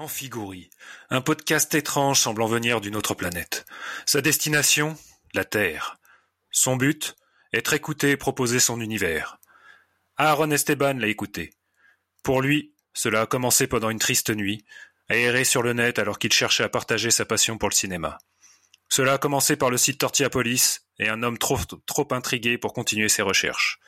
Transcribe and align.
Amphigourie, 0.00 0.70
un 1.10 1.20
podcast 1.20 1.74
étrange 1.74 2.20
semblant 2.20 2.46
venir 2.46 2.80
d'une 2.80 2.96
autre 2.96 3.12
planète. 3.12 3.66
Sa 4.06 4.22
destination 4.22 4.96
La 5.34 5.44
Terre. 5.44 5.98
Son 6.50 6.76
but 6.76 7.16
Être 7.52 7.74
écouté 7.74 8.12
et 8.12 8.16
proposer 8.16 8.60
son 8.60 8.80
univers. 8.80 9.36
Aaron 10.16 10.52
Esteban 10.52 10.94
l'a 10.94 11.08
écouté. 11.08 11.52
Pour 12.22 12.40
lui, 12.40 12.72
cela 12.94 13.20
a 13.20 13.26
commencé 13.26 13.66
pendant 13.66 13.90
une 13.90 13.98
triste 13.98 14.30
nuit, 14.30 14.64
aéré 15.10 15.44
sur 15.44 15.62
le 15.62 15.74
net 15.74 15.98
alors 15.98 16.18
qu'il 16.18 16.32
cherchait 16.32 16.64
à 16.64 16.70
partager 16.70 17.10
sa 17.10 17.26
passion 17.26 17.58
pour 17.58 17.68
le 17.68 17.74
cinéma. 17.74 18.16
Cela 18.88 19.12
a 19.12 19.18
commencé 19.18 19.56
par 19.56 19.68
le 19.68 19.76
site 19.76 19.98
Tortillapolis 19.98 20.80
et 20.98 21.10
un 21.10 21.22
homme 21.22 21.36
trop, 21.36 21.58
trop 21.84 22.08
intrigué 22.12 22.56
pour 22.56 22.72
continuer 22.72 23.10
ses 23.10 23.20
recherches. 23.20 23.78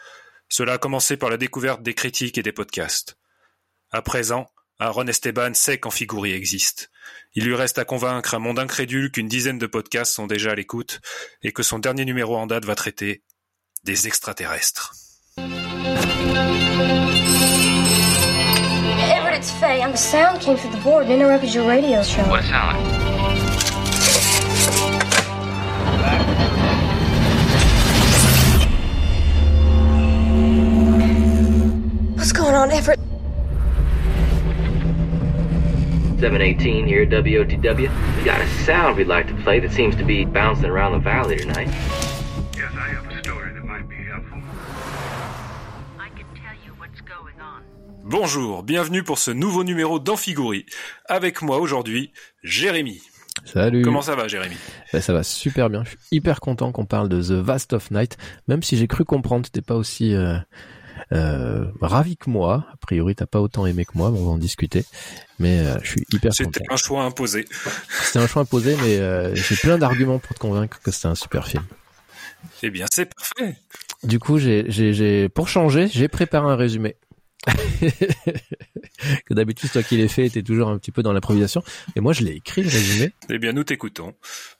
Cela 0.51 0.75
a 0.75 0.79
commencé 0.79 1.17
par 1.17 1.31
la 1.31 1.39
découverte 1.39 1.83
des 1.83 1.95
critiques 1.95 2.37
et 2.37 2.43
des 2.43 2.53
podcasts. 2.53 3.17
À 3.91 4.03
présent, 4.03 4.52
Aaron 4.83 5.07
Esteban 5.07 5.55
sait 5.55 5.79
qu'Amphigourie 5.79 6.33
existe. 6.33 6.91
Il 7.35 7.45
lui 7.45 7.55
reste 7.55 7.79
à 7.79 7.85
convaincre 7.85 8.35
un 8.35 8.41
monde 8.41 8.59
incrédule 8.59 9.13
qu'une 9.13 9.29
dizaine 9.29 9.59
de 9.59 9.67
podcasts 9.69 10.13
sont 10.13 10.27
déjà 10.27 10.51
à 10.51 10.55
l'écoute 10.57 11.01
et 11.43 11.53
que 11.53 11.63
son 11.63 11.79
dernier 11.79 12.05
numéro 12.05 12.37
en 12.37 12.49
date 12.49 12.65
va 12.65 12.75
traiter 12.75 13.23
des 13.85 14.09
extraterrestres. 14.09 14.93
Everett, 18.99 19.37
it's 19.39 19.53
Faye. 19.53 19.83
A 19.83 19.97
sound 19.97 20.41
came 20.41 20.57
through 20.57 20.73
the 20.73 20.83
board 20.83 21.07
and 21.07 21.13
interrupted 21.13 21.55
your 21.55 21.69
radio 21.69 22.03
show. 22.03 22.23
What 22.25 22.43
sound? 22.43 22.77
What's 32.17 32.33
going 32.33 32.57
on, 32.57 32.73
Everett? 32.73 33.12
718 36.23 36.87
here 36.87 37.03
at 37.03 37.09
WOTW. 37.09 38.17
We 38.17 38.25
got 38.25 38.41
a 38.41 38.47
sound 38.65 38.97
we'd 38.97 39.09
like 39.09 39.27
to 39.27 39.35
play 39.43 39.59
that 39.59 39.73
seems 39.73 39.97
to 39.97 40.05
be 40.05 40.25
bouncing 40.25 40.67
around 40.67 40.93
the 40.93 41.01
valley 41.01 41.37
tonight. 41.37 41.67
Yes, 42.57 42.71
I 42.77 42.95
have 42.95 43.11
a 43.11 43.19
story 43.19 43.53
that 43.53 43.65
might 43.65 43.89
be 43.89 43.97
helpful. 43.97 44.39
I 45.99 46.11
can 46.11 46.27
tell 46.37 46.55
you 46.65 46.75
what's 46.79 47.01
going 47.01 47.41
on. 47.41 47.65
Bonjour, 48.05 48.63
bienvenue 48.63 49.03
pour 49.03 49.19
ce 49.19 49.33
nouveau 49.33 49.65
numéro 49.65 49.99
d'Amphigourie. 49.99 50.65
Avec 51.09 51.43
moi 51.43 51.59
aujourd'hui, 51.59 52.13
Jérémy. 52.45 53.03
Salut. 53.45 53.83
Comment 53.83 54.03
ça 54.03 54.15
va, 54.15 54.29
Jérémy? 54.29 54.55
Bah, 54.93 55.01
ça 55.01 55.13
va 55.13 55.25
super 55.25 55.71
bien. 55.71 55.83
Je 55.83 55.89
suis 55.89 55.99
hyper 56.13 56.39
content 56.39 56.71
qu'on 56.71 56.87
parle 56.87 57.09
de 57.09 57.21
The 57.21 57.33
Vast 57.33 57.73
of 57.73 57.91
Night, 57.91 58.17
même 58.47 58.63
si 58.63 58.77
j'ai 58.77 58.87
cru 58.87 59.05
comprendre 59.05 59.47
que 59.47 59.51
t'es 59.51 59.61
pas 59.61 59.75
aussi 59.75 60.15
euh, 60.15 60.37
euh, 61.13 61.67
ravi 61.81 62.17
que 62.17 62.31
moi. 62.31 62.67
A 62.73 62.77
priori, 62.77 63.15
t'as 63.15 63.27
pas 63.27 63.41
autant 63.41 63.67
aimé 63.67 63.85
que 63.85 63.93
moi, 63.95 64.11
mais 64.11 64.19
on 64.19 64.25
va 64.25 64.31
en 64.33 64.39
discuter. 64.39 64.85
Mais 65.39 65.59
euh, 65.59 65.79
je 65.83 65.89
suis 65.91 66.07
hyper 66.13 66.31
content. 66.31 66.51
C'était 66.55 66.73
un 66.73 66.77
choix 66.77 67.05
imposé. 67.05 67.45
C'était 68.05 68.19
un 68.19 68.27
choix 68.27 68.43
imposé, 68.43 68.77
mais 68.83 68.99
euh, 68.99 69.35
j'ai 69.35 69.57
plein 69.57 69.79
d'arguments 69.79 70.19
pour 70.19 70.35
te 70.35 70.41
convaincre 70.41 70.81
que 70.83 70.91
c'est 70.91 71.09
un 71.09 71.15
super 71.15 71.47
film. 71.47 71.65
Eh 72.63 72.71
bien, 72.71 72.87
c'est 72.91 73.13
parfait. 73.15 73.57
Du 74.03 74.19
coup, 74.19 74.39
j'ai, 74.39 74.65
j'ai, 74.69 74.93
j'ai, 74.93 75.29
pour 75.29 75.49
changer, 75.49 75.89
j'ai 75.89 76.09
préparé 76.09 76.49
un 76.49 76.57
résumé. 76.57 76.97
que 79.27 79.35
d'habitude, 79.35 79.71
toi 79.71 79.83
qui 79.83 79.97
l'ai 79.97 80.09
fait, 80.09 80.29
t'es 80.31 80.43
toujours 80.43 80.69
un 80.69 80.79
petit 80.79 80.93
peu 80.93 81.03
dans 81.03 81.13
l'improvisation. 81.13 81.63
Et 81.97 82.01
moi, 82.01 82.13
je 82.13 82.25
l'ai 82.25 82.33
écrit, 82.33 82.63
le 82.63 82.69
résumé. 82.69 83.13
Eh 83.29 83.39
bien, 83.39 83.53
nous 83.53 83.65
t'écoutons. 83.65 84.15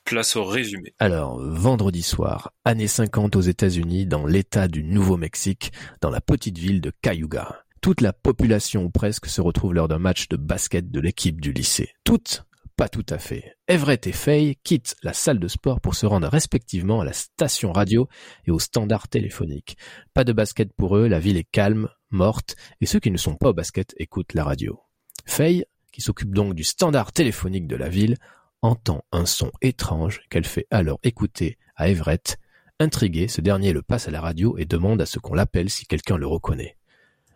Place 0.05 0.35
au 0.35 0.43
résumé. 0.43 0.93
Alors, 0.99 1.39
vendredi 1.41 2.01
soir, 2.01 2.51
années 2.65 2.87
50 2.87 3.35
aux 3.35 3.41
États-Unis, 3.41 4.05
dans 4.05 4.25
l'État 4.25 4.67
du 4.67 4.83
Nouveau-Mexique, 4.83 5.71
dans 6.01 6.09
la 6.09 6.21
petite 6.21 6.57
ville 6.57 6.81
de 6.81 6.91
Cayuga. 7.01 7.63
Toute 7.81 8.01
la 8.01 8.13
population 8.13 8.85
ou 8.85 8.89
presque 8.89 9.25
se 9.25 9.41
retrouve 9.41 9.73
lors 9.73 9.87
d'un 9.87 9.99
match 9.99 10.29
de 10.29 10.37
basket 10.37 10.89
de 10.89 10.99
l'équipe 11.01 11.41
du 11.41 11.51
lycée. 11.51 11.89
Toutes 12.05 12.45
pas 12.75 12.89
tout 12.89 13.05
à 13.09 13.17
fait. 13.17 13.55
Everett 13.67 14.07
et 14.07 14.11
Faye 14.11 14.55
quittent 14.63 14.95
la 15.03 15.13
salle 15.13 15.39
de 15.39 15.47
sport 15.47 15.79
pour 15.79 15.95
se 15.95 16.05
rendre 16.05 16.27
respectivement 16.27 17.01
à 17.01 17.05
la 17.05 17.13
station 17.13 17.71
radio 17.71 18.07
et 18.45 18.51
au 18.51 18.59
standard 18.59 19.07
téléphonique. 19.07 19.77
Pas 20.13 20.23
de 20.23 20.33
basket 20.33 20.73
pour 20.73 20.97
eux, 20.97 21.07
la 21.07 21.19
ville 21.19 21.37
est 21.37 21.49
calme, 21.49 21.89
morte, 22.09 22.55
et 22.81 22.85
ceux 22.85 22.99
qui 22.99 23.11
ne 23.11 23.17
sont 23.17 23.35
pas 23.35 23.49
au 23.49 23.53
basket 23.53 23.93
écoutent 23.97 24.33
la 24.33 24.43
radio. 24.43 24.79
Faye, 25.25 25.65
qui 25.91 26.01
s'occupe 26.01 26.33
donc 26.33 26.55
du 26.55 26.63
standard 26.63 27.11
téléphonique 27.11 27.67
de 27.67 27.75
la 27.75 27.89
ville, 27.89 28.17
entend 28.61 29.03
un 29.11 29.25
son 29.25 29.51
étrange 29.61 30.21
qu'elle 30.29 30.45
fait 30.45 30.67
alors 30.71 30.99
écouter 31.03 31.57
à 31.75 31.89
Everett. 31.89 32.37
Intrigué, 32.79 33.27
ce 33.27 33.41
dernier 33.41 33.71
le 33.71 33.81
passe 33.81 34.07
à 34.07 34.11
la 34.11 34.21
radio 34.21 34.57
et 34.57 34.65
demande 34.65 35.01
à 35.01 35.05
ce 35.05 35.19
qu'on 35.19 35.35
l'appelle 35.35 35.69
si 35.69 35.85
quelqu'un 35.85 36.17
le 36.17 36.27
reconnaît. 36.27 36.77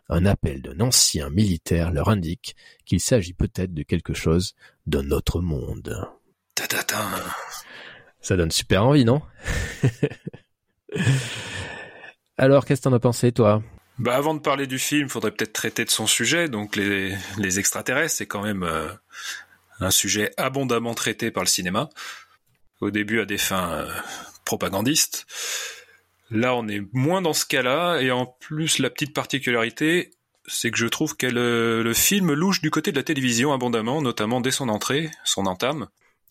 Un 0.09 0.25
appel 0.25 0.61
d'un 0.61 0.79
ancien 0.79 1.29
militaire 1.29 1.91
leur 1.91 2.09
indique 2.09 2.55
qu'il 2.85 3.01
s'agit 3.01 3.33
peut-être 3.33 3.73
de 3.73 3.83
quelque 3.83 4.13
chose 4.13 4.55
d'un 4.85 5.11
autre 5.11 5.41
monde. 5.41 6.07
Ça 8.21 8.37
donne 8.37 8.51
super 8.51 8.85
envie, 8.85 9.05
non? 9.05 9.21
Alors, 12.37 12.65
qu'est-ce 12.65 12.81
que 12.81 12.89
t'en 12.89 12.93
as 12.93 12.99
pensé, 12.99 13.31
toi? 13.31 13.61
Bah, 13.99 14.15
avant 14.15 14.33
de 14.33 14.39
parler 14.39 14.67
du 14.67 14.79
film, 14.79 15.09
faudrait 15.09 15.31
peut-être 15.31 15.53
traiter 15.53 15.83
de 15.83 15.89
son 15.89 16.07
sujet. 16.07 16.49
Donc, 16.49 16.75
les, 16.75 17.15
les 17.37 17.59
extraterrestres, 17.59 18.15
c'est 18.15 18.27
quand 18.27 18.43
même 18.43 18.63
euh, 18.63 18.89
un 19.79 19.91
sujet 19.91 20.31
abondamment 20.37 20.93
traité 20.93 21.31
par 21.31 21.43
le 21.43 21.49
cinéma. 21.49 21.89
Au 22.79 22.91
début, 22.91 23.19
à 23.19 23.25
des 23.25 23.37
fins 23.37 23.71
euh, 23.71 23.91
propagandistes. 24.45 25.25
Là, 26.29 26.55
on 26.55 26.67
est 26.67 26.81
moins 26.93 27.21
dans 27.21 27.33
ce 27.33 27.45
cas-là. 27.45 27.99
Et 28.01 28.11
en 28.11 28.25
plus, 28.25 28.79
la 28.79 28.89
petite 28.89 29.13
particularité, 29.13 30.11
c'est 30.45 30.71
que 30.71 30.77
je 30.77 30.87
trouve 30.87 31.15
que 31.15 31.27
le, 31.27 31.83
le 31.83 31.93
film 31.93 32.33
louche 32.33 32.61
du 32.61 32.71
côté 32.71 32.91
de 32.91 32.97
la 32.97 33.03
télévision 33.03 33.53
abondamment, 33.53 34.01
notamment 34.01 34.41
dès 34.41 34.51
son 34.51 34.69
entrée, 34.69 35.09
son 35.23 35.45
entame. 35.45 35.87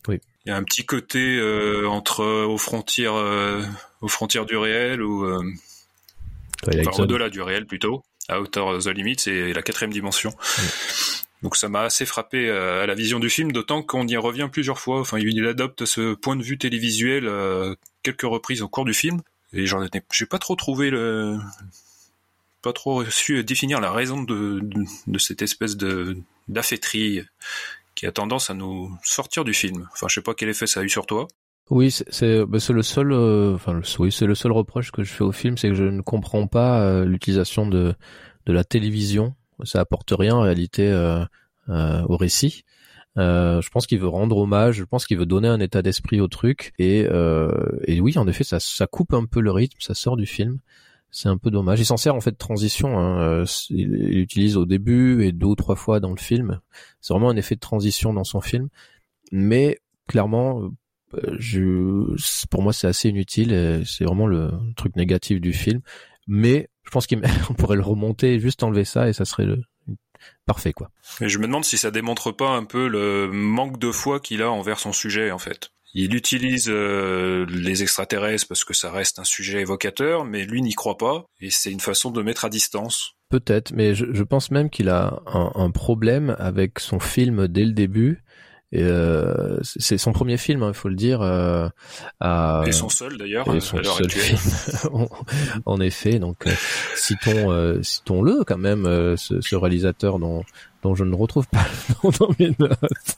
Oui. 0.08 0.20
Il 0.44 0.50
y 0.50 0.52
a 0.52 0.56
un 0.56 0.62
petit 0.62 0.86
côté 0.86 1.36
euh, 1.38 1.88
entre 1.88 2.24
aux 2.24 2.58
frontières, 2.58 3.16
euh, 3.16 3.62
aux 4.00 4.08
frontières 4.08 4.46
du 4.46 4.56
réel 4.56 5.02
ou 5.02 5.24
euh, 5.24 5.42
enfin, 6.68 7.02
au-delà 7.02 7.28
du 7.28 7.42
réel 7.42 7.66
plutôt, 7.66 8.04
à 8.28 8.40
hauteur 8.40 8.78
the 8.78 8.86
limit, 8.86 9.16
c'est 9.18 9.52
la 9.52 9.62
quatrième 9.62 9.92
dimension. 9.92 10.32
Donc 11.42 11.56
ça 11.56 11.68
m'a 11.68 11.82
assez 11.82 12.06
frappé 12.06 12.48
euh, 12.48 12.84
à 12.84 12.86
la 12.86 12.94
vision 12.94 13.18
du 13.18 13.28
film, 13.28 13.52
d'autant 13.52 13.82
qu'on 13.82 14.06
y 14.06 14.16
revient 14.16 14.48
plusieurs 14.50 14.78
fois. 14.78 15.00
Enfin, 15.00 15.18
il 15.18 15.44
adopte 15.46 15.84
ce 15.84 16.14
point 16.14 16.36
de 16.36 16.42
vue 16.42 16.58
télévisuel 16.58 17.26
euh, 17.26 17.74
quelques 18.02 18.22
reprises 18.22 18.62
au 18.62 18.68
cours 18.68 18.84
du 18.84 18.94
film, 18.94 19.20
et 19.56 19.66
j'en 19.66 19.86
j'ai 20.12 20.26
pas 20.26 20.38
trop 20.38 20.54
trouvé 20.54 20.90
le, 20.90 21.38
pas 22.62 22.72
trop 22.72 23.04
su 23.04 23.42
définir 23.44 23.80
la 23.80 23.92
raison 23.92 24.22
de, 24.22 24.60
cette 25.18 25.42
espèce 25.42 25.76
de 25.76 26.18
qui 27.94 28.06
a 28.06 28.12
tendance 28.12 28.50
à 28.50 28.54
nous 28.54 28.96
sortir 29.02 29.44
du 29.44 29.54
film. 29.54 29.88
Enfin, 29.92 30.06
je 30.08 30.14
sais 30.14 30.22
pas 30.22 30.34
quel 30.34 30.48
effet 30.48 30.66
ça 30.66 30.80
a 30.80 30.82
eu 30.82 30.88
sur 30.88 31.06
toi. 31.06 31.28
Oui, 31.70 31.90
c'est 31.90 32.44
bah, 32.44 32.58
le 32.68 32.82
seul, 32.82 33.12
euh, 33.12 33.54
enfin 33.54 33.80
oui, 33.98 34.12
c'est 34.12 34.26
le 34.26 34.34
seul 34.36 34.52
reproche 34.52 34.92
que 34.92 35.02
je 35.02 35.12
fais 35.12 35.24
au 35.24 35.32
film, 35.32 35.58
c'est 35.58 35.68
que 35.68 35.74
je 35.74 35.84
ne 35.84 36.00
comprends 36.00 36.46
pas 36.46 36.80
euh, 36.80 37.04
l'utilisation 37.04 37.66
de 37.66 37.94
de 38.46 38.52
la 38.52 38.62
télévision. 38.62 39.34
Ça 39.64 39.80
apporte 39.80 40.12
rien 40.16 40.36
en 40.36 40.42
réalité 40.42 40.88
euh, 40.88 41.24
au 41.68 42.16
récit. 42.16 42.64
Euh, 43.18 43.60
je 43.62 43.70
pense 43.70 43.86
qu'il 43.86 43.98
veut 43.98 44.08
rendre 44.08 44.36
hommage, 44.36 44.76
je 44.76 44.84
pense 44.84 45.06
qu'il 45.06 45.16
veut 45.18 45.26
donner 45.26 45.48
un 45.48 45.60
état 45.60 45.82
d'esprit 45.82 46.20
au 46.20 46.28
truc, 46.28 46.72
et 46.78 47.06
euh, 47.10 47.50
et 47.84 48.00
oui, 48.00 48.18
en 48.18 48.28
effet, 48.28 48.44
ça 48.44 48.60
ça 48.60 48.86
coupe 48.86 49.14
un 49.14 49.24
peu 49.24 49.40
le 49.40 49.50
rythme, 49.50 49.78
ça 49.80 49.94
sort 49.94 50.16
du 50.16 50.26
film. 50.26 50.58
C'est 51.10 51.28
un 51.28 51.38
peu 51.38 51.50
dommage. 51.50 51.80
Il 51.80 51.86
s'en 51.86 51.96
sert 51.96 52.14
en 52.14 52.20
fait 52.20 52.32
de 52.32 52.36
transition. 52.36 52.98
Hein. 52.98 53.20
euh, 53.20 53.44
Il 53.70 53.78
il 53.80 54.16
l'utilise 54.18 54.56
au 54.56 54.66
début 54.66 55.24
et 55.24 55.32
deux 55.32 55.46
ou 55.46 55.54
trois 55.54 55.76
fois 55.76 56.00
dans 56.00 56.10
le 56.10 56.18
film. 56.18 56.60
C'est 57.00 57.14
vraiment 57.14 57.30
un 57.30 57.36
effet 57.36 57.54
de 57.54 57.60
transition 57.60 58.12
dans 58.12 58.24
son 58.24 58.40
film. 58.42 58.68
Mais 59.32 59.78
clairement, 60.08 60.70
euh, 61.14 61.36
je, 61.38 62.46
pour 62.50 62.62
moi, 62.62 62.72
c'est 62.74 62.86
assez 62.88 63.08
inutile. 63.08 63.82
C'est 63.86 64.04
vraiment 64.04 64.26
le 64.26 64.50
truc 64.76 64.96
négatif 64.96 65.40
du 65.40 65.52
film. 65.54 65.80
Mais 66.26 66.68
je 66.84 66.90
pense 66.90 67.06
qu'on 67.06 67.20
pourrait 67.56 67.76
le 67.76 67.82
remonter, 67.82 68.38
juste 68.40 68.62
enlever 68.62 68.84
ça, 68.84 69.08
et 69.08 69.12
ça 69.12 69.24
serait 69.24 69.46
le 69.46 69.62
parfait, 70.46 70.72
quoi. 70.72 70.90
Mais 71.20 71.28
je 71.28 71.38
me 71.38 71.46
demande 71.46 71.64
si 71.64 71.78
ça 71.78 71.90
démontre 71.90 72.32
pas 72.32 72.50
un 72.50 72.64
peu 72.64 72.88
le 72.88 73.28
manque 73.30 73.78
de 73.78 73.90
foi 73.90 74.20
qu'il 74.20 74.42
a 74.42 74.50
envers 74.50 74.78
son 74.78 74.92
sujet 74.92 75.30
en 75.30 75.38
fait. 75.38 75.70
Il 75.94 76.14
utilise 76.14 76.68
euh, 76.68 77.46
les 77.48 77.82
extraterrestres 77.82 78.46
parce 78.48 78.64
que 78.64 78.74
ça 78.74 78.90
reste 78.90 79.18
un 79.18 79.24
sujet 79.24 79.62
évocateur, 79.62 80.26
mais 80.26 80.44
lui 80.44 80.60
n'y 80.60 80.74
croit 80.74 80.98
pas, 80.98 81.24
et 81.40 81.50
c'est 81.50 81.70
une 81.70 81.80
façon 81.80 82.10
de 82.10 82.20
mettre 82.20 82.44
à 82.44 82.50
distance. 82.50 83.12
Peut-être, 83.30 83.72
mais 83.72 83.94
je, 83.94 84.04
je 84.12 84.22
pense 84.22 84.50
même 84.50 84.68
qu'il 84.68 84.90
a 84.90 85.22
un, 85.26 85.52
un 85.54 85.70
problème 85.70 86.36
avec 86.38 86.80
son 86.80 87.00
film 87.00 87.48
dès 87.48 87.64
le 87.64 87.72
début. 87.72 88.22
Et, 88.72 88.82
euh, 88.82 89.58
c'est 89.62 89.96
son 89.96 90.12
premier 90.12 90.36
film, 90.36 90.64
il 90.66 90.74
faut 90.74 90.88
le 90.88 90.96
dire. 90.96 91.22
Euh, 91.22 91.68
à- 92.20 92.62
Et 92.66 92.72
son 92.72 92.88
seul 92.88 93.16
d'ailleurs, 93.16 93.52
et 93.54 93.60
son 93.60 93.82
seul 93.82 94.10
film. 94.10 94.38
en, 94.92 95.08
en 95.64 95.80
effet, 95.80 96.18
donc 96.18 96.46
euh, 96.46 96.52
citons, 96.96 97.50
euh, 97.52 97.80
citons-le 97.82 98.42
quand 98.44 98.58
même, 98.58 98.84
euh, 98.86 99.16
ce, 99.16 99.40
ce 99.40 99.54
réalisateur 99.56 100.18
dont, 100.18 100.42
dont 100.82 100.94
je 100.94 101.04
ne 101.04 101.14
retrouve 101.14 101.46
pas 101.48 101.64
le 102.02 102.18
dans 102.18 102.30
mes 102.38 102.54
notes. 102.58 103.16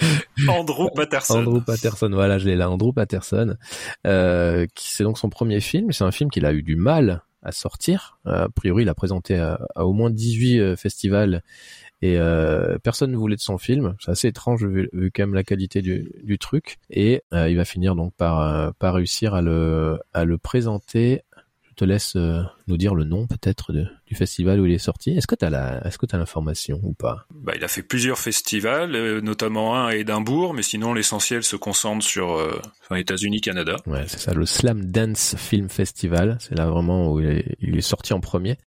Andrew 0.48 0.88
Patterson. 0.94 1.40
Andrew 1.40 1.60
Patterson, 1.60 2.08
voilà, 2.12 2.38
je 2.38 2.46
l'ai 2.46 2.56
là, 2.56 2.70
Andrew 2.70 2.92
Patterson, 2.92 3.56
euh, 4.06 4.66
c'est 4.76 5.04
donc 5.04 5.18
son 5.18 5.28
premier 5.28 5.60
film. 5.60 5.92
C'est 5.92 6.04
un 6.04 6.10
film 6.12 6.30
qu'il 6.30 6.46
a 6.46 6.52
eu 6.52 6.62
du 6.62 6.76
mal 6.76 7.22
à 7.42 7.52
sortir. 7.52 8.18
A 8.24 8.48
priori, 8.48 8.84
il 8.84 8.88
a 8.88 8.94
présenté 8.94 9.36
à, 9.36 9.60
à 9.74 9.84
au 9.84 9.92
moins 9.92 10.10
18 10.10 10.58
euh, 10.60 10.76
festivals 10.76 11.42
et 12.02 12.18
euh, 12.18 12.78
personne 12.82 13.12
ne 13.12 13.16
voulait 13.16 13.36
de 13.36 13.40
son 13.40 13.58
film. 13.58 13.94
C'est 14.00 14.10
assez 14.10 14.28
étrange 14.28 14.64
vu, 14.64 14.88
vu 14.92 15.10
quand 15.10 15.22
même 15.22 15.34
la 15.34 15.44
qualité 15.44 15.82
du, 15.82 16.12
du 16.22 16.38
truc. 16.38 16.78
Et 16.88 17.22
euh, 17.34 17.48
il 17.48 17.56
va 17.56 17.64
finir 17.64 17.94
donc 17.94 18.14
par, 18.16 18.40
euh, 18.40 18.70
par 18.78 18.94
réussir 18.94 19.34
à 19.34 19.42
le, 19.42 19.98
à 20.14 20.24
le 20.24 20.38
présenter. 20.38 21.22
Je 21.68 21.74
te 21.74 21.84
laisse 21.84 22.16
euh, 22.16 22.42
nous 22.68 22.76
dire 22.76 22.94
le 22.94 23.04
nom 23.04 23.26
peut-être 23.26 23.72
du 23.72 24.14
festival 24.14 24.60
où 24.60 24.66
il 24.66 24.72
est 24.72 24.78
sorti. 24.78 25.12
Est-ce 25.12 25.26
que 25.26 25.34
tu 25.34 25.46
as 25.46 25.50
la, 25.50 25.86
est-ce 25.86 25.96
que 25.96 26.04
tu 26.04 26.14
l'information 26.14 26.78
ou 26.82 26.92
pas? 26.92 27.26
Bah, 27.34 27.52
il 27.56 27.64
a 27.64 27.68
fait 27.68 27.82
plusieurs 27.82 28.18
festivals, 28.18 28.94
euh, 28.94 29.20
notamment 29.22 29.76
un 29.76 29.86
à 29.86 29.94
Édimbourg, 29.94 30.52
mais 30.52 30.62
sinon 30.62 30.92
l'essentiel 30.92 31.42
se 31.42 31.56
concentre 31.56 32.04
sur 32.04 32.32
euh, 32.32 32.60
enfin, 32.82 32.96
États-Unis, 32.96 33.40
Canada. 33.40 33.76
Ouais, 33.86 34.04
c'est 34.08 34.18
ça, 34.18 34.34
le 34.34 34.44
Slam 34.44 34.84
Dance 34.84 35.36
Film 35.38 35.70
Festival. 35.70 36.36
C'est 36.40 36.58
là 36.58 36.66
vraiment 36.66 37.12
où 37.12 37.20
il 37.20 37.28
est, 37.28 37.56
il 37.60 37.78
est 37.78 37.82
sorti 37.82 38.12
en 38.12 38.20
premier. 38.20 38.58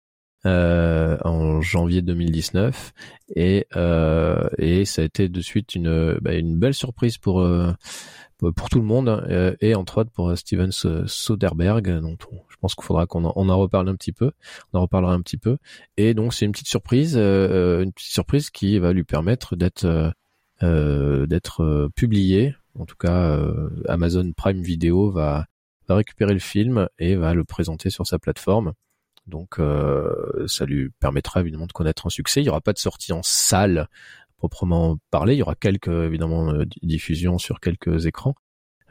Euh, 0.46 1.16
en 1.24 1.62
janvier 1.62 2.02
2019 2.02 2.92
et 3.34 3.66
euh, 3.76 4.46
et 4.58 4.84
ça 4.84 5.00
a 5.00 5.04
été 5.06 5.30
de 5.30 5.40
suite 5.40 5.74
une 5.74 6.18
bah, 6.20 6.34
une 6.34 6.58
belle 6.58 6.74
surprise 6.74 7.16
pour 7.16 7.40
euh, 7.40 7.72
pour 8.54 8.68
tout 8.68 8.78
le 8.78 8.84
monde 8.84 9.08
euh, 9.08 9.56
et 9.62 9.74
entre 9.74 10.02
autres 10.02 10.10
pour 10.10 10.36
Steven 10.36 10.68
S- 10.68 11.06
Soderbergh 11.06 11.98
dont 12.00 12.18
on- 12.30 12.42
je 12.50 12.56
pense 12.60 12.74
qu'il 12.74 12.84
faudra 12.84 13.06
qu'on 13.06 13.24
en, 13.24 13.32
on 13.36 13.48
en 13.48 13.56
reparle 13.58 13.88
un 13.88 13.94
petit 13.94 14.12
peu 14.12 14.32
on 14.74 14.78
en 14.80 14.82
reparlera 14.82 15.14
un 15.14 15.22
petit 15.22 15.38
peu. 15.38 15.56
Et 15.96 16.12
donc 16.12 16.34
c'est 16.34 16.44
une 16.44 16.52
petite 16.52 16.68
surprise 16.68 17.14
euh, 17.16 17.82
une 17.82 17.92
petite 17.94 18.12
surprise 18.12 18.50
qui 18.50 18.78
va 18.78 18.92
lui 18.92 19.04
permettre 19.04 19.56
d'être 19.56 19.86
euh, 19.86 20.10
euh, 20.62 21.26
d'être 21.26 21.62
euh, 21.62 21.88
publié 21.96 22.54
en 22.78 22.84
tout 22.84 22.96
cas 22.96 23.30
euh, 23.30 23.70
Amazon 23.88 24.30
Prime 24.36 24.60
Video 24.60 25.10
va 25.10 25.46
va 25.88 25.94
récupérer 25.96 26.34
le 26.34 26.38
film 26.40 26.86
et 26.98 27.14
va 27.14 27.32
le 27.32 27.44
présenter 27.44 27.88
sur 27.88 28.06
sa 28.06 28.18
plateforme 28.18 28.74
donc 29.26 29.58
euh, 29.58 30.46
ça 30.46 30.66
lui 30.66 30.90
permettra 31.00 31.40
évidemment 31.40 31.66
de 31.66 31.72
connaître 31.72 32.06
un 32.06 32.10
succès. 32.10 32.40
Il 32.40 32.44
n'y 32.44 32.50
aura 32.50 32.60
pas 32.60 32.72
de 32.72 32.78
sortie 32.78 33.12
en 33.12 33.22
salle 33.22 33.88
proprement 34.36 34.98
parlé. 35.10 35.34
Il 35.34 35.38
y 35.38 35.42
aura 35.42 35.54
quelques 35.54 35.88
évidemment 35.88 36.50
euh, 36.52 36.64
diffusions 36.82 37.38
sur 37.38 37.60
quelques 37.60 38.06
écrans, 38.06 38.34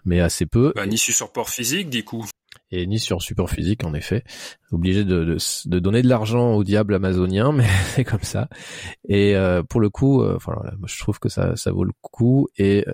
mais 0.06 0.20
assez 0.20 0.46
peu. 0.46 0.74
Bah, 0.76 0.86
ni 0.88 0.98
sur 0.98 1.14
support 1.14 1.50
physique, 1.50 1.90
du 1.90 2.04
coup. 2.04 2.26
Et 2.72 2.88
ni 2.88 2.98
sur 3.00 3.22
support 3.22 3.50
physique 3.50 3.84
en 3.84 3.94
effet. 3.94 4.24
Obligé 4.72 5.04
de, 5.04 5.24
de, 5.24 5.38
de 5.66 5.80
donner 5.80 6.02
de 6.02 6.08
l'argent 6.10 6.54
au 6.54 6.64
diable 6.64 6.96
amazonien, 6.96 7.52
mais 7.54 7.68
c'est 7.94 8.04
comme 8.04 8.24
ça. 8.24 8.50
Et 9.08 9.36
euh, 9.36 9.62
pour 9.62 9.80
le 9.82 9.92
coup, 9.92 10.24
euh, 10.24 10.36
enfin, 10.36 10.54
voilà, 10.56 10.76
moi, 10.78 10.88
je 10.92 10.98
trouve 11.00 11.20
que 11.20 11.30
ça, 11.30 11.56
ça 11.56 11.72
vaut 11.72 11.84
le 11.84 11.94
coup 12.02 12.48
et 12.58 12.86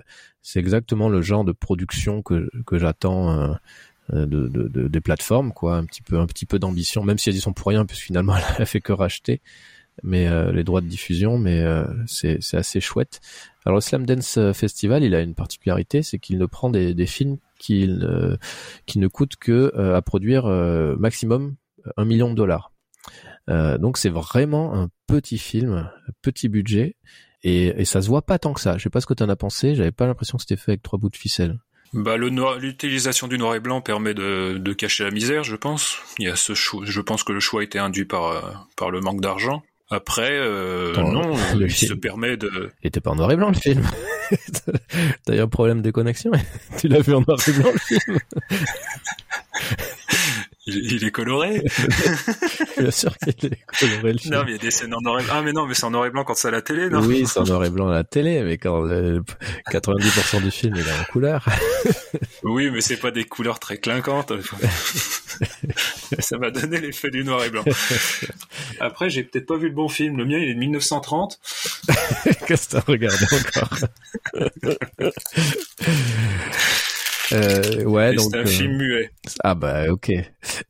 c'est 0.42 0.60
exactement 0.60 1.08
le 1.08 1.22
genre 1.22 1.44
de 1.44 1.52
production 1.52 2.22
que, 2.22 2.50
que 2.66 2.78
j'attends. 2.78 3.30
euh, 3.30 3.54
de, 4.12 4.48
de, 4.48 4.68
de- 4.68 4.88
des 4.88 5.00
plateformes 5.00 5.52
quoi 5.52 5.76
un 5.76 5.84
petit 5.84 6.02
peu 6.02 6.18
un 6.18 6.26
petit 6.26 6.46
peu 6.46 6.58
d'ambition 6.58 7.02
même 7.04 7.18
si 7.18 7.28
elles 7.30 7.36
y 7.36 7.40
sont 7.40 7.52
pour 7.52 7.68
rien 7.68 7.86
puisque 7.86 8.02
finalement 8.04 8.34
elle 8.56 8.62
a 8.62 8.66
fait 8.66 8.80
que 8.80 8.92
racheter. 8.92 9.40
Mais 10.02 10.28
euh, 10.28 10.50
les 10.52 10.64
droits 10.64 10.80
de 10.80 10.86
diffusion 10.86 11.36
mais 11.36 11.60
euh, 11.60 11.84
c'est 12.06 12.38
c'est 12.40 12.56
assez 12.56 12.80
chouette. 12.80 13.20
Alors 13.66 13.76
le 13.76 13.80
Slam 13.82 14.06
Dance 14.06 14.38
Festival 14.54 15.04
il 15.04 15.14
a 15.14 15.20
une 15.20 15.34
particularité 15.34 16.02
c'est 16.02 16.18
qu'il 16.18 16.38
ne 16.38 16.46
prend 16.46 16.70
des, 16.70 16.94
des 16.94 17.06
films 17.06 17.36
qui 17.58 17.86
ne 17.86 18.38
qui 18.86 18.98
ne 18.98 19.08
coûtent 19.08 19.36
que 19.36 19.72
euh, 19.76 19.96
à 19.96 20.00
produire 20.02 20.46
euh, 20.46 20.96
maximum 20.96 21.56
un 21.98 22.04
million 22.06 22.30
de 22.30 22.34
dollars. 22.34 22.72
Euh, 23.50 23.76
donc 23.78 23.98
c'est 23.98 24.08
vraiment 24.10 24.74
un 24.74 24.88
petit 25.06 25.38
film 25.38 25.90
petit 26.22 26.48
budget 26.48 26.96
et, 27.42 27.66
et 27.80 27.84
ça 27.84 28.00
se 28.00 28.08
voit 28.08 28.22
pas 28.22 28.38
tant 28.38 28.52
que 28.54 28.60
ça. 28.60 28.78
Je 28.78 28.82
sais 28.84 28.90
pas 28.90 29.00
ce 29.02 29.06
que 29.06 29.14
tu 29.14 29.22
en 29.22 29.28
as 29.28 29.36
pensé 29.36 29.74
j'avais 29.74 29.92
pas 29.92 30.06
l'impression 30.06 30.38
que 30.38 30.42
c'était 30.44 30.56
fait 30.56 30.72
avec 30.72 30.82
trois 30.82 30.98
bouts 30.98 31.10
de 31.10 31.16
ficelle 31.16 31.58
Bah, 31.92 32.16
le 32.16 32.30
noir- 32.30 32.56
l'utilisation 32.58 33.26
du 33.26 33.36
noir 33.36 33.54
et 33.56 33.60
blanc 33.60 33.80
permet 33.80 34.14
de, 34.14 34.58
de 34.58 34.72
cacher 34.72 35.02
la 35.04 35.10
misère, 35.10 35.42
je 35.44 35.56
pense. 35.56 35.96
Il 36.18 36.26
y 36.26 36.28
a 36.30 36.36
ce 36.36 36.54
choix, 36.54 36.82
je 36.84 37.00
pense 37.00 37.24
que 37.24 37.32
le 37.32 37.40
choix 37.40 37.62
a 37.62 37.64
été 37.64 37.78
induit 37.80 38.04
par, 38.04 38.24
euh, 38.26 38.40
par 38.76 38.90
le 38.90 39.00
manque 39.00 39.20
d'argent. 39.20 39.62
Après, 39.90 40.30
euh, 40.30 40.92
Attends, 40.92 41.10
non, 41.10 41.36
le 41.56 41.66
il 41.66 41.72
se 41.72 41.92
permet 41.94 42.36
de, 42.36 42.70
Il 42.84 42.88
était 42.88 43.00
pas 43.00 43.10
en 43.10 43.16
noir 43.16 43.32
et 43.32 43.36
blanc 43.36 43.48
le 43.50 43.54
film. 43.60 43.82
T'as 45.26 45.34
eu 45.34 45.40
un 45.40 45.48
problème 45.48 45.82
de 45.82 45.90
connexion 45.90 46.30
Tu 46.78 46.86
l'as 46.86 47.00
vu 47.00 47.12
en 47.12 47.22
noir 47.22 47.38
et 47.48 47.52
blanc 47.52 47.70
le 47.72 47.78
film 47.80 48.18
il, 50.74 50.92
il 50.94 51.04
est 51.04 51.10
coloré. 51.10 51.62
Bien 52.78 52.90
sûr 52.90 53.16
qu'il 53.18 53.52
est 53.52 53.58
coloré 53.78 54.12
le 54.12 54.18
film. 54.18 54.34
non, 54.34 54.42
mais 54.44 54.52
il 54.52 54.56
y 54.56 54.58
a 54.58 54.62
des 54.62 54.70
scènes 54.70 54.94
en 54.94 55.00
noir 55.00 55.20
et 55.20 55.24
blanc. 55.24 55.34
Ah, 55.36 55.42
mais 55.42 55.52
non, 55.52 55.66
mais 55.66 55.74
c'est 55.74 55.84
en 55.84 55.90
noir 55.90 56.06
et 56.06 56.10
blanc 56.10 56.24
quand 56.24 56.34
c'est 56.34 56.48
à 56.48 56.52
la 56.52 56.62
télé, 56.62 56.88
non? 56.88 57.00
oui, 57.00 57.24
c'est 57.26 57.40
en 57.40 57.44
noir 57.44 57.64
et 57.64 57.70
blanc 57.70 57.88
à 57.88 57.92
la 57.94 58.04
télé, 58.04 58.42
mais 58.42 58.58
quand 58.58 58.82
le 58.82 59.22
90% 59.70 60.42
du 60.42 60.50
film 60.50 60.74
il 60.76 60.86
est 60.86 61.00
en 61.00 61.04
couleur. 61.12 61.44
Oui, 62.42 62.70
mais 62.70 62.80
c'est 62.80 62.96
pas 62.96 63.10
des 63.10 63.24
couleurs 63.24 63.58
très 63.60 63.76
clinquantes. 63.76 64.32
Ça 66.18 66.38
m'a 66.38 66.50
donné 66.50 66.80
l'effet 66.80 67.10
du 67.10 67.22
noir 67.22 67.44
et 67.44 67.50
blanc. 67.50 67.64
Après, 68.80 69.10
j'ai 69.10 69.24
peut-être 69.24 69.46
pas 69.46 69.56
vu 69.56 69.68
le 69.68 69.74
bon 69.74 69.88
film. 69.88 70.16
Le 70.16 70.24
mien, 70.24 70.38
il 70.38 70.48
est 70.48 70.54
de 70.54 70.58
1930. 70.58 71.38
Qu'est-ce 72.46 72.68
que 72.68 72.72
t'as 72.72 72.80
regardé 72.80 73.26
encore? 73.32 73.78
Euh, 77.32 77.84
ouais, 77.84 78.14
donc 78.14 78.28
c'est 78.30 78.38
un 78.38 78.42
euh, 78.42 78.46
film 78.46 78.76
muet. 78.76 79.10
ah 79.44 79.54
bah 79.54 79.90
ok. 79.90 80.12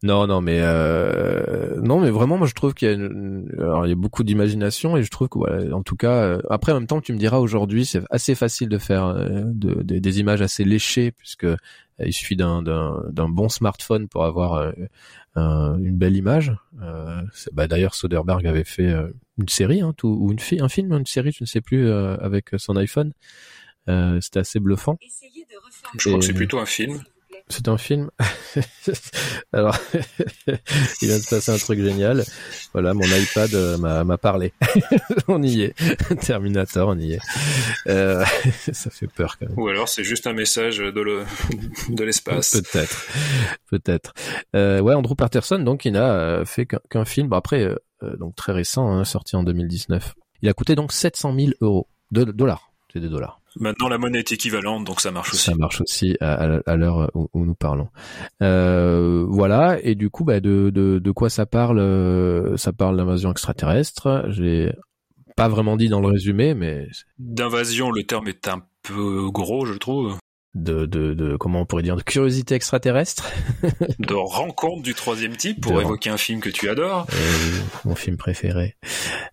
Non 0.03 0.27
non 0.27 0.41
mais 0.41 0.59
euh, 0.61 1.81
non 1.83 2.01
mais 2.01 2.11
vraiment 2.11 2.37
moi 2.39 2.47
je 2.47 2.55
trouve 2.55 2.75
qu'il 2.75 2.89
y 2.89 2.91
a 2.91 2.95
une... 2.95 3.49
alors 3.59 3.87
il 3.87 3.91
y 3.91 3.93
a 3.93 3.97
beaucoup 3.97 4.25
d'imagination 4.25 4.97
et 4.97 5.03
je 5.03 5.11
trouve 5.11 5.29
que 5.29 5.39
voilà 5.39 5.75
en 5.77 5.83
tout 5.83 5.97
cas 5.97 6.12
euh, 6.23 6.43
après 6.51 6.73
en 6.73 6.77
même 6.77 6.87
temps 6.87 7.01
tu 7.01 7.12
me 7.12 7.19
diras 7.19 7.39
aujourd'hui 7.39 7.85
c'est 7.87 8.03
assez 8.11 8.35
facile 8.35 8.69
de 8.69 8.79
faire 8.79 9.05
euh, 9.07 9.43
de- 9.47 9.83
de- 9.83 9.99
des 9.99 10.21
images 10.21 10.43
assez 10.43 10.65
léchées 10.65 11.12
puisque 11.12 11.45
euh, 11.45 11.57
il 12.05 12.12
suffit 12.12 12.37
d'un 12.37 12.62
d'un 12.62 13.03
d'un 13.11 13.29
bon 13.29 13.49
smartphone 13.49 14.09
pour 14.09 14.25
avoir 14.25 14.55
euh, 14.55 14.73
un- 15.37 15.79
une 15.79 15.97
belle 15.97 16.17
image. 16.17 16.53
Euh, 16.83 17.21
c'est- 17.33 17.53
bah 17.55 17.67
d'ailleurs 17.69 17.95
Soderbergh 17.95 18.47
avait 18.47 18.65
fait 18.65 18.87
euh, 18.89 19.09
une 19.39 19.49
série 19.49 19.81
hein, 19.83 19.93
tout, 19.97 20.09
ou 20.21 20.33
une 20.33 20.39
fi- 20.39 20.61
un 20.61 20.69
film 20.69 20.93
une 20.93 21.07
série 21.07 21.33
je 21.33 21.45
ne 21.45 21.47
sais 21.47 21.61
plus 21.61 21.87
euh, 21.87 22.17
avec 22.21 22.51
son 22.57 22.77
iPhone. 22.77 23.12
Euh, 23.89 24.21
C'était 24.21 24.41
assez 24.41 24.61
bluffant. 24.61 24.97
Je 25.99 26.09
crois 26.09 26.21
que 26.21 26.27
c'est 26.27 26.33
plutôt 26.33 26.59
un 26.59 26.67
film. 26.67 27.03
C'est 27.53 27.67
un 27.67 27.79
film. 27.79 28.11
Alors, 29.53 29.77
il 31.03 31.09
vient 31.09 31.17
de 31.19 31.23
se 31.23 31.31
passer 31.35 31.51
un 31.51 31.59
truc 31.59 31.81
génial. 31.81 32.25
Voilà, 32.73 32.95
mon 32.95 33.03
iPad 33.05 33.53
euh, 33.55 33.77
m'a 34.05 34.19
parlé. 34.19 34.53
on 35.29 35.43
y 35.43 35.63
est. 35.63 35.75
Terminator, 36.21 36.89
on 36.91 36.99
y 36.99 37.15
est. 37.15 37.21
Euh, 37.89 38.25
ça 38.73 38.91
fait 38.91 39.09
peur 39.09 39.37
quand 39.39 39.49
même. 39.49 39.59
Ou 39.59 39.67
alors, 39.69 39.89
c'est 39.89 40.05
juste 40.05 40.29
un 40.29 40.33
message 40.33 40.79
de 40.79 41.01
le- 41.01 41.25
de 41.89 42.05
l'espace. 42.05 42.53
Peut-être, 42.53 43.07
peut-être. 43.69 44.13
Euh, 44.55 44.81
ouais, 44.81 44.95
Andrew 44.95 45.17
Patterson, 45.17 45.59
donc, 45.59 45.85
il 45.85 45.93
n'a 45.93 46.45
fait 46.45 46.67
qu'un 46.67 47.05
film. 47.05 47.27
Bon, 47.29 47.37
après, 47.37 47.69
donc 48.19 48.37
très 48.37 48.53
récent, 48.53 48.89
hein, 48.93 49.05
sorti 49.05 49.35
en 49.35 49.43
2019. 49.43 50.15
Il 50.43 50.49
a 50.49 50.53
coûté 50.53 50.77
donc 50.77 50.93
700 50.93 51.35
000 51.35 51.49
euros, 51.61 51.89
de 52.13 52.23
dollars. 52.25 52.70
C'est 52.93 53.01
des 53.01 53.09
dollars. 53.09 53.41
Maintenant, 53.59 53.89
la 53.89 53.99
monnaie 53.99 54.19
est 54.21 54.33
équivalente, 54.33 54.85
donc 54.85 55.00
ça 55.00 55.11
marche 55.11 55.33
aussi. 55.33 55.43
Ça 55.45 55.55
marche 55.55 55.81
aussi 55.81 56.17
à, 56.21 56.35
à- 56.35 56.61
à 56.67 56.76
l'heure 56.76 57.11
où, 57.14 57.29
où 57.33 57.45
nous 57.45 57.55
parlons. 57.55 57.88
Euh, 58.43 59.25
voilà, 59.29 59.79
et 59.83 59.95
du 59.95 60.11
coup, 60.11 60.25
bah, 60.25 60.41
de, 60.41 60.71
de, 60.75 60.99
de 60.99 61.11
quoi 61.11 61.31
ça 61.31 61.47
parle 61.47 61.79
euh, 61.79 62.57
Ça 62.57 62.73
parle 62.73 62.97
d'invasion 62.97 63.31
extraterrestre. 63.31 64.25
J'ai 64.29 64.73
pas 65.37 65.49
vraiment 65.49 65.76
dit 65.76 65.88
dans 65.88 66.00
le 66.00 66.09
résumé, 66.09 66.55
mais 66.55 66.88
D'invasion, 67.19 67.91
le 67.91 68.03
terme 68.05 68.29
est 68.29 68.49
un 68.49 68.62
peu 68.83 69.31
gros, 69.31 69.67
je 69.67 69.75
trouve. 69.75 70.17
De, 70.54 70.85
de, 70.87 71.14
de 71.14 71.37
comment 71.37 71.61
on 71.61 71.66
pourrait 71.66 71.83
dire 71.85 71.97
de 71.97 72.02
curiosité 72.02 72.54
extraterrestre. 72.57 73.30
De 74.00 74.14
rencontre 74.14 74.83
du 74.83 74.95
troisième 74.95 75.37
type, 75.37 75.61
pour 75.61 75.76
De- 75.76 75.83
évoquer 75.83 76.11
un 76.11 76.16
film 76.16 76.40
que 76.40 76.49
tu 76.49 76.69
adores. 76.69 77.07
Euh, 77.12 77.59
mon 77.85 77.95
film 77.95 78.16
préféré. 78.16 78.76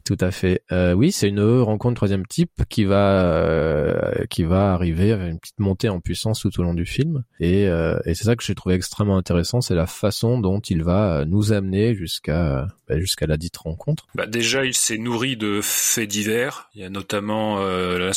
Tout 0.06 0.18
à 0.20 0.32
fait. 0.32 0.62
Euh, 0.72 0.94
oui, 0.94 1.12
c'est 1.12 1.28
une 1.30 1.42
rencontre 1.62 1.96
troisième 1.96 2.26
type 2.26 2.52
qui 2.70 2.84
va 2.84 3.24
euh, 3.34 4.26
qui 4.30 4.44
va 4.44 4.74
arriver 4.74 5.12
avec 5.12 5.32
une 5.32 5.40
petite 5.40 5.60
montée 5.60 5.90
en 5.90 6.00
puissance 6.00 6.42
tout 6.42 6.60
au 6.60 6.64
long 6.64 6.74
du 6.74 6.86
film. 6.86 7.24
Et, 7.40 7.68
euh, 7.68 7.98
et 8.06 8.14
c'est 8.14 8.26
ça 8.26 8.36
que 8.36 8.44
j'ai 8.44 8.56
trouvé 8.56 8.76
extrêmement 8.76 9.18
intéressant, 9.18 9.62
c'est 9.62 9.76
la 9.76 9.88
façon 9.88 10.40
dont 10.40 10.60
il 10.60 10.84
va 10.84 11.24
nous 11.26 11.52
amener 11.54 11.96
jusqu'à 11.96 12.68
bah, 12.88 13.00
jusqu'à 13.00 13.26
la 13.26 13.38
dite 13.38 13.58
rencontre. 13.58 14.08
Bah, 14.16 14.28
déjà, 14.28 14.66
il 14.66 14.74
s'est 14.76 14.98
nourri 14.98 15.36
de 15.38 15.62
faits 15.64 16.10
divers. 16.10 16.70
Il 16.76 16.82
y 16.82 16.84
a 16.84 16.90
notamment 16.90 17.58
euh, 17.62 18.12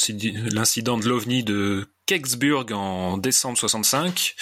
l'incident 0.53 0.99
de 0.99 1.09
l'OVNI 1.09 1.45
de 1.45 1.87
Kecksburg 2.11 2.73
en 2.73 3.19
décembre 3.19 3.57
65 3.57 4.35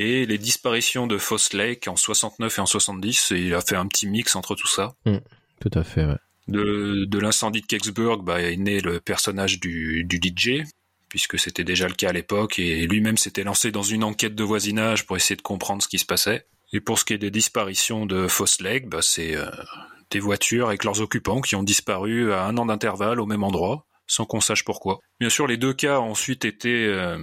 et 0.00 0.26
les 0.26 0.38
disparitions 0.38 1.06
de 1.06 1.18
Foss 1.18 1.52
Lake 1.52 1.86
en 1.86 1.94
69 1.94 2.58
et 2.58 2.60
en 2.60 2.66
70. 2.66 3.30
Et 3.30 3.42
il 3.42 3.54
a 3.54 3.60
fait 3.60 3.76
un 3.76 3.86
petit 3.86 4.08
mix 4.08 4.34
entre 4.34 4.56
tout 4.56 4.66
ça. 4.66 4.96
Tout 5.60 5.70
à 5.72 5.84
fait. 5.84 6.04
Ouais. 6.04 6.16
De, 6.48 7.04
de 7.04 7.18
l'incendie 7.20 7.60
de 7.60 7.66
Kecksburg 7.66 8.24
bah, 8.24 8.42
est 8.42 8.56
né 8.56 8.80
le 8.80 8.98
personnage 8.98 9.60
du, 9.60 10.02
du 10.02 10.16
DJ, 10.16 10.64
puisque 11.08 11.38
c'était 11.38 11.62
déjà 11.62 11.86
le 11.86 11.94
cas 11.94 12.08
à 12.08 12.12
l'époque, 12.12 12.58
et 12.58 12.88
lui-même 12.88 13.16
s'était 13.16 13.44
lancé 13.44 13.70
dans 13.70 13.84
une 13.84 14.02
enquête 14.02 14.34
de 14.34 14.42
voisinage 14.42 15.06
pour 15.06 15.16
essayer 15.16 15.36
de 15.36 15.42
comprendre 15.42 15.80
ce 15.80 15.86
qui 15.86 16.00
se 16.00 16.06
passait. 16.06 16.44
Et 16.72 16.80
pour 16.80 16.98
ce 16.98 17.04
qui 17.04 17.12
est 17.12 17.18
des 17.18 17.30
disparitions 17.30 18.04
de 18.04 18.26
Foss 18.26 18.60
Lake, 18.60 18.88
bah, 18.88 18.98
c'est 19.00 19.36
euh, 19.36 19.48
des 20.10 20.18
voitures 20.18 20.66
avec 20.66 20.82
leurs 20.82 21.00
occupants 21.00 21.40
qui 21.40 21.54
ont 21.54 21.62
disparu 21.62 22.32
à 22.32 22.46
un 22.46 22.56
an 22.56 22.66
d'intervalle 22.66 23.20
au 23.20 23.26
même 23.26 23.44
endroit, 23.44 23.86
sans 24.06 24.24
qu'on 24.24 24.40
sache 24.40 24.64
pourquoi. 24.64 25.00
Bien 25.20 25.30
sûr, 25.30 25.46
les 25.46 25.56
deux 25.56 25.74
cas 25.74 26.00
ont 26.00 26.10
ensuite 26.10 26.44
été 26.44 26.86
euh, 26.86 27.18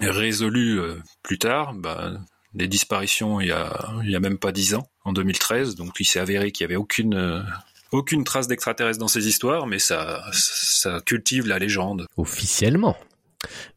résolus 0.00 0.80
euh, 0.80 0.96
plus 1.22 1.38
tard. 1.38 1.74
Bah, 1.74 2.12
des 2.54 2.68
disparitions 2.68 3.40
il 3.40 3.48
y 3.48 3.52
a, 3.52 3.94
il 4.04 4.10
y 4.10 4.16
a 4.16 4.20
même 4.20 4.38
pas 4.38 4.52
dix 4.52 4.74
ans, 4.74 4.86
en 5.04 5.12
2013, 5.12 5.74
donc 5.74 5.92
il 6.00 6.04
s'est 6.04 6.20
avéré 6.20 6.52
qu'il 6.52 6.64
y 6.64 6.66
avait 6.66 6.76
aucune... 6.76 7.14
euh, 7.14 7.42
aucune 7.92 8.24
trace 8.24 8.48
d'extraterrestres 8.48 8.98
dans 8.98 9.08
ces 9.08 9.28
histoires, 9.28 9.66
mais 9.66 9.78
ça, 9.78 10.24
ça 10.32 11.00
cultive 11.04 11.46
la 11.46 11.58
légende. 11.58 12.06
Officiellement. 12.16 12.96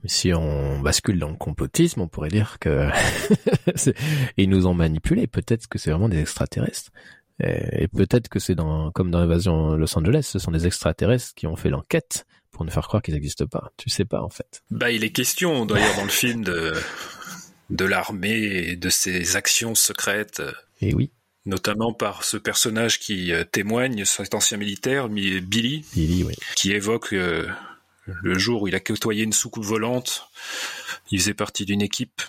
Si 0.06 0.34
on 0.34 0.80
bascule 0.80 1.20
dans 1.20 1.30
le 1.30 1.36
complotisme, 1.36 2.02
on 2.02 2.08
pourrait 2.08 2.30
dire 2.30 2.58
que 2.60 2.88
ils 4.38 4.50
nous 4.50 4.68
ont 4.68 4.74
manipulés. 4.74 5.28
Peut-être 5.28 5.68
que 5.68 5.78
c'est 5.78 5.92
vraiment 5.92 6.08
des 6.08 6.20
extraterrestres. 6.20 6.92
Et, 7.40 7.88
peut-être 7.88 8.30
que 8.30 8.40
c'est 8.40 8.56
dans, 8.56 8.92
comme 8.92 9.12
dans 9.12 9.20
l'invasion 9.20 9.76
Los 9.76 9.98
Angeles, 9.98 10.30
ce 10.32 10.40
sont 10.40 10.52
des 10.52 10.68
extraterrestres 10.68 11.34
qui 11.36 11.48
ont 11.48 11.56
fait 11.56 11.70
l'enquête 11.70 12.26
pour 12.52 12.64
nous 12.64 12.72
faire 12.72 12.88
croire 12.88 13.02
qu'ils 13.02 13.14
n'existent 13.14 13.48
pas. 13.48 13.72
Tu 13.78 13.90
sais 13.90 14.06
pas, 14.06 14.22
en 14.22 14.30
fait. 14.30 14.64
Bah, 14.72 14.92
il 14.92 15.04
est 15.04 15.12
question, 15.12 15.66
d'ailleurs, 15.66 15.96
dans 15.98 16.04
le 16.04 16.10
film 16.10 16.44
de, 16.44 16.74
de 17.70 17.86
l'armée 17.86 18.70
et 18.70 18.76
de 18.76 18.90
ses 18.90 19.36
actions 19.36 19.76
secrètes. 19.76 20.42
Et 20.82 20.94
oui. 20.94 21.12
Notamment 21.46 21.94
par 21.94 22.24
ce 22.24 22.38
personnage 22.38 23.00
qui 23.00 23.32
euh, 23.32 23.44
témoigne, 23.44 24.06
cet 24.06 24.34
ancien 24.34 24.58
militaire, 24.58 25.10
Billy. 25.10 25.86
Billy, 25.94 26.24
oui. 26.24 26.36
Qui 26.56 26.72
évoque 26.72 27.14
euh, 27.14 27.48
le 28.06 28.38
jour 28.38 28.64
où 28.64 28.68
il 28.68 28.76
a 28.76 28.80
côtoyé 28.80 29.24
une 29.24 29.34
soucoupe 29.34 29.66
volante. 29.66 30.30
Il 31.12 31.20
faisait 31.20 31.34
partie 31.34 31.66
d'une 31.66 31.82
équipe 31.82 32.22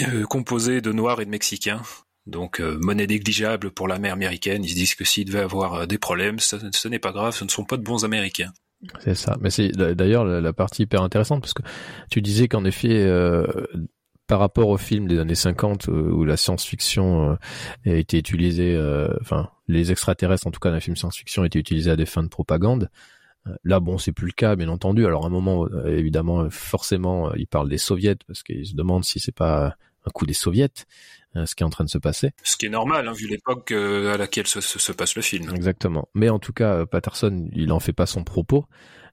euh, 0.00 0.24
composée 0.24 0.80
de 0.80 0.92
Noirs 0.92 1.20
et 1.20 1.24
de 1.24 1.30
Mexicains. 1.30 1.82
Donc 2.30 2.60
monnaie 2.60 3.06
négligeable 3.06 3.70
pour 3.70 3.88
l'armée 3.88 4.08
américaine. 4.08 4.64
Ils 4.64 4.70
se 4.70 4.74
disent 4.74 4.94
que 4.94 5.04
s'il 5.04 5.26
devait 5.26 5.40
avoir 5.40 5.86
des 5.86 5.98
problèmes, 5.98 6.38
ce, 6.38 6.56
ce 6.72 6.88
n'est 6.88 6.98
pas 6.98 7.12
grave, 7.12 7.34
ce 7.34 7.44
ne 7.44 7.50
sont 7.50 7.64
pas 7.64 7.76
de 7.76 7.82
bons 7.82 8.04
Américains. 8.04 8.52
C'est 9.00 9.14
ça. 9.14 9.36
Mais 9.40 9.50
c'est 9.50 9.72
d'ailleurs 9.72 10.24
la, 10.24 10.52
partie 10.52 10.82
hyper 10.82 11.02
intéressante 11.02 11.42
parce 11.42 11.54
que 11.54 11.62
tu 12.10 12.22
disais 12.22 12.48
qu'en 12.48 12.64
effet, 12.64 13.02
euh, 13.02 13.44
par 14.30 14.38
rapport 14.38 14.68
au 14.68 14.76
film 14.76 15.08
des 15.08 15.18
années 15.18 15.34
50 15.34 15.88
euh, 15.88 15.92
où 15.92 16.24
la 16.24 16.36
science-fiction 16.36 17.32
euh, 17.32 17.36
a 17.90 17.96
été 17.96 18.16
utilisée, 18.16 18.76
euh, 18.76 19.08
enfin 19.20 19.50
les 19.66 19.90
extraterrestres 19.90 20.46
en 20.46 20.52
tout 20.52 20.60
cas 20.60 20.68
dans 20.68 20.76
les 20.76 20.80
films 20.80 20.94
science-fiction 20.94 21.44
étaient 21.44 21.58
utilisés 21.58 21.90
à 21.90 21.96
des 21.96 22.06
fins 22.06 22.22
de 22.22 22.28
propagande. 22.28 22.90
Là, 23.64 23.80
bon, 23.80 23.96
c'est 23.96 24.12
plus 24.12 24.26
le 24.26 24.32
cas, 24.32 24.54
bien 24.54 24.68
entendu. 24.68 25.06
Alors, 25.06 25.24
à 25.24 25.28
un 25.28 25.30
moment, 25.30 25.66
évidemment, 25.86 26.48
forcément, 26.50 27.32
ils 27.34 27.46
parlent 27.46 27.70
des 27.70 27.78
soviets 27.78 28.16
parce 28.26 28.42
qu'ils 28.42 28.66
se 28.66 28.74
demandent 28.74 29.02
si 29.02 29.18
c'est 29.18 29.34
pas 29.34 29.76
un 30.04 30.10
coup 30.10 30.26
des 30.26 30.34
soviets, 30.34 30.68
ce 31.34 31.54
qui 31.54 31.62
est 31.62 31.66
en 31.66 31.70
train 31.70 31.84
de 31.84 31.90
se 31.90 31.98
passer. 31.98 32.32
Ce 32.42 32.56
qui 32.56 32.66
est 32.66 32.70
normal, 32.70 33.08
hein, 33.08 33.12
vu 33.12 33.28
l'époque 33.28 33.72
à 33.72 34.16
laquelle 34.16 34.46
se, 34.46 34.60
se, 34.60 34.92
passe 34.92 35.14
le 35.14 35.22
film. 35.22 35.50
Exactement. 35.54 36.08
Mais 36.14 36.28
en 36.28 36.38
tout 36.38 36.52
cas, 36.52 36.86
Patterson, 36.86 37.48
il 37.52 37.72
en 37.72 37.80
fait 37.80 37.92
pas 37.92 38.06
son 38.06 38.24
propos. 38.24 38.66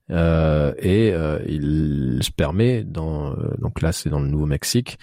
Euh, 0.09 0.73
et 0.77 1.11
euh, 1.11 1.39
il 1.47 2.19
se 2.21 2.31
permet 2.31 2.85
dans 2.85 3.31
euh, 3.33 3.53
donc 3.59 3.81
là 3.81 3.91
c'est 3.91 4.09
dans 4.09 4.21
le 4.21 4.27
Nouveau-Mexique 4.27 4.97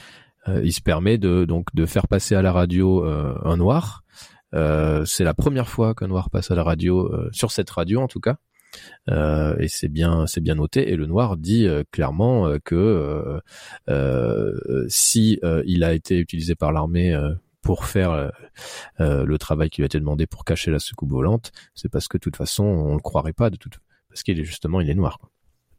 il 0.63 0.75
se 0.75 0.83
permet 0.83 1.17
de 1.17 1.47
donc 1.47 1.75
de 1.75 1.87
faire 1.87 2.07
passer 2.07 2.35
à 2.35 2.43
la 2.43 2.53
radio 2.53 3.03
un 3.03 3.57
noir 3.57 4.05
c'est 4.53 5.25
la 5.25 5.33
première 5.33 5.71
fois 5.71 5.95
qu'un 5.95 6.07
noir 6.07 6.29
passe 6.29 6.51
à 6.51 6.55
la 6.55 6.63
radio 6.63 7.11
sur 7.33 7.51
cette 7.51 7.71
radio 7.71 8.03
en 8.03 8.09
tout 8.09 8.21
cas 8.21 8.37
euh, 9.11 9.57
et 9.59 9.69
c'est 9.69 9.89
bien 9.89 10.27
c'est 10.27 10.41
bien 10.41 10.55
noté 10.55 10.91
et 10.91 10.97
le 10.97 11.07
noir 11.07 11.37
dit 11.37 11.67
clairement 11.91 12.59
que 12.65 13.41
si 14.89 15.41
il 15.67 15.85
a 15.85 15.93
été 15.93 16.19
utilisé 16.19 16.55
par 16.55 16.73
l'armée 16.73 17.19
pour 17.63 17.85
faire 17.85 18.31
le 18.99 19.37
travail 19.39 19.71
qui 19.71 19.81
lui 19.81 19.85
a 19.85 19.87
été 19.87 19.99
demandé 19.99 20.27
pour 20.27 20.45
cacher 20.45 20.71
la 20.71 20.79
soucoupe 20.79 21.11
volante 21.11 21.53
c'est 21.75 21.91
parce 21.91 22.09
que 22.09 22.17
de 22.17 22.23
toute 22.23 22.37
façon 22.37 22.65
on 22.65 22.95
le 22.95 23.01
croirait 23.01 23.33
pas 23.33 23.51
de 23.51 23.57
toute 23.57 23.79
parce 24.09 24.23
qu'il 24.23 24.39
est 24.39 24.45
justement 24.45 24.81
il 24.81 24.89
est 24.89 24.95
noir. 24.95 25.19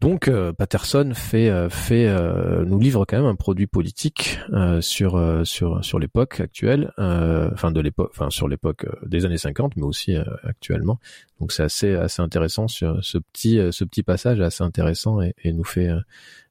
Donc 0.02 0.28
euh, 0.28 0.52
Patterson 0.52 1.14
fait 1.16 1.50
euh, 1.50 1.70
fait 1.70 2.06
euh, 2.08 2.66
nous 2.66 2.80
livre 2.80 3.06
quand 3.06 3.18
même 3.18 3.26
un 3.26 3.36
produit 3.36 3.68
politique 3.68 4.40
sur 4.82 5.42
sur 5.46 5.84
sur 5.84 6.00
l'époque 6.00 6.40
actuelle, 6.40 6.92
enfin 6.98 7.72
de 7.72 7.80
l'époque, 7.80 8.12
enfin 8.12 8.30
sur 8.30 8.48
l'époque 8.48 8.86
des 9.06 9.26
années 9.26 9.38
50, 9.38 9.76
mais 9.78 9.84
aussi 9.84 10.16
actuellement. 10.44 11.00
Donc 11.40 11.52
c'est 11.52 11.64
assez 11.64 11.94
assez 11.96 12.22
intéressant 12.22 12.68
sur 12.68 13.04
ce 13.04 13.18
petit 13.18 13.60
ce 13.72 13.84
petit 13.84 14.04
passage 14.04 14.40
assez 14.42 14.64
intéressant 14.64 15.22
et, 15.22 15.34
et 15.44 15.54
nous 15.54 15.64
fait 15.64 15.90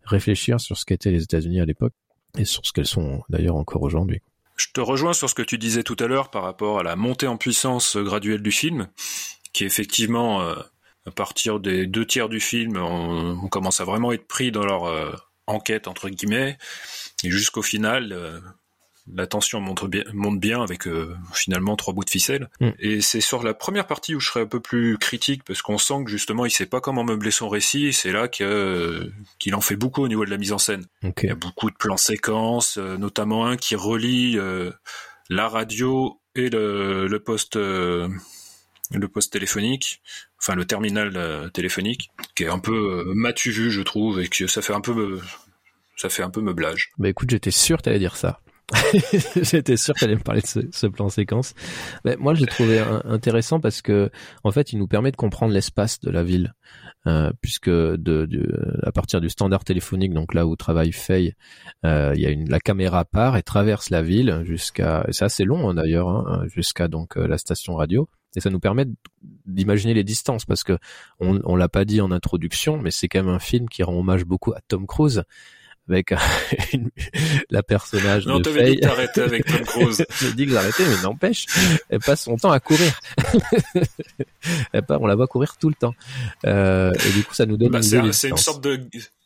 réfléchir 0.04 0.60
sur 0.60 0.76
ce 0.76 0.84
qu'étaient 0.84 1.10
les 1.10 1.22
États-Unis 1.22 1.60
à 1.60 1.64
l'époque 1.64 1.92
et 2.38 2.44
sur 2.44 2.64
ce 2.66 2.72
qu'elles 2.72 2.86
sont 2.86 3.22
d'ailleurs 3.28 3.56
encore 3.56 3.82
aujourd'hui. 3.82 4.20
Je 4.56 4.66
te 4.72 4.80
rejoins 4.80 5.12
sur 5.12 5.28
ce 5.28 5.34
que 5.34 5.42
tu 5.42 5.58
disais 5.58 5.82
tout 5.82 5.96
à 5.98 6.06
l'heure 6.06 6.30
par 6.30 6.42
rapport 6.42 6.78
à 6.78 6.82
la 6.82 6.96
montée 6.96 7.26
en 7.26 7.36
puissance 7.36 7.96
graduelle 7.96 8.42
du 8.42 8.52
film, 8.52 8.88
qui 9.52 9.64
effectivement 9.64 10.42
à 11.06 11.11
partir 11.11 11.61
des 11.61 11.87
deux 11.87 12.06
tiers 12.06 12.28
du 12.28 12.40
film, 12.40 12.76
on, 12.76 13.49
commence 13.49 13.80
à 13.80 13.84
vraiment 13.84 14.12
être 14.12 14.26
pris 14.26 14.50
dans 14.50 14.64
leur 14.64 14.84
euh, 14.84 15.12
enquête 15.46 15.87
entre 15.87 16.08
guillemets, 16.08 16.56
et 17.23 17.30
jusqu'au 17.30 17.61
final, 17.61 18.12
euh, 18.12 18.40
la 19.12 19.26
tension 19.26 19.61
monte 19.61 19.87
bien, 19.87 20.04
monte 20.14 20.40
bien 20.40 20.62
avec 20.62 20.88
euh, 20.88 21.14
finalement 21.34 21.76
trois 21.76 21.92
bouts 21.92 22.04
de 22.04 22.11
ficelle. 22.11 22.49
Mm. 22.61 22.70
Et 22.78 23.00
c'est 23.02 23.20
sur 23.20 23.42
la 23.42 23.52
première 23.52 23.87
partie 23.87 24.14
où 24.14 24.20
je 24.20 24.28
serais 24.28 24.40
un 24.40 24.46
peu 24.46 24.61
plus 24.61 24.96
critique 24.96 25.44
parce 25.44 25.61
qu'on 25.61 25.76
sent 25.76 26.04
que 26.04 26.11
justement 26.11 26.46
il 26.46 26.50
sait 26.50 26.64
pas 26.64 26.80
comment 26.80 27.04
meubler 27.04 27.30
son 27.30 27.50
récit. 27.50 27.92
C'est 27.92 28.12
là 28.12 28.28
que 28.28 29.12
qu'il 29.38 29.54
en 29.54 29.61
fait 29.61 29.76
beaucoup 29.76 30.02
au 30.02 30.08
niveau 30.08 30.25
de 30.25 30.30
la 30.30 30.38
mise 30.38 30.52
en 30.52 30.58
scène. 30.58 30.87
Il 31.02 31.28
y 31.28 31.30
a 31.30 31.34
beaucoup 31.34 31.70
de 31.70 31.76
plans 31.76 31.99
séquences, 31.99 32.78
notamment 32.78 33.44
un 33.46 33.58
qui 33.58 33.76
relie 33.76 34.38
la 35.28 35.49
radio 35.49 36.18
et 36.34 36.49
le, 36.49 37.06
le 37.06 37.20
poste 37.20 37.58
le 38.99 39.08
poste 39.08 39.32
téléphonique, 39.32 40.02
enfin 40.44 40.56
le 40.56 40.66
terminal 40.66 41.12
euh, 41.16 41.48
téléphonique, 41.48 42.10
qui 42.34 42.44
est 42.44 42.48
un 42.48 42.58
peu 42.58 43.06
euh, 43.06 43.12
matu 43.14 43.50
vu, 43.50 43.70
je 43.70 43.80
trouve, 43.80 44.20
et 44.20 44.28
que 44.28 44.46
ça 44.46 44.60
fait 44.60 44.74
un 44.74 44.80
peu, 44.80 45.18
ça 45.96 46.08
fait 46.08 46.22
un 46.22 46.30
peu 46.30 46.42
meublage. 46.42 46.90
Bah 46.98 47.08
écoute, 47.08 47.30
j'étais 47.30 47.50
sûr 47.50 47.78
que 47.78 47.82
t'allais 47.82 47.98
dire 47.98 48.16
ça. 48.16 48.40
J'étais 49.42 49.76
sûr 49.76 49.94
qu'elle 49.94 50.08
allait 50.08 50.18
me 50.18 50.22
parler 50.22 50.40
de 50.40 50.68
ce, 50.72 50.86
plan 50.86 51.10
séquence. 51.10 51.52
Mais 52.06 52.16
moi, 52.16 52.32
j'ai 52.32 52.46
trouvé 52.46 52.82
intéressant 53.04 53.60
parce 53.60 53.82
que, 53.82 54.10
en 54.42 54.52
fait, 54.52 54.72
il 54.72 54.78
nous 54.78 54.88
permet 54.88 55.10
de 55.10 55.16
comprendre 55.16 55.52
l'espace 55.52 56.00
de 56.00 56.10
la 56.10 56.24
ville, 56.24 56.54
euh, 57.06 57.30
puisque 57.42 57.68
de, 57.68 58.80
à 58.82 58.90
partir 58.90 59.20
du 59.20 59.28
standard 59.28 59.64
téléphonique, 59.64 60.14
donc 60.14 60.32
là 60.32 60.46
où 60.46 60.56
travaille 60.56 60.92
Faye, 60.92 61.34
euh, 61.84 62.14
il 62.16 62.22
y 62.22 62.26
a 62.26 62.34
la 62.48 62.58
caméra 62.58 63.04
part 63.04 63.36
et 63.36 63.42
traverse 63.42 63.90
la 63.90 64.00
ville 64.00 64.42
jusqu'à, 64.44 65.06
c'est 65.10 65.26
assez 65.26 65.44
long 65.44 65.68
hein, 65.68 65.74
d'ailleurs, 65.74 66.08
hein, 66.08 66.44
jusqu'à 66.46 66.88
donc 66.88 67.16
la 67.16 67.36
station 67.36 67.74
radio 67.74 68.08
et 68.36 68.40
ça 68.40 68.50
nous 68.50 68.60
permet 68.60 68.86
d'imaginer 69.46 69.94
les 69.94 70.04
distances 70.04 70.44
parce 70.44 70.64
que 70.64 70.78
on, 71.20 71.40
on 71.44 71.56
l'a 71.56 71.68
pas 71.68 71.84
dit 71.84 72.00
en 72.00 72.10
introduction, 72.10 72.78
mais 72.78 72.90
c'est 72.90 73.08
quand 73.08 73.22
même 73.22 73.34
un 73.34 73.38
film 73.38 73.68
qui 73.68 73.82
rend 73.82 73.94
hommage 73.98 74.24
beaucoup 74.24 74.52
à 74.52 74.60
Tom 74.68 74.86
Cruise 74.86 75.24
avec 75.88 76.14
la 77.50 77.62
personnage 77.62 78.26
non, 78.26 78.40
de 78.40 78.50
Faye. 78.50 78.76
dit 78.76 78.80
d'arrêter 78.80 79.20
avec 79.20 79.44
Tom 79.44 79.60
Cruise. 79.66 80.04
J'ai 80.20 80.32
dit 80.32 80.46
que 80.46 80.52
j'arrêtais, 80.52 80.84
mais 80.86 81.02
n'empêche, 81.02 81.46
elle 81.88 82.00
passe 82.00 82.22
son 82.22 82.36
temps 82.36 82.50
à 82.50 82.60
courir. 82.60 82.98
elle 84.72 84.84
on 84.88 85.06
la 85.06 85.14
voit 85.14 85.26
courir 85.26 85.56
tout 85.58 85.68
le 85.68 85.74
temps. 85.74 85.94
Euh, 86.46 86.92
et 86.92 87.12
du 87.12 87.24
coup, 87.24 87.34
ça 87.34 87.46
nous 87.46 87.56
donne 87.56 87.70
bah, 87.70 87.80
une 87.82 88.12
C'est 88.12 88.30
une 88.30 88.36
sorte 88.36 88.64
de 88.64 88.80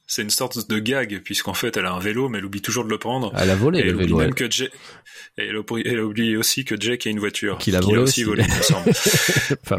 c'est 0.09 0.23
une 0.23 0.31
sorte 0.31 0.69
de 0.69 0.79
gag 0.81 1.21
puisqu'en 1.23 1.55
fait 1.55 1.77
elle 1.77 1.87
a 1.87 1.93
un 1.93 2.01
vélo 2.01 2.29
mais 2.29 2.39
elle 2.39 2.45
oublie 2.45 2.63
toujours 2.63 2.85
de 2.85 2.91
le 2.91 2.99
prendre. 2.99 3.33
Elle 3.37 3.51
a 3.51 3.57
volé 3.57 3.83
le 3.83 3.93
vélo. 3.93 4.17
Même 4.17 4.35
que 4.35 4.51
Jay... 4.51 4.71
Et 5.37 5.43
elle, 5.43 5.63
elle 5.85 6.01
oublie 6.01 6.37
aussi 6.37 6.65
que 6.65 6.75
Jake 6.79 7.07
a 7.07 7.11
une 7.11 7.21
voiture. 7.21 7.59
Qu'il 7.59 7.77
a 7.77 7.81
volé 7.81 7.99
aussi, 7.99 8.25
volé, 8.25 8.45
il 8.47 8.55
me 8.55 8.63
semble. 8.63 8.91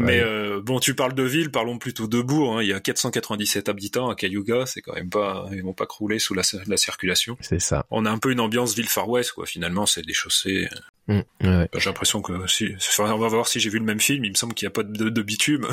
mais 0.00 0.20
euh, 0.20 0.60
bon, 0.62 0.80
tu 0.80 0.94
parles 0.94 1.14
de 1.14 1.22
ville, 1.22 1.50
parlons 1.50 1.78
plutôt 1.78 2.06
de 2.06 2.22
bourg. 2.22 2.58
Hein. 2.58 2.62
Il 2.62 2.68
y 2.68 2.72
a 2.72 2.80
497 2.80 3.68
habitants 3.68 4.08
à 4.08 4.14
Cayuga, 4.14 4.64
c'est 4.64 4.80
quand 4.80 4.94
même 4.94 5.10
pas, 5.10 5.46
ils 5.52 5.62
vont 5.62 5.74
pas 5.74 5.86
crouler 5.86 6.18
sous 6.18 6.32
la, 6.32 6.42
la 6.66 6.76
circulation. 6.78 7.36
C'est 7.40 7.60
ça. 7.60 7.84
On 7.90 8.06
a 8.06 8.10
un 8.10 8.18
peu 8.18 8.30
une 8.30 8.40
ambiance 8.40 8.74
ville 8.74 8.88
Far 8.88 9.08
West, 9.08 9.32
quoi. 9.32 9.44
Finalement, 9.44 9.84
c'est 9.84 10.02
des 10.02 10.14
chaussées. 10.14 10.68
Mmh, 11.08 11.20
ouais. 11.42 11.68
J'ai 11.74 11.90
l'impression 11.90 12.22
que 12.22 12.46
si, 12.46 12.68
on 13.00 13.18
va 13.18 13.28
voir 13.28 13.48
si 13.48 13.58
j'ai 13.58 13.68
vu 13.68 13.78
le 13.78 13.84
même 13.84 14.00
film. 14.00 14.24
Il 14.24 14.30
me 14.30 14.36
semble 14.36 14.54
qu'il 14.54 14.66
n'y 14.66 14.70
a 14.70 14.74
pas 14.74 14.84
de, 14.84 15.08
de 15.08 15.22
bitume. 15.22 15.66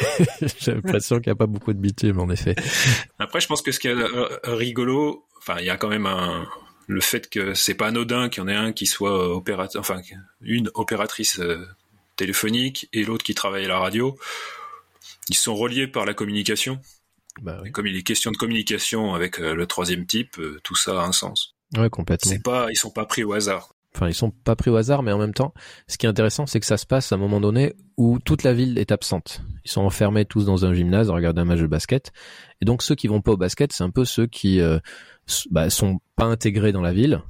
j'ai 0.58 0.74
l'impression 0.74 1.20
qu'il 1.20 1.30
n'y 1.30 1.32
a 1.32 1.36
pas 1.36 1.46
beaucoup 1.46 1.72
de 1.72 1.78
bitume, 1.78 2.18
en 2.18 2.28
effet. 2.30 2.56
Après, 3.18 3.40
je 3.40 3.46
pense 3.46 3.62
que 3.62 3.70
ce 3.70 3.78
qui 3.78 3.88
rigolo, 4.44 5.26
enfin, 5.38 5.56
il 5.60 5.66
y 5.66 5.70
a 5.70 5.76
quand 5.76 5.88
même 5.88 6.06
un, 6.06 6.46
le 6.86 7.00
fait 7.00 7.28
que 7.28 7.54
c'est 7.54 7.74
pas 7.74 7.88
anodin 7.88 8.28
qu'il 8.28 8.42
y 8.42 8.44
en 8.44 8.48
ait 8.48 8.54
un 8.54 8.72
qui 8.72 8.86
soit 8.86 9.34
opérateur, 9.34 9.80
enfin 9.80 10.00
une 10.40 10.70
opératrice 10.74 11.38
euh, 11.40 11.66
téléphonique 12.16 12.88
et 12.92 13.04
l'autre 13.04 13.24
qui 13.24 13.34
travaille 13.34 13.64
à 13.64 13.68
la 13.68 13.78
radio, 13.78 14.18
ils 15.28 15.36
sont 15.36 15.54
reliés 15.54 15.86
par 15.86 16.04
la 16.04 16.14
communication. 16.14 16.80
Bah 17.40 17.62
comme 17.72 17.86
il 17.86 17.96
est 17.96 18.02
question 18.02 18.30
de 18.30 18.36
communication 18.36 19.14
avec 19.14 19.40
euh, 19.40 19.54
le 19.54 19.66
troisième 19.66 20.06
type, 20.06 20.38
euh, 20.38 20.60
tout 20.62 20.74
ça 20.74 21.00
a 21.00 21.04
un 21.04 21.12
sens. 21.12 21.54
Ouais, 21.76 21.88
complètement. 21.88 22.30
C'est 22.30 22.42
pas, 22.42 22.70
ils 22.70 22.76
sont 22.76 22.90
pas 22.90 23.06
pris 23.06 23.24
au 23.24 23.32
hasard. 23.32 23.74
Enfin, 23.94 24.08
ils 24.08 24.14
sont 24.14 24.30
pas 24.30 24.56
pris 24.56 24.70
au 24.70 24.76
hasard, 24.76 25.02
mais 25.02 25.12
en 25.12 25.18
même 25.18 25.34
temps, 25.34 25.52
ce 25.86 25.98
qui 25.98 26.06
est 26.06 26.08
intéressant, 26.08 26.46
c'est 26.46 26.60
que 26.60 26.66
ça 26.66 26.78
se 26.78 26.86
passe 26.86 27.12
à 27.12 27.16
un 27.16 27.18
moment 27.18 27.40
donné 27.40 27.74
où 27.98 28.18
toute 28.18 28.42
la 28.42 28.54
ville 28.54 28.78
est 28.78 28.90
absente. 28.90 29.42
Ils 29.64 29.70
sont 29.70 29.82
enfermés 29.82 30.24
tous 30.24 30.46
dans 30.46 30.64
un 30.64 30.72
gymnase 30.72 31.10
à 31.10 31.12
regarder 31.12 31.42
un 31.42 31.44
match 31.44 31.60
de 31.60 31.66
basket. 31.66 32.10
Et 32.62 32.64
donc, 32.64 32.82
ceux 32.82 32.94
qui 32.94 33.06
vont 33.06 33.20
pas 33.20 33.32
au 33.32 33.36
basket, 33.36 33.72
c'est 33.72 33.84
un 33.84 33.90
peu 33.90 34.04
ceux 34.04 34.26
qui 34.26 34.60
bah, 35.50 35.68
sont 35.70 36.00
pas 36.16 36.24
intégrés 36.24 36.72
dans 36.72 36.80
la 36.80 36.92
ville, 36.92 37.22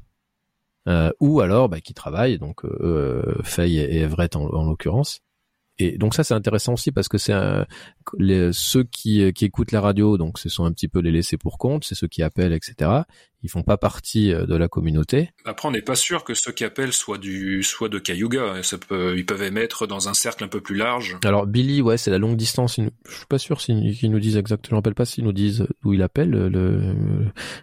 euh, 0.88 1.10
ou 1.20 1.40
alors 1.40 1.68
bah, 1.68 1.80
qui 1.80 1.94
travaillent, 1.94 2.38
donc 2.38 2.64
euh, 2.64 3.36
Faye 3.44 3.78
et 3.78 4.00
Everett 4.00 4.34
en, 4.36 4.64
l'occurrence. 4.64 5.20
Et 5.82 5.98
donc 5.98 6.14
ça 6.14 6.24
c'est 6.24 6.34
intéressant 6.34 6.74
aussi 6.74 6.92
parce 6.92 7.08
que 7.08 7.18
c'est 7.18 7.32
ceux 8.52 8.84
qui, 8.84 9.32
qui 9.32 9.44
écoutent 9.44 9.72
la 9.72 9.80
radio, 9.80 10.18
donc 10.18 10.38
ce 10.38 10.48
sont 10.48 10.64
un 10.64 10.72
petit 10.72 10.88
peu 10.88 11.00
les 11.00 11.10
laissés 11.10 11.36
pour 11.36 11.58
compte, 11.58 11.84
c'est 11.84 11.94
ceux 11.94 12.08
qui 12.08 12.22
appellent, 12.22 12.52
etc. 12.52 12.90
Ils 13.44 13.50
font 13.50 13.62
pas 13.64 13.76
partie 13.76 14.32
euh, 14.32 14.46
de 14.46 14.54
la 14.54 14.68
communauté. 14.68 15.30
Après, 15.44 15.66
on 15.66 15.72
n'est 15.72 15.82
pas 15.82 15.96
sûr 15.96 16.22
que 16.22 16.32
ceux 16.32 16.52
qui 16.52 16.62
appellent 16.62 16.92
soient 16.92 17.18
du, 17.18 17.64
soient 17.64 17.88
de 17.88 17.98
Cayuga. 17.98 18.62
Ça 18.62 18.78
peut, 18.78 19.18
ils 19.18 19.26
peuvent 19.26 19.42
émettre 19.42 19.88
dans 19.88 20.08
un 20.08 20.14
cercle 20.14 20.44
un 20.44 20.48
peu 20.48 20.60
plus 20.60 20.76
large. 20.76 21.16
Alors 21.24 21.46
Billy, 21.48 21.82
ouais, 21.82 21.96
c'est 21.96 22.12
la 22.12 22.18
longue 22.18 22.36
distance. 22.36 22.78
Je 22.78 23.16
suis 23.16 23.26
pas 23.28 23.38
sûr 23.38 23.60
s'ils 23.60 24.10
nous 24.12 24.20
disent 24.20 24.36
exactement. 24.36 24.70
Je 24.70 24.74
rappelle 24.76 24.94
pas 24.94 25.06
s'ils 25.06 25.24
nous 25.24 25.32
disent 25.32 25.66
d'où 25.82 25.92
il 25.92 26.02
appelle 26.02 26.30
le, 26.30 26.94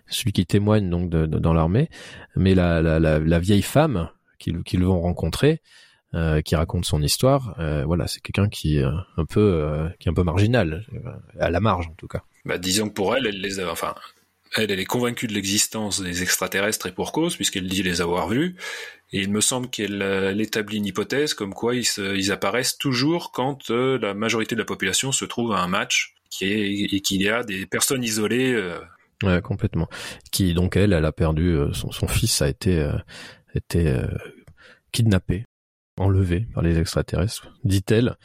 celui 0.07 0.33
qui 0.33 0.45
témoigne 0.45 0.89
donc 0.89 1.09
de- 1.09 1.25
de- 1.25 1.39
dans 1.39 1.53
l'armée. 1.53 1.89
Mais 2.35 2.55
la, 2.55 2.81
la, 2.81 2.99
la, 2.99 3.19
la 3.19 3.39
vieille 3.39 3.61
femme 3.61 4.09
qu'ils 4.37 4.63
qu'ils 4.63 4.83
vont 4.83 4.99
rencontrer, 5.01 5.61
euh, 6.13 6.41
qui 6.41 6.55
raconte 6.55 6.85
son 6.85 7.01
histoire, 7.01 7.55
euh, 7.59 7.83
voilà, 7.85 8.07
c'est 8.07 8.19
quelqu'un 8.21 8.49
qui 8.49 8.77
est 8.77 8.83
un 8.83 9.25
peu 9.25 9.39
euh, 9.39 9.87
qui 9.99 10.07
est 10.07 10.11
un 10.11 10.15
peu 10.15 10.23
marginal, 10.23 10.85
euh, 10.93 11.09
à 11.39 11.49
la 11.49 11.59
marge 11.59 11.87
en 11.87 11.93
tout 11.95 12.07
cas. 12.07 12.23
Bah, 12.45 12.57
disons 12.57 12.89
que 12.89 12.93
pour 12.93 13.15
elle, 13.15 13.27
elle 13.27 13.39
les 13.41 13.59
a, 13.59 13.71
enfin, 13.71 13.93
elle, 14.55 14.71
elle 14.71 14.79
est 14.79 14.85
convaincue 14.85 15.27
de 15.27 15.33
l'existence 15.33 16.01
des 16.01 16.23
extraterrestres 16.23 16.87
et 16.87 16.91
pour 16.91 17.11
cause, 17.11 17.35
puisqu'elle 17.35 17.67
dit 17.67 17.83
les 17.83 18.01
avoir 18.01 18.27
vus. 18.29 18.55
Et 19.11 19.21
il 19.21 19.31
me 19.31 19.41
semble 19.41 19.69
qu'elle 19.69 20.01
euh, 20.01 20.35
établit 20.37 20.77
une 20.77 20.85
hypothèse 20.85 21.33
comme 21.33 21.53
quoi 21.53 21.75
ils, 21.75 21.85
se- 21.85 22.15
ils 22.15 22.31
apparaissent 22.31 22.77
toujours 22.77 23.31
quand 23.31 23.69
euh, 23.71 23.97
la 23.99 24.13
majorité 24.13 24.55
de 24.55 24.59
la 24.59 24.65
population 24.65 25.11
se 25.11 25.25
trouve 25.25 25.51
à 25.51 25.61
un 25.61 25.67
match 25.67 26.15
qui 26.31 26.45
est, 26.45 26.93
et 26.95 27.01
qu'il 27.01 27.21
y 27.21 27.29
a 27.29 27.43
des 27.43 27.65
personnes 27.65 28.03
isolées. 28.03 28.53
euh, 28.53 28.79
Ouais, 29.23 29.41
complètement. 29.41 29.89
Qui 30.31 30.53
donc 30.53 30.77
elle, 30.77 30.93
elle 30.93 31.05
a 31.05 31.11
perdu 31.11 31.49
euh, 31.49 31.73
son, 31.73 31.91
son 31.91 32.07
fils 32.07 32.41
a 32.41 32.47
été 32.49 32.79
euh, 32.79 32.93
été 33.55 33.87
euh, 33.87 34.07
kidnappé, 34.91 35.45
enlevé 35.99 36.47
par 36.53 36.63
les 36.63 36.79
extraterrestres, 36.79 37.51
dit-elle. 37.63 38.15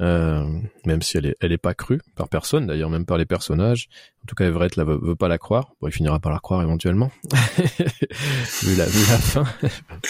Euh, 0.00 0.44
même 0.86 1.02
si 1.02 1.16
elle 1.18 1.26
est, 1.26 1.36
elle 1.40 1.58
pas 1.58 1.74
crue 1.74 2.00
par 2.14 2.28
personne, 2.28 2.68
d'ailleurs 2.68 2.88
même 2.88 3.04
par 3.04 3.18
les 3.18 3.26
personnages. 3.26 3.88
En 4.22 4.26
tout 4.26 4.36
cas, 4.36 4.46
Everett 4.46 4.76
la 4.76 4.84
veut, 4.84 5.16
pas 5.16 5.26
la 5.26 5.38
croire. 5.38 5.72
Bon, 5.80 5.88
il 5.88 5.92
finira 5.92 6.20
par 6.20 6.30
la 6.30 6.38
croire 6.38 6.62
éventuellement, 6.62 7.10
vu 8.62 8.76
la, 8.76 8.86
fin. 8.86 9.44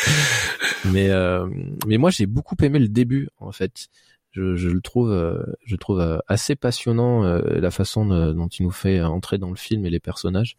mais 0.93 1.09
euh, 1.09 1.49
mais 1.87 1.97
moi 1.97 2.11
j'ai 2.11 2.27
beaucoup 2.27 2.55
aimé 2.63 2.79
le 2.79 2.89
début 2.89 3.29
en 3.39 3.51
fait. 3.53 3.89
Je, 4.33 4.69
le 4.69 4.81
trouve, 4.83 5.11
euh, 5.11 5.43
je 5.65 5.75
trouve 5.75 6.21
assez 6.29 6.55
passionnant 6.55 7.23
la 7.23 7.71
façon 7.71 8.05
dont 8.35 8.47
il 8.49 8.65
nous 8.65 8.71
fait 8.71 9.01
entrer 9.01 9.39
dans 9.39 9.49
le 9.51 9.57
film 9.57 9.85
et 9.87 9.91
les 9.91 10.01
personnages, 10.01 10.57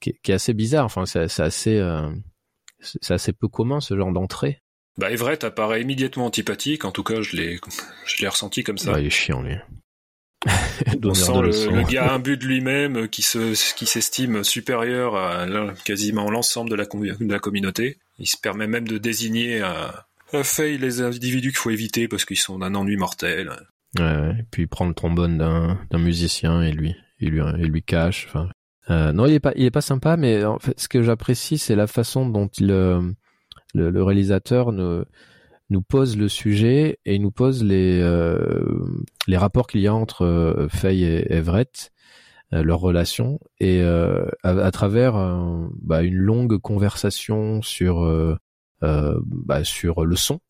qui, 0.00 0.10
est- 0.10 0.18
qui 0.22 0.30
est 0.32 0.34
assez 0.34 0.52
bizarre. 0.52 0.84
Enfin, 0.84 1.06
c'est 1.06 1.40
assez, 1.40 1.82
c'est 2.78 3.14
assez 3.14 3.32
peu 3.32 3.48
commun 3.48 3.80
ce 3.80 3.96
genre 3.96 4.12
d'entrée. 4.12 4.60
Bah, 4.98 5.10
Everett 5.10 5.44
apparaît 5.44 5.82
immédiatement 5.82 6.26
antipathique. 6.26 6.84
En 6.84 6.92
tout 6.92 7.02
cas, 7.02 7.22
je 7.22 7.36
l'ai, 7.36 7.58
je 8.06 8.20
l'ai 8.22 8.28
ressenti 8.28 8.62
comme 8.62 8.78
ça. 8.78 8.92
Ouais, 8.92 9.02
il 9.02 9.06
est 9.06 9.10
chiant 9.10 9.42
lui. 9.42 9.54
On 11.04 11.14
sent 11.14 11.32
le, 11.42 11.76
le 11.76 11.82
gars 11.90 12.12
imbu 12.14 12.36
de 12.36 12.46
lui-même 12.46 12.96
euh, 12.96 13.06
qui 13.06 13.22
se, 13.22 13.74
qui 13.76 13.86
s'estime 13.86 14.42
supérieur 14.42 15.14
à 15.16 15.46
quasiment 15.84 16.30
l'ensemble 16.30 16.70
de 16.70 16.74
la, 16.76 16.86
com- 16.86 17.16
de 17.20 17.32
la 17.32 17.38
communauté. 17.38 17.98
Il 18.18 18.26
se 18.26 18.36
permet 18.38 18.66
même 18.66 18.88
de 18.88 18.98
désigner 18.98 19.60
à, 19.60 20.06
à 20.32 20.42
Faye 20.42 20.78
les 20.78 21.02
individus 21.02 21.50
qu'il 21.50 21.58
faut 21.58 21.70
éviter 21.70 22.08
parce 22.08 22.24
qu'ils 22.24 22.38
sont 22.38 22.58
d'un 22.58 22.74
ennui 22.74 22.96
mortel. 22.96 23.50
Ouais, 23.98 24.04
ouais. 24.04 24.36
Et 24.40 24.44
puis 24.50 24.62
il 24.62 24.68
prend 24.68 24.86
le 24.86 24.94
trombone 24.94 25.36
d'un 25.38 25.78
d'un 25.90 25.98
musicien 25.98 26.62
et 26.62 26.72
lui, 26.72 26.94
il 27.18 27.30
lui, 27.30 27.40
il 27.58 27.66
lui 27.66 27.82
cache. 27.82 28.26
Enfin, 28.28 28.48
euh, 28.88 29.12
non, 29.12 29.26
il 29.26 29.34
est 29.34 29.40
pas, 29.40 29.52
il 29.56 29.64
est 29.64 29.70
pas 29.70 29.80
sympa, 29.82 30.16
mais 30.16 30.44
en 30.44 30.58
fait, 30.58 30.78
ce 30.80 30.88
que 30.88 31.02
j'apprécie, 31.02 31.58
c'est 31.58 31.76
la 31.76 31.86
façon 31.86 32.26
dont 32.26 32.48
il, 32.58 32.70
euh, 32.70 33.02
le, 33.74 33.90
le 33.90 34.02
réalisateur 34.02 34.72
ne, 34.72 35.04
nous 35.70 35.82
pose 35.82 36.16
le 36.16 36.28
sujet 36.28 36.98
et 37.04 37.14
il 37.14 37.22
nous 37.22 37.30
pose 37.30 37.62
les, 37.62 38.00
euh, 38.00 38.62
les 39.26 39.36
rapports 39.36 39.66
qu'il 39.66 39.80
y 39.80 39.86
a 39.86 39.94
entre 39.94 40.22
euh, 40.24 40.68
Faye 40.68 41.04
et 41.04 41.32
Everett, 41.32 41.92
euh, 42.52 42.62
leur 42.64 42.80
relation, 42.80 43.38
et 43.60 43.80
euh, 43.82 44.24
à, 44.42 44.50
à 44.50 44.70
travers 44.72 45.16
euh, 45.16 45.66
bah, 45.80 46.02
une 46.02 46.16
longue 46.16 46.58
conversation 46.58 47.62
sur, 47.62 48.02
euh, 48.02 48.36
bah, 48.82 49.62
sur 49.62 50.04
le 50.04 50.16
son, 50.16 50.40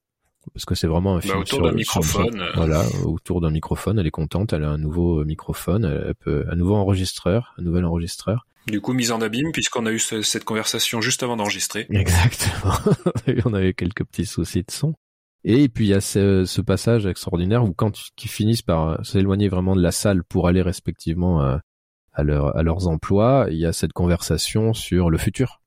parce 0.55 0.65
que 0.65 0.75
c'est 0.75 0.87
vraiment 0.87 1.13
un 1.17 1.17
Bah, 1.17 1.21
film 1.21 1.39
autour 1.41 1.59
sur, 1.59 1.63
d'un 1.67 1.73
microphone. 1.73 2.43
Voilà, 2.55 2.83
autour 3.05 3.43
d'un 3.43 3.51
microphone, 3.51 3.99
elle 3.99 4.07
est 4.07 4.11
contente, 4.11 4.55
elle 4.55 4.65
a 4.65 4.71
un 4.71 4.79
nouveau 4.79 5.23
microphone, 5.27 5.85
elle 5.85 6.15
peut, 6.15 6.47
un 6.51 6.57
nouveau 6.57 6.77
enregistreur, 6.77 7.53
un 7.59 7.63
nouvel 7.63 7.85
enregistreur. 7.85 8.47
Du 8.67 8.81
coup, 8.81 8.93
mise 8.93 9.13
en 9.13 9.21
abîme 9.21 9.53
puisqu'on 9.53 9.87
a 9.87 9.93
eu 9.93 9.99
ce- 9.99 10.23
cette 10.23 10.45
conversation 10.45 11.01
juste 11.01 11.23
avant 11.23 11.37
d'enregistrer. 11.37 11.87
Exactement. 11.91 12.75
On 13.47 13.55
avait 13.55 13.75
quelques 13.75 14.05
petits 14.05 14.27
soucis 14.27 14.63
de 14.63 14.71
son. 14.71 14.95
Et 15.45 15.69
puis 15.69 15.87
il 15.87 15.89
y 15.89 15.95
a 15.95 16.01
ce, 16.01 16.61
passage 16.61 17.07
extraordinaire 17.07 17.65
où 17.65 17.73
quand 17.73 17.99
ils 18.23 18.29
finissent 18.29 18.63
par 18.63 18.89
euh, 18.89 19.03
s'éloigner 19.03 19.49
vraiment 19.49 19.75
de 19.75 19.81
la 19.81 19.91
salle 19.91 20.23
pour 20.23 20.47
aller 20.49 20.61
respectivement 20.61 21.41
à, 21.41 21.63
à, 22.13 22.23
leur, 22.23 22.57
à 22.57 22.63
leurs 22.63 22.89
emplois, 22.89 23.47
il 23.51 23.57
y 23.57 23.65
a 23.65 23.73
cette 23.73 23.95
conversation 23.95 24.75
sur 24.75 25.09
le 25.09 25.17
futur 25.17 25.61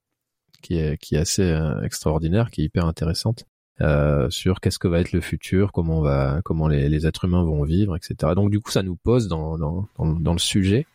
qui 0.61 0.75
est, 0.75 1.17
assez 1.17 1.41
euh, 1.41 1.81
extraordinaire, 1.81 2.49
qui 2.49 2.61
est 2.61 2.65
hyper 2.65 2.85
intéressante. 2.85 3.45
Euh, 3.81 4.29
sur 4.29 4.61
qu'est-ce 4.61 4.77
que 4.77 4.87
va 4.87 4.99
être 4.99 5.11
le 5.13 5.19
futur, 5.19 5.71
comment 5.71 6.67
les, 6.67 7.07
êtres 7.07 7.25
humains 7.25 7.43
vont 7.43 7.63
vivre, 7.63 7.97
etc. 7.97 8.33
Donc 8.35 8.51
du 8.51 8.59
coup, 8.59 8.69
ça 8.69 8.83
nous 8.83 8.95
pose 8.95 9.27
dans 9.27 9.57
le 9.97 10.37
sujet, 10.37 10.85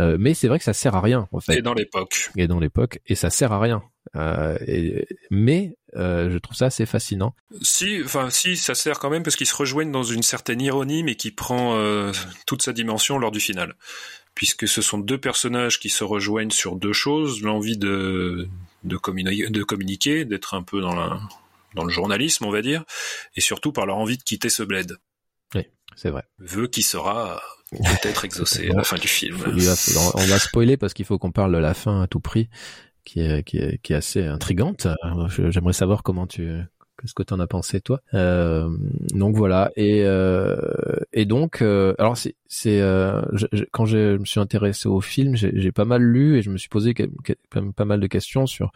Euh, 0.00 0.16
mais 0.18 0.34
c'est 0.34 0.48
vrai 0.48 0.58
que 0.58 0.64
ça 0.64 0.72
sert 0.72 0.94
à 0.94 1.00
rien 1.00 1.28
en 1.32 1.40
fait 1.40 1.58
Et 1.58 1.62
dans 1.62 1.74
l'époque. 1.74 2.30
et 2.36 2.46
dans 2.46 2.60
l'époque, 2.60 3.00
et 3.06 3.14
ça 3.14 3.30
sert 3.30 3.52
à 3.52 3.60
rien. 3.60 3.82
Euh, 4.16 4.56
et- 4.66 5.06
mais 5.30 5.76
euh, 5.96 6.30
je 6.30 6.38
trouve 6.38 6.56
ça 6.56 6.66
assez 6.66 6.86
fascinant. 6.86 7.34
Si, 7.62 8.00
enfin, 8.04 8.30
si, 8.30 8.56
ça 8.56 8.74
sert 8.74 8.98
quand 9.00 9.10
même 9.10 9.22
parce 9.22 9.36
qu'ils 9.36 9.46
se 9.48 9.56
rejoignent 9.56 9.90
dans 9.90 10.02
une 10.04 10.22
certaine 10.22 10.60
ironie, 10.60 11.02
mais 11.02 11.14
qui 11.16 11.30
prend 11.30 11.76
toute 12.46 12.62
sa 12.62 12.72
dimension 12.72 13.18
lors 13.18 13.30
du 13.32 13.40
final. 13.40 13.74
Puisque 14.34 14.68
ce 14.68 14.82
sont 14.82 14.98
deux 14.98 15.18
personnages 15.18 15.80
qui 15.80 15.88
se 15.88 16.04
rejoignent 16.04 16.50
sur 16.52 16.76
deux 16.76 16.92
choses, 16.92 17.42
l'envie 17.42 17.76
de, 17.76 18.48
de, 18.84 18.96
communi- 18.96 19.50
de 19.50 19.62
communiquer, 19.64 20.24
d'être 20.24 20.54
un 20.54 20.62
peu 20.62 20.80
dans, 20.80 20.94
la, 20.94 21.18
dans 21.74 21.82
le 21.84 21.90
journalisme, 21.90 22.44
on 22.44 22.50
va 22.52 22.62
dire, 22.62 22.84
et 23.34 23.40
surtout 23.40 23.72
par 23.72 23.84
leur 23.84 23.96
envie 23.96 24.16
de 24.16 24.22
quitter 24.22 24.48
ce 24.48 24.62
bled. 24.62 24.96
C'est 25.96 26.10
vrai. 26.10 26.22
Vœu 26.38 26.68
qui 26.68 26.84
sera 26.84 27.42
peut-être 27.70 28.24
exaucé 28.24 28.70
à 28.70 28.74
la 28.74 28.84
fin 28.84 28.96
du 28.96 29.08
film. 29.08 29.36
On 29.46 30.24
va 30.24 30.38
spoiler 30.38 30.76
parce 30.76 30.94
qu'il 30.94 31.04
faut 31.04 31.18
qu'on 31.18 31.32
parle 31.32 31.52
de 31.52 31.58
la 31.58 31.74
fin 31.74 32.02
à 32.02 32.06
tout 32.06 32.20
prix, 32.20 32.48
qui 33.04 33.20
est, 33.20 33.42
qui 33.42 33.58
est, 33.58 33.78
qui 33.82 33.92
est 33.92 33.96
assez 33.96 34.24
intrigante. 34.24 34.86
Euh, 34.86 35.50
J'aimerais 35.50 35.72
savoir 35.72 36.02
comment 36.02 36.26
tu, 36.26 36.50
qu'est-ce 37.00 37.14
que 37.14 37.22
t'en 37.22 37.38
as 37.40 37.46
pensé 37.46 37.80
toi. 37.80 38.00
Euh, 38.14 38.68
donc 39.14 39.36
voilà. 39.36 39.70
Et 39.76 40.02
euh, 40.04 40.56
et 41.12 41.24
donc, 41.24 41.62
euh, 41.62 41.94
alors 41.98 42.16
c'est, 42.16 42.34
c'est 42.48 42.80
euh, 42.80 43.22
quand 43.72 43.86
je 43.86 44.16
me 44.16 44.24
suis 44.24 44.40
intéressé 44.40 44.88
au 44.88 45.00
film, 45.00 45.36
j'ai 45.36 45.72
pas 45.72 45.84
mal 45.84 46.02
lu 46.02 46.36
et 46.38 46.42
je 46.42 46.50
me 46.50 46.56
suis 46.58 46.68
posé 46.68 46.94
que- 46.94 47.04
que- 47.24 47.34
quand 47.50 47.62
même 47.62 47.72
pas 47.72 47.84
mal 47.84 48.00
de 48.00 48.06
questions 48.06 48.46
sur 48.46 48.72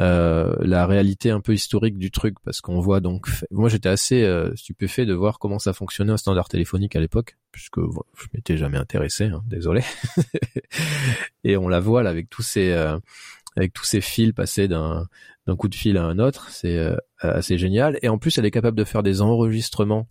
euh, 0.00 0.54
la 0.60 0.86
réalité 0.86 1.30
un 1.30 1.40
peu 1.40 1.52
historique 1.54 1.98
du 1.98 2.10
truc 2.10 2.36
parce 2.44 2.60
qu'on 2.60 2.80
voit 2.80 3.00
donc 3.00 3.28
moi 3.50 3.68
j'étais 3.68 3.88
assez 3.88 4.22
euh, 4.22 4.54
stupéfait 4.54 5.06
de 5.06 5.14
voir 5.14 5.38
comment 5.38 5.58
ça 5.58 5.72
fonctionnait 5.72 6.12
un 6.12 6.16
standard 6.16 6.48
téléphonique 6.48 6.94
à 6.96 7.00
l'époque 7.00 7.36
puisque 7.52 7.80
bon, 7.80 8.02
je 8.16 8.26
m'étais 8.34 8.56
jamais 8.56 8.78
intéressé 8.78 9.24
hein, 9.24 9.42
désolé 9.46 9.80
et 11.44 11.56
on 11.56 11.68
la 11.68 11.80
voit 11.80 12.02
là 12.02 12.10
avec 12.10 12.28
tous 12.30 12.42
ces 12.42 12.72
avec 13.58 13.72
tous 13.74 13.84
ces 13.84 14.00
fils 14.00 14.32
passés 14.32 14.68
d'un 14.68 15.06
d'un 15.46 15.56
coup 15.56 15.68
de 15.68 15.74
fil 15.74 15.96
à 15.98 16.04
un 16.04 16.18
autre 16.18 16.48
c'est 16.50 16.76
euh, 16.78 16.96
assez 17.20 17.58
génial 17.58 17.98
et 18.02 18.08
en 18.08 18.16
plus 18.18 18.38
elle 18.38 18.46
est 18.46 18.50
capable 18.50 18.76
de 18.78 18.84
faire 18.84 19.02
des 19.02 19.20
enregistrements 19.20 20.08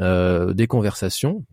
euh, 0.00 0.52
des 0.54 0.66
conversations 0.68 1.44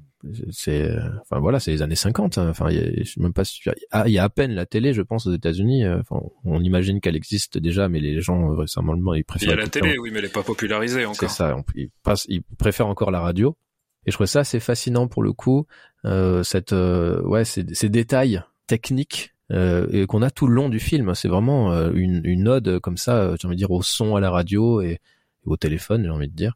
c'est 0.52 0.92
enfin 1.22 1.40
voilà 1.40 1.60
c'est 1.62 1.72
les 1.72 1.82
années 1.82 1.96
50 1.96 2.38
hein. 2.38 2.50
enfin 2.50 2.70
il 2.70 2.76
y 2.76 2.80
a, 2.80 3.04
je 3.04 3.10
sais 3.10 3.22
même 3.22 3.32
pas 3.34 3.44
ah, 3.92 4.04
il 4.08 4.12
y 4.12 4.20
a 4.20 4.24
à 4.24 4.30
peine 4.30 4.52
la 4.54 4.66
télé 4.66 4.94
je 4.94 5.02
pense 5.02 5.26
aux 5.28 5.34
États-Unis 5.34 5.86
euh, 5.86 6.00
enfin 6.02 6.20
on 6.44 6.62
imagine 6.62 7.00
qu'elle 7.00 7.16
existe 7.16 7.58
déjà 7.58 7.88
mais 7.88 8.00
les 8.02 8.20
gens 8.20 8.50
vraisemblablement 8.50 9.14
ils 9.14 9.20
Il 9.20 9.24
préfèrent 9.24 9.50
y 9.50 9.54
a 9.54 9.56
la 9.56 9.68
télé, 9.70 9.98
oui, 9.98 10.10
mais 10.12 10.20
elle 10.20 10.26
n'est 10.26 10.32
pas 10.32 10.44
popularisée 10.44 11.00
c'est 11.02 11.06
encore. 11.06 11.30
ça. 11.30 11.56
on- 11.56 11.64
Ils, 11.76 11.90
passent- 12.04 12.26
ils 12.28 12.42
préfèrent 12.58 12.88
encore 12.88 13.12
la 13.12 13.22
radio. 13.22 13.56
Et 14.06 14.12
je 14.12 14.16
trouve 14.18 14.28
ça 14.28 14.40
assez 14.42 14.60
fascinant 14.60 15.08
pour 15.08 15.24
le 15.24 15.34
coup, 15.34 15.68
euh, 16.06 16.42
cette, 16.44 16.74
euh, 16.74 17.22
ouais, 17.24 17.46
ces, 17.46 17.66
ces 17.74 17.90
détails 17.90 18.42
techniques 18.68 19.34
et 19.52 20.06
qu'on 20.08 20.22
a 20.22 20.30
tout 20.30 20.48
le 20.48 20.54
long 20.54 20.70
du 20.70 20.80
film. 20.80 21.16
C'est 21.16 21.28
vraiment 21.28 21.72
euh, 21.72 21.92
une, 21.94 22.48
ode 22.48 22.80
comme 22.80 22.98
ça, 22.98 23.18
euh, 23.18 23.36
j'ai 23.40 23.48
envie 23.48 23.56
de 23.56 23.60
dire, 23.60 23.72
au 23.72 23.82
son 23.82 24.16
à 24.16 24.20
la 24.20 24.30
radio 24.30 24.82
et, 24.82 25.00
au 25.46 25.58
téléphone, 25.58 26.04
j'ai 26.04 26.10
envie 26.10 26.28
de 26.28 26.36
dire, 26.36 26.54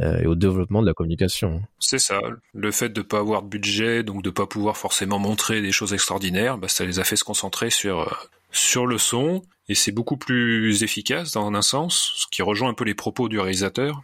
euh, 0.00 0.20
et 0.20 0.26
au 0.26 0.34
développement 0.34 0.80
de 0.80 0.86
la 0.86 0.94
communication. 0.94 1.62
C'est 1.78 1.98
ça. 1.98 2.20
Le 2.54 2.70
fait 2.70 2.90
de 2.90 3.02
pas 3.02 3.18
avoir 3.18 3.42
de 3.42 3.48
budget, 3.48 4.02
donc 4.02 4.22
de 4.22 4.30
pas 4.30 4.46
pouvoir 4.46 4.76
forcément 4.76 5.18
montrer 5.18 5.60
des 5.60 5.72
choses 5.72 5.92
extraordinaires, 5.92 6.58
bah, 6.58 6.68
ça 6.68 6.84
les 6.84 7.00
a 7.00 7.04
fait 7.04 7.16
se 7.16 7.24
concentrer 7.24 7.70
sur 7.70 8.00
euh, 8.00 8.14
sur 8.50 8.86
le 8.86 8.96
son 8.96 9.42
et 9.68 9.74
c'est 9.74 9.92
beaucoup 9.92 10.16
plus 10.16 10.82
efficace 10.82 11.32
dans 11.32 11.52
un 11.52 11.62
sens, 11.62 12.12
ce 12.16 12.26
qui 12.30 12.40
rejoint 12.42 12.70
un 12.70 12.74
peu 12.74 12.84
les 12.84 12.94
propos 12.94 13.28
du 13.28 13.38
réalisateur 13.38 14.02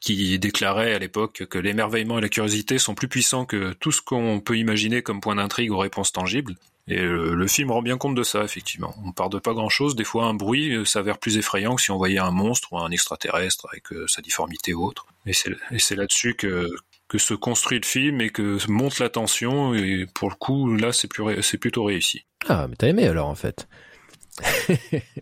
qui 0.00 0.38
déclarait 0.38 0.94
à 0.94 0.98
l'époque 0.98 1.46
que 1.48 1.58
l'émerveillement 1.58 2.18
et 2.18 2.20
la 2.20 2.28
curiosité 2.28 2.78
sont 2.78 2.94
plus 2.94 3.08
puissants 3.08 3.44
que 3.44 3.72
tout 3.74 3.92
ce 3.92 4.00
qu'on 4.00 4.40
peut 4.40 4.56
imaginer 4.56 5.02
comme 5.02 5.20
point 5.20 5.34
d'intrigue 5.34 5.72
ou 5.72 5.78
réponse 5.78 6.12
tangible. 6.12 6.54
Et 6.88 6.98
le 6.98 7.46
film 7.46 7.70
rend 7.70 7.82
bien 7.82 7.98
compte 7.98 8.14
de 8.14 8.22
ça, 8.22 8.42
effectivement. 8.42 8.94
On 9.04 9.12
part 9.12 9.30
de 9.30 9.38
pas 9.38 9.52
grand-chose, 9.52 9.94
des 9.94 10.04
fois 10.04 10.24
un 10.24 10.34
bruit 10.34 10.74
euh, 10.74 10.84
s'avère 10.84 11.18
plus 11.18 11.36
effrayant 11.36 11.76
que 11.76 11.82
si 11.82 11.90
on 11.90 11.96
voyait 11.96 12.18
un 12.18 12.32
monstre 12.32 12.72
ou 12.72 12.78
un 12.78 12.90
extraterrestre 12.90 13.68
avec 13.70 13.92
euh, 13.92 14.06
sa 14.08 14.22
difformité 14.22 14.74
ou 14.74 14.84
autre. 14.84 15.06
Et 15.26 15.32
c'est 15.32 15.96
là-dessus 15.96 16.34
que 16.34 16.70
que 17.10 17.18
se 17.18 17.34
construit 17.34 17.80
le 17.80 17.86
film 17.86 18.20
et 18.20 18.30
que 18.30 18.58
monte 18.70 19.00
la 19.00 19.08
tension. 19.08 19.74
Et 19.74 20.06
pour 20.14 20.30
le 20.30 20.36
coup, 20.36 20.74
là, 20.76 20.92
c'est 20.92 21.08
plutôt 21.08 21.84
réussi. 21.84 22.24
Ah, 22.48 22.68
mais 22.68 22.76
t'as 22.76 22.86
aimé 22.86 23.06
alors 23.06 23.28
en 23.28 23.34
fait. 23.34 23.68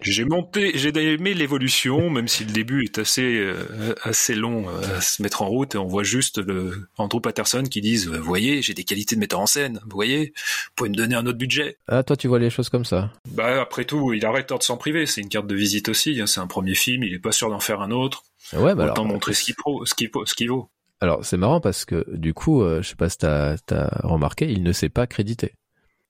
J'ai 0.02 0.24
monté, 0.24 0.72
j'ai 0.74 0.88
aimé 1.12 1.34
l'évolution, 1.34 2.10
même 2.10 2.28
si 2.28 2.44
le 2.44 2.52
début 2.52 2.84
est 2.84 2.98
assez 2.98 3.22
euh, 3.38 3.94
assez 4.02 4.34
long 4.34 4.68
euh, 4.68 4.98
à 4.98 5.00
se 5.00 5.22
mettre 5.22 5.42
en 5.42 5.46
route 5.48 5.74
et 5.74 5.78
on 5.78 5.86
voit 5.86 6.02
juste 6.02 6.38
le 6.38 6.88
Andrew 6.96 7.20
Patterson 7.20 7.62
qui 7.64 7.80
disent, 7.80 8.08
vous 8.08 8.22
voyez, 8.22 8.62
j'ai 8.62 8.74
des 8.74 8.84
qualités 8.84 9.14
de 9.16 9.20
metteur 9.20 9.40
en 9.40 9.46
scène, 9.46 9.80
vous 9.84 9.94
voyez, 9.94 10.26
vous 10.36 10.72
pouvez 10.76 10.90
me 10.90 10.94
donner 10.94 11.14
un 11.14 11.26
autre 11.26 11.38
budget. 11.38 11.78
Ah, 11.88 12.02
toi 12.02 12.16
tu 12.16 12.28
vois 12.28 12.38
les 12.38 12.50
choses 12.50 12.68
comme 12.68 12.84
ça. 12.84 13.12
Bah 13.30 13.60
après 13.60 13.84
tout, 13.84 14.12
il 14.12 14.24
arrête 14.24 14.52
de 14.52 14.62
s'en 14.62 14.76
priver, 14.76 15.06
c'est 15.06 15.20
une 15.20 15.28
carte 15.28 15.46
de 15.46 15.54
visite 15.54 15.88
aussi, 15.88 16.20
hein, 16.20 16.26
c'est 16.26 16.40
un 16.40 16.46
premier 16.46 16.74
film, 16.74 17.02
il 17.02 17.14
est 17.14 17.18
pas 17.18 17.32
sûr 17.32 17.50
d'en 17.50 17.60
faire 17.60 17.80
un 17.80 17.90
autre, 17.90 18.22
Ouais, 18.52 18.74
bah 18.74 18.84
autant 18.84 19.02
alors. 19.02 19.06
montrer 19.06 19.34
ce 19.34 19.44
qu'il 19.44 19.54
pro, 19.54 19.84
ce 19.84 19.94
qu'il 19.94 20.10
ce 20.24 20.34
qu'il 20.34 20.48
vaut. 20.48 20.70
Alors 21.00 21.24
c'est 21.24 21.36
marrant 21.36 21.60
parce 21.60 21.84
que 21.84 22.04
du 22.16 22.34
coup, 22.34 22.62
euh, 22.62 22.82
je 22.82 22.88
sais 22.88 22.96
pas 22.96 23.08
si 23.08 23.18
t'as 23.18 23.56
as 23.70 24.06
remarqué, 24.06 24.50
il 24.50 24.62
ne 24.62 24.72
s'est 24.72 24.88
pas 24.88 25.06
crédité. 25.06 25.52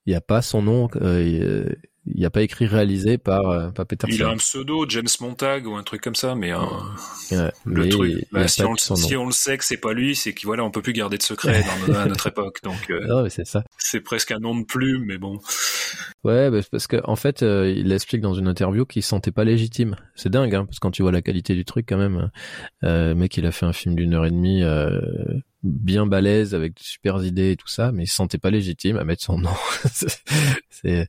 Il 0.06 0.10
n'y 0.10 0.16
a 0.16 0.20
pas 0.22 0.40
son 0.40 0.62
nom, 0.62 0.88
euh, 0.96 1.68
il 2.14 2.20
n'y 2.20 2.26
a 2.26 2.30
pas 2.30 2.42
écrit 2.42 2.66
réalisé 2.66 3.18
par, 3.18 3.48
euh, 3.50 3.70
par 3.70 3.86
Peter 3.86 4.06
Il 4.10 4.22
a 4.22 4.28
un 4.30 4.36
pseudo, 4.36 4.86
James 4.88 5.08
Montag 5.20 5.66
ou 5.66 5.74
un 5.76 5.82
truc 5.82 6.00
comme 6.02 6.14
ça, 6.14 6.34
mais 6.34 6.52
Ouais, 6.54 7.52
le 7.64 7.82
mais 7.82 7.88
truc, 7.88 8.26
bah, 8.32 8.48
si, 8.48 8.62
on, 8.62 8.72
le- 8.72 8.78
son 8.78 8.94
nom. 8.94 9.00
si 9.00 9.16
on 9.16 9.26
le 9.26 9.32
sait 9.32 9.58
que 9.58 9.64
c'est 9.64 9.76
pas 9.76 9.92
lui, 9.92 10.16
c'est 10.16 10.32
que 10.32 10.42
voilà, 10.44 10.64
on 10.64 10.70
peut 10.70 10.82
plus 10.82 10.92
garder 10.92 11.18
de 11.18 11.22
secret 11.22 11.62
dans, 11.88 11.94
à 11.94 12.06
notre 12.06 12.26
époque, 12.28 12.60
donc 12.62 12.90
euh, 12.90 13.28
c'est 13.28 13.46
ça. 13.46 13.64
c'est 13.78 14.00
presque 14.00 14.30
un 14.32 14.38
nom 14.38 14.58
de 14.58 14.64
plume, 14.64 15.04
mais 15.06 15.18
bon. 15.18 15.38
Ouais, 16.28 16.50
bah, 16.50 16.58
parce 16.70 16.86
que 16.86 16.98
en 17.04 17.16
fait, 17.16 17.42
euh, 17.42 17.72
il 17.74 17.90
explique 17.90 18.20
dans 18.20 18.34
une 18.34 18.48
interview 18.48 18.84
qu'il 18.84 19.02
se 19.02 19.08
sentait 19.08 19.32
pas 19.32 19.44
légitime. 19.44 19.96
C'est 20.14 20.28
dingue, 20.28 20.54
hein, 20.54 20.66
parce 20.66 20.78
que 20.78 20.80
quand 20.82 20.90
tu 20.90 21.00
vois 21.00 21.10
la 21.10 21.22
qualité 21.22 21.54
du 21.54 21.64
truc, 21.64 21.86
quand 21.88 21.96
même, 21.96 22.30
euh, 22.84 23.08
le 23.08 23.14
mec, 23.14 23.34
il 23.38 23.46
a 23.46 23.50
fait 23.50 23.64
un 23.64 23.72
film 23.72 23.94
d'une 23.94 24.12
heure 24.12 24.26
et 24.26 24.30
demie, 24.30 24.62
euh, 24.62 25.00
bien 25.62 26.06
balèze, 26.06 26.54
avec 26.54 26.74
de 26.74 26.80
super 26.82 27.24
idées 27.24 27.52
et 27.52 27.56
tout 27.56 27.68
ça, 27.68 27.92
mais 27.92 28.02
il 28.04 28.08
se 28.08 28.14
sentait 28.14 28.36
pas 28.36 28.50
légitime 28.50 28.98
à 28.98 29.04
mettre 29.04 29.22
son 29.22 29.38
nom. 29.38 29.54
c'est 30.70 31.08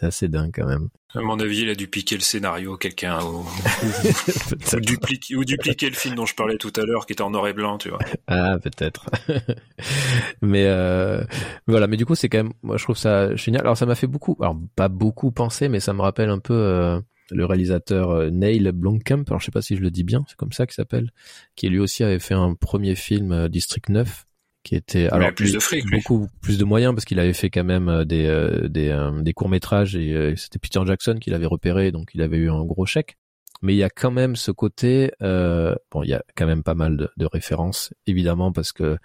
assez 0.00 0.28
dingue 0.28 0.52
quand 0.54 0.68
même. 0.68 0.90
À 1.14 1.20
mon 1.20 1.38
avis, 1.40 1.60
il 1.60 1.68
a 1.68 1.74
dû 1.74 1.88
piquer 1.88 2.14
le 2.14 2.22
scénario, 2.22 2.76
quelqu'un, 2.76 3.22
ou, 3.22 3.44
ou, 4.72 4.80
dupliquer, 4.80 5.36
ou 5.36 5.44
dupliquer 5.44 5.90
le 5.90 5.94
film 5.94 6.14
dont 6.14 6.24
je 6.24 6.34
parlais 6.34 6.56
tout 6.56 6.72
à 6.76 6.84
l'heure, 6.84 7.04
qui 7.06 7.12
était 7.12 7.22
en 7.22 7.30
noir 7.30 7.48
et 7.48 7.52
blanc, 7.52 7.76
tu 7.76 7.90
vois. 7.90 7.98
Ah, 8.26 8.58
peut-être. 8.62 9.10
mais 10.42 10.64
euh, 10.66 11.22
voilà, 11.66 11.86
mais 11.86 11.96
du 11.98 12.06
coup, 12.06 12.14
c'est 12.14 12.28
quand 12.28 12.38
même, 12.38 12.52
moi, 12.62 12.78
je 12.78 12.84
trouve 12.84 12.96
ça 12.96 13.34
génial. 13.36 13.62
Alors, 13.62 13.76
ça 13.76 13.84
m'a 13.84 13.94
fait 13.94 14.06
beaucoup, 14.06 14.36
alors 14.40 14.56
pas 14.74 14.88
beaucoup 14.88 15.32
penser, 15.32 15.68
mais 15.68 15.80
ça 15.80 15.92
me 15.92 16.00
rappelle 16.00 16.30
un 16.30 16.38
peu 16.38 16.54
euh, 16.54 16.98
le 17.30 17.44
réalisateur 17.44 18.10
euh, 18.10 18.30
Neil 18.30 18.70
Blomkamp. 18.72 19.24
Alors, 19.26 19.40
je 19.40 19.46
sais 19.46 19.52
pas 19.52 19.62
si 19.62 19.76
je 19.76 19.82
le 19.82 19.90
dis 19.90 20.04
bien, 20.04 20.24
c'est 20.28 20.36
comme 20.36 20.52
ça 20.52 20.66
qu'il 20.66 20.74
s'appelle, 20.74 21.10
qui 21.56 21.68
lui 21.68 21.78
aussi 21.78 22.04
avait 22.04 22.18
fait 22.18 22.34
un 22.34 22.54
premier 22.54 22.94
film, 22.94 23.32
euh, 23.32 23.48
District 23.48 23.88
9, 23.88 24.26
qui 24.62 24.74
était 24.76 25.06
alors 25.08 25.26
avait 25.26 25.32
plus 25.32 25.46
lui, 25.46 25.52
de 25.54 25.58
fric, 25.58 25.84
lui. 25.84 25.96
beaucoup 25.98 26.28
plus 26.40 26.58
de 26.58 26.64
moyens 26.64 26.94
parce 26.94 27.04
qu'il 27.04 27.18
avait 27.18 27.32
fait 27.32 27.50
quand 27.50 27.64
même 27.64 27.88
euh, 27.88 28.04
des 28.04 28.26
euh, 28.26 28.68
des, 28.68 28.88
euh, 28.88 29.22
des 29.22 29.32
courts 29.32 29.48
métrages 29.48 29.96
et 29.96 30.12
euh, 30.14 30.34
c'était 30.36 30.58
Peter 30.58 30.80
Jackson 30.86 31.16
qui 31.20 31.30
l'avait 31.30 31.46
repéré, 31.46 31.90
donc 31.92 32.10
il 32.14 32.22
avait 32.22 32.36
eu 32.36 32.50
un 32.50 32.64
gros 32.64 32.86
chèque. 32.86 33.16
Mais 33.62 33.74
il 33.74 33.78
y 33.78 33.84
a 33.84 33.90
quand 33.90 34.10
même 34.10 34.34
ce 34.36 34.50
côté 34.50 35.12
euh, 35.22 35.74
bon 35.90 36.02
il 36.02 36.10
y 36.10 36.14
a 36.14 36.22
quand 36.36 36.46
même 36.46 36.62
pas 36.62 36.74
mal 36.74 36.96
de, 36.96 37.10
de 37.16 37.26
références 37.26 37.92
évidemment 38.06 38.52
parce 38.52 38.72
que 38.72 38.98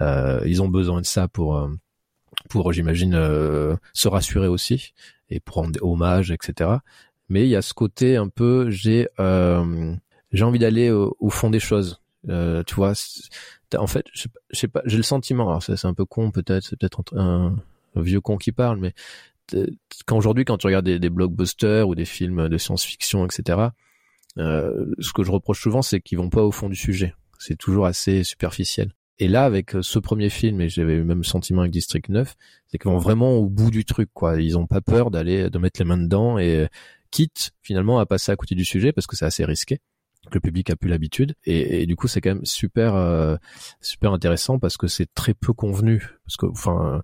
euh, 0.00 0.40
ils 0.46 0.62
ont 0.62 0.68
besoin 0.68 1.00
de 1.00 1.06
ça 1.06 1.28
pour 1.28 1.68
pour 2.48 2.72
j'imagine 2.72 3.14
euh, 3.14 3.76
se 3.92 4.08
rassurer 4.08 4.48
aussi 4.48 4.94
et 5.28 5.38
pour 5.40 5.56
rendre 5.56 5.78
hommage 5.82 6.30
etc 6.32 6.70
mais 7.28 7.44
il 7.44 7.48
y 7.48 7.56
a 7.56 7.62
ce 7.62 7.72
côté 7.72 8.16
un 8.16 8.28
peu 8.28 8.70
j'ai 8.70 9.08
euh, 9.20 9.94
j'ai 10.32 10.44
envie 10.44 10.58
d'aller 10.58 10.90
au, 10.90 11.16
au 11.18 11.30
fond 11.30 11.50
des 11.50 11.60
choses. 11.60 12.00
Euh, 12.28 12.62
tu 12.66 12.74
vois 12.74 12.92
en 13.78 13.86
fait 13.86 14.06
je 14.12 14.26
sais 14.52 14.68
pas- 14.68 14.82
j'ai 14.84 14.96
le 14.96 15.02
sentiment 15.02 15.48
alors 15.48 15.62
c'est 15.62 15.84
un 15.84 15.94
peu 15.94 16.04
con 16.04 16.30
peut-être 16.30 16.64
c'est 16.64 16.78
peut-être 16.78 17.02
un, 17.16 17.56
un 17.94 18.00
vieux 18.02 18.20
con 18.20 18.36
qui 18.36 18.52
parle 18.52 18.78
mais 18.78 18.94
quand 20.06 20.16
aujourd'hui 20.16 20.44
quand 20.44 20.58
tu 20.58 20.66
regardes 20.66 20.86
des, 20.86 20.98
des 20.98 21.10
blockbusters 21.10 21.88
ou 21.88 21.94
des 21.94 22.04
films 22.04 22.48
de 22.48 22.58
science-fiction 22.58 23.24
etc 23.26 23.70
euh, 24.38 24.86
ce 24.98 25.12
que 25.12 25.22
je 25.22 25.30
reproche 25.30 25.60
souvent, 25.60 25.82
c'est 25.82 26.00
qu'ils 26.00 26.18
vont 26.18 26.30
pas 26.30 26.42
au 26.42 26.52
fond 26.52 26.68
du 26.68 26.76
sujet. 26.76 27.14
C'est 27.38 27.56
toujours 27.56 27.86
assez 27.86 28.22
superficiel. 28.24 28.92
Et 29.18 29.28
là, 29.28 29.44
avec 29.44 29.74
euh, 29.74 29.82
ce 29.82 29.98
premier 29.98 30.30
film, 30.30 30.60
et 30.60 30.68
j'avais 30.68 30.96
le 30.96 31.04
même 31.04 31.24
sentiment 31.24 31.62
avec 31.62 31.72
District 31.72 32.08
9, 32.08 32.34
c'est 32.68 32.78
qu'ils 32.78 32.90
vont 32.90 32.98
vraiment 32.98 33.32
au 33.36 33.48
bout 33.48 33.70
du 33.70 33.84
truc, 33.84 34.08
quoi. 34.14 34.40
Ils 34.40 34.56
ont 34.56 34.66
pas 34.66 34.80
peur 34.80 35.10
d'aller, 35.10 35.50
de 35.50 35.58
mettre 35.58 35.80
les 35.80 35.84
mains 35.86 35.98
dedans 35.98 36.38
et 36.38 36.56
euh, 36.56 36.66
quitte 37.10 37.50
finalement 37.62 37.98
à 37.98 38.06
passer 38.06 38.32
à 38.32 38.36
côté 38.36 38.54
du 38.54 38.64
sujet 38.64 38.92
parce 38.92 39.06
que 39.06 39.16
c'est 39.16 39.24
assez 39.24 39.44
risqué 39.44 39.80
que 40.28 40.34
le 40.34 40.40
public 40.40 40.70
a 40.70 40.76
plus 40.76 40.88
l'habitude 40.88 41.34
et, 41.44 41.86
du 41.86 41.96
coup 41.96 42.08
c'est 42.08 42.20
quand 42.20 42.34
même 42.34 42.44
super 42.44 42.94
euh, 42.94 43.36
super 43.80 44.12
intéressant 44.12 44.58
parce 44.58 44.76
que 44.76 44.86
c'est 44.86 45.12
très 45.14 45.34
peu 45.34 45.52
convenu 45.52 46.16
parce 46.24 46.36
que 46.36 46.46
enfin 46.46 47.02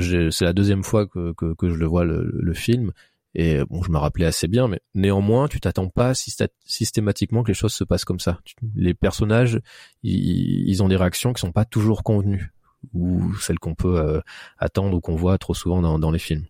c'est 0.00 0.44
la 0.44 0.52
deuxième 0.52 0.82
fois 0.82 1.06
que, 1.06 1.32
que, 1.34 1.54
que 1.54 1.68
je 1.68 1.74
le 1.74 1.86
vois 1.86 2.04
le, 2.04 2.28
le 2.32 2.54
film 2.54 2.92
et 3.36 3.64
bon, 3.64 3.82
je 3.82 3.90
me 3.90 3.98
rappelais 3.98 4.26
assez 4.26 4.46
bien, 4.46 4.68
mais 4.68 4.80
néanmoins, 4.94 5.48
tu 5.48 5.58
t'attends 5.58 5.88
pas 5.88 6.12
systématiquement 6.14 7.42
que 7.42 7.48
les 7.48 7.54
choses 7.54 7.74
se 7.74 7.82
passent 7.82 8.04
comme 8.04 8.20
ça. 8.20 8.38
Les 8.76 8.94
personnages, 8.94 9.60
ils, 10.04 10.68
ils 10.68 10.82
ont 10.84 10.88
des 10.88 10.96
réactions 10.96 11.32
qui 11.32 11.40
sont 11.40 11.50
pas 11.50 11.64
toujours 11.64 12.04
convenues, 12.04 12.52
ou 12.92 13.34
celles 13.36 13.58
qu'on 13.58 13.74
peut 13.74 13.98
euh, 13.98 14.20
attendre 14.58 14.96
ou 14.96 15.00
qu'on 15.00 15.16
voit 15.16 15.38
trop 15.38 15.54
souvent 15.54 15.80
dans, 15.80 15.98
dans 15.98 16.10
les 16.10 16.18
films. 16.18 16.44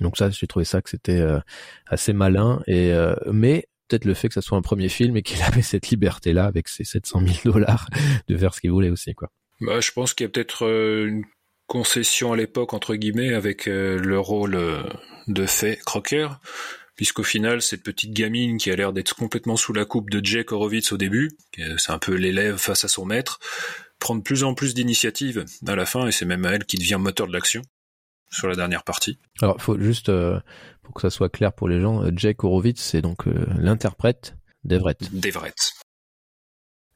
Donc 0.00 0.16
ça, 0.16 0.30
j'ai 0.30 0.46
trouvé 0.46 0.64
ça 0.64 0.80
que 0.80 0.88
c'était 0.88 1.18
euh, 1.18 1.40
assez 1.86 2.12
malin. 2.12 2.62
Et 2.66 2.92
euh, 2.92 3.14
mais 3.30 3.66
peut-être 3.90 4.04
le 4.04 4.14
fait 4.14 4.28
que 4.28 4.34
ça 4.34 4.40
soit 4.40 4.56
un 4.56 4.62
premier 4.62 4.88
film 4.88 5.16
et 5.16 5.22
qu'il 5.22 5.42
avait 5.42 5.62
cette 5.62 5.88
liberté-là 5.88 6.44
avec 6.44 6.68
ses 6.68 6.84
700 6.84 7.22
000 7.44 7.52
dollars 7.52 7.88
de 8.28 8.36
faire 8.36 8.54
ce 8.54 8.60
qu'il 8.60 8.70
voulait 8.70 8.90
aussi, 8.90 9.14
quoi. 9.14 9.30
Bah, 9.60 9.80
je 9.80 9.90
pense 9.92 10.14
qu'il 10.14 10.24
y 10.24 10.28
a 10.28 10.30
peut-être 10.30 10.64
euh, 10.64 11.06
une 11.06 11.24
concession 11.66 12.32
à 12.32 12.36
l'époque, 12.36 12.72
entre 12.72 12.94
guillemets, 12.94 13.34
avec 13.34 13.68
euh, 13.68 13.98
le 13.98 14.18
rôle 14.18 14.54
euh, 14.54 14.82
de 15.28 15.44
fait 15.44 15.78
Crocker, 15.84 16.28
puisqu'au 16.96 17.22
final, 17.22 17.60
cette 17.60 17.82
petite 17.82 18.12
gamine 18.12 18.56
qui 18.56 18.70
a 18.70 18.76
l'air 18.76 18.92
d'être 18.92 19.14
complètement 19.14 19.56
sous 19.56 19.74
la 19.74 19.84
coupe 19.84 20.08
de 20.08 20.24
Jake 20.24 20.52
Horowitz 20.52 20.92
au 20.92 20.96
début, 20.96 21.30
c'est 21.76 21.92
un 21.92 21.98
peu 21.98 22.14
l'élève 22.14 22.56
face 22.56 22.84
à 22.84 22.88
son 22.88 23.04
maître, 23.04 23.38
prend 23.98 24.14
de 24.14 24.22
plus 24.22 24.44
en 24.44 24.54
plus 24.54 24.74
d'initiative 24.74 25.44
à 25.66 25.76
la 25.76 25.86
fin, 25.86 26.06
et 26.06 26.12
c'est 26.12 26.24
même 26.24 26.44
elle 26.44 26.64
qui 26.64 26.76
devient 26.76 26.98
moteur 26.98 27.26
de 27.26 27.32
l'action 27.32 27.62
sur 28.30 28.48
la 28.48 28.54
dernière 28.56 28.84
partie. 28.84 29.18
Alors, 29.42 29.60
faut 29.60 29.78
juste 29.78 30.08
euh, 30.08 30.40
pour 30.82 30.94
que 30.94 31.00
ça 31.02 31.10
soit 31.10 31.28
clair 31.28 31.52
pour 31.52 31.68
les 31.68 31.80
gens, 31.80 32.02
euh, 32.02 32.10
Jake 32.14 32.42
Horowitz, 32.44 32.80
c'est 32.80 33.02
donc 33.02 33.26
euh, 33.26 33.46
l'interprète 33.58 34.36
d'Everett. 34.64 35.12
D'Everett. 35.12 35.56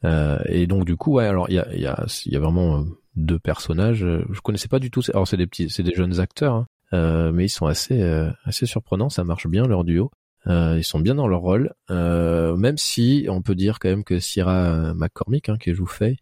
Euh, 0.05 0.39
et 0.47 0.67
donc 0.67 0.85
du 0.85 0.97
coup, 0.97 1.15
ouais, 1.15 1.27
alors 1.27 1.49
il 1.49 1.55
y 1.55 1.59
a, 1.59 1.75
y 1.75 1.87
a, 1.87 2.05
y 2.27 2.37
a 2.37 2.41
vraiment 2.41 2.79
euh, 2.81 2.85
deux 3.17 3.39
personnages. 3.39 4.05
euh, 4.05 4.25
Je 4.31 4.41
connaissais 4.41 4.69
pas 4.69 4.79
du 4.79 4.91
tout. 4.91 5.03
Alors 5.13 5.27
c'est 5.27 5.37
des 5.37 5.47
petits, 5.47 5.71
c'est 5.71 5.83
des 5.83 5.95
jeunes 5.95 6.21
acteurs, 6.21 6.55
hein, 6.55 6.67
euh, 6.93 7.33
mais 7.33 7.47
ils 7.47 7.51
sont 7.51 7.67
assez, 7.67 8.03
euh, 8.03 8.31
assez 8.45 8.67
surprenants. 8.67 9.09
Ça 9.09 9.25
marche 9.25 9.47
bien 9.47 9.67
leur 9.67 9.85
duo. 9.85 10.11
Euh, 10.47 10.75
ils 10.77 10.85
sont 10.85 11.01
bien 11.01 11.15
dans 11.15 11.27
leur 11.27 11.41
rôle, 11.41 11.73
euh, 11.91 12.55
même 12.55 12.77
si 12.77 13.27
on 13.31 13.41
peut 13.41 13.55
dire 13.55 13.79
quand 13.79 13.89
même 13.89 14.05
que 14.05 14.21
Sierra 14.21 14.93
McCormick, 14.93 15.49
hein, 15.49 15.57
qui 15.59 15.73
joue 15.73 15.87
Faye, 15.87 16.19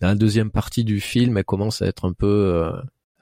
la 0.00 0.16
deuxième 0.16 0.50
partie 0.50 0.82
du 0.82 0.98
film, 0.98 1.38
elle 1.38 1.44
commence 1.44 1.80
à 1.80 1.86
être 1.86 2.04
un 2.04 2.12
peu 2.12 2.26
euh, 2.26 2.72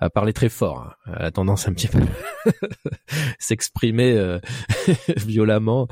à 0.00 0.10
parler 0.10 0.32
très 0.32 0.48
fort. 0.48 0.80
hein. 1.06 1.12
Elle 1.18 1.26
a 1.26 1.30
tendance 1.30 1.68
un 1.68 1.72
petit 1.72 1.88
peu 1.88 1.98
s'exprimer 3.38 4.12
euh, 4.16 4.38
violemment, 5.16 5.88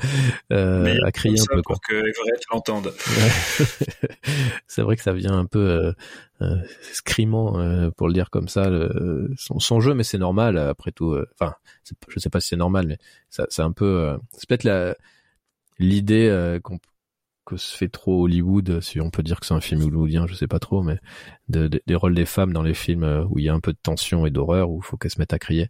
euh, 0.51 0.95
à 1.05 1.11
crier 1.11 1.39
un 1.39 1.55
peu. 1.55 1.61
Quoi. 1.61 1.75
pour 1.75 1.81
que 1.81 1.93
Everett 1.95 2.43
l'entende. 2.51 2.93
C'est 4.67 4.81
vrai 4.81 4.95
que 4.95 5.01
ça 5.03 5.13
vient 5.13 5.37
un 5.37 5.45
peu 5.45 5.59
euh, 5.59 5.93
euh, 6.41 6.55
scrimant 6.93 7.59
euh, 7.59 7.89
pour 7.91 8.07
le 8.07 8.13
dire 8.13 8.29
comme 8.29 8.47
ça 8.47 8.69
le- 8.69 9.29
son, 9.37 9.59
son 9.59 9.79
jeu 9.81 9.93
mais 9.93 10.03
c'est 10.03 10.17
normal 10.17 10.57
après 10.57 10.91
tout 10.91 11.17
enfin 11.33 11.53
je 12.07 12.19
sais 12.19 12.29
pas 12.29 12.39
si 12.39 12.49
c'est 12.49 12.55
normal 12.55 12.85
mais 12.87 12.97
ça 13.29 13.45
c'est 13.49 13.61
un 13.61 13.71
peu 13.71 13.85
euh, 13.85 14.17
c'est 14.37 14.47
peut-être 14.47 14.63
la 14.63 14.95
l'idée 15.79 16.27
euh, 16.29 16.59
qu'on 16.59 16.79
que 17.49 17.57
se 17.57 17.75
fait 17.75 17.89
trop 17.89 18.23
Hollywood 18.23 18.79
si 18.81 19.01
on 19.01 19.09
peut 19.09 19.23
dire 19.23 19.39
que 19.39 19.45
c'est 19.45 19.53
un 19.53 19.61
film 19.61 19.81
hollywoodien 19.81 20.27
je 20.27 20.33
sais 20.35 20.47
pas 20.47 20.59
trop 20.59 20.83
mais 20.83 20.97
de, 21.47 21.67
de- 21.67 21.81
des 21.87 21.95
rôles 21.95 22.13
des 22.15 22.25
femmes 22.25 22.53
dans 22.53 22.63
les 22.63 22.73
films 22.73 23.03
euh, 23.03 23.25
où 23.29 23.39
il 23.39 23.45
y 23.45 23.49
a 23.49 23.53
un 23.53 23.59
peu 23.59 23.73
de 23.73 23.79
tension 23.81 24.25
et 24.25 24.29
d'horreur 24.29 24.69
où 24.69 24.79
il 24.81 24.85
faut 24.85 24.97
qu'elles 24.97 25.11
se 25.11 25.19
mettent 25.19 25.33
à 25.33 25.39
crier 25.39 25.67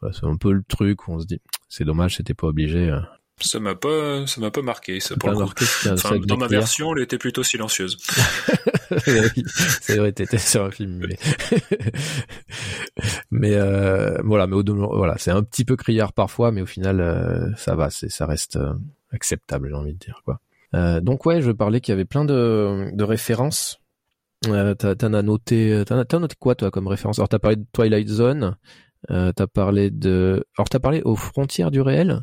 Voilà, 0.00 0.14
c'est 0.18 0.26
un 0.26 0.36
peu 0.36 0.52
le 0.52 0.62
truc 0.68 1.08
où 1.08 1.12
on 1.12 1.20
se 1.20 1.26
dit 1.26 1.40
c'est 1.68 1.84
dommage 1.84 2.16
c'était 2.16 2.34
pas 2.34 2.48
obligé 2.48 2.90
euh. 2.90 3.00
Ça 3.40 3.58
m'a 3.58 3.74
pas, 3.74 4.24
ça 4.26 4.40
m'a 4.40 4.50
pas 4.52 4.62
marqué, 4.62 5.00
ça 5.00 5.16
pour 5.16 5.30
le 5.30 5.38
marqué, 5.38 5.64
Enfin, 5.90 6.16
dans 6.18 6.36
ma 6.36 6.46
version, 6.46 6.94
elle 6.94 7.02
était 7.02 7.18
plutôt 7.18 7.42
silencieuse. 7.42 7.96
C'est 9.80 9.96
vrai, 9.96 10.12
t'étais 10.12 10.38
sur 10.38 10.64
un 10.64 10.70
film 10.70 10.98
muet. 10.98 11.18
mais 13.30 13.54
euh, 13.54 14.18
voilà, 14.22 14.46
mais 14.46 14.54
au 14.54 14.62
voilà, 14.96 15.16
c'est 15.18 15.30
un 15.30 15.42
petit 15.42 15.64
peu 15.64 15.76
criard 15.76 16.12
parfois, 16.12 16.52
mais 16.52 16.62
au 16.62 16.66
final, 16.66 17.00
euh, 17.00 17.52
ça 17.56 17.74
va, 17.74 17.90
c'est, 17.90 18.10
ça 18.10 18.26
reste 18.26 18.56
euh, 18.56 18.74
acceptable, 19.12 19.68
j'ai 19.70 19.74
envie 19.74 19.94
de 19.94 19.98
dire 19.98 20.20
quoi. 20.24 20.40
Euh, 20.74 21.00
donc 21.00 21.26
ouais, 21.26 21.42
je 21.42 21.50
parlais 21.50 21.80
qu'il 21.80 21.92
y 21.92 21.94
avait 21.94 22.04
plein 22.04 22.24
de, 22.24 22.90
de 22.92 23.04
références. 23.04 23.78
Euh, 24.48 24.74
t'as- 24.74 24.96
t'en 24.96 25.12
as 25.14 25.22
noté, 25.22 25.82
t'en 25.86 25.98
as, 25.98 26.04
t'as 26.04 26.18
noté 26.18 26.34
quoi 26.38 26.54
toi 26.54 26.70
comme 26.70 26.88
référence? 26.88 27.18
Alors 27.18 27.28
t'as 27.28 27.38
parlé 27.38 27.56
de 27.56 27.64
Twilight 27.72 28.08
Zone, 28.08 28.56
euh, 29.10 29.32
t'as 29.32 29.46
parlé 29.46 29.90
de, 29.90 30.44
alors 30.58 30.68
t'as 30.68 30.80
parlé 30.80 31.00
aux 31.04 31.14
frontières 31.16 31.70
du 31.70 31.80
réel? 31.80 32.20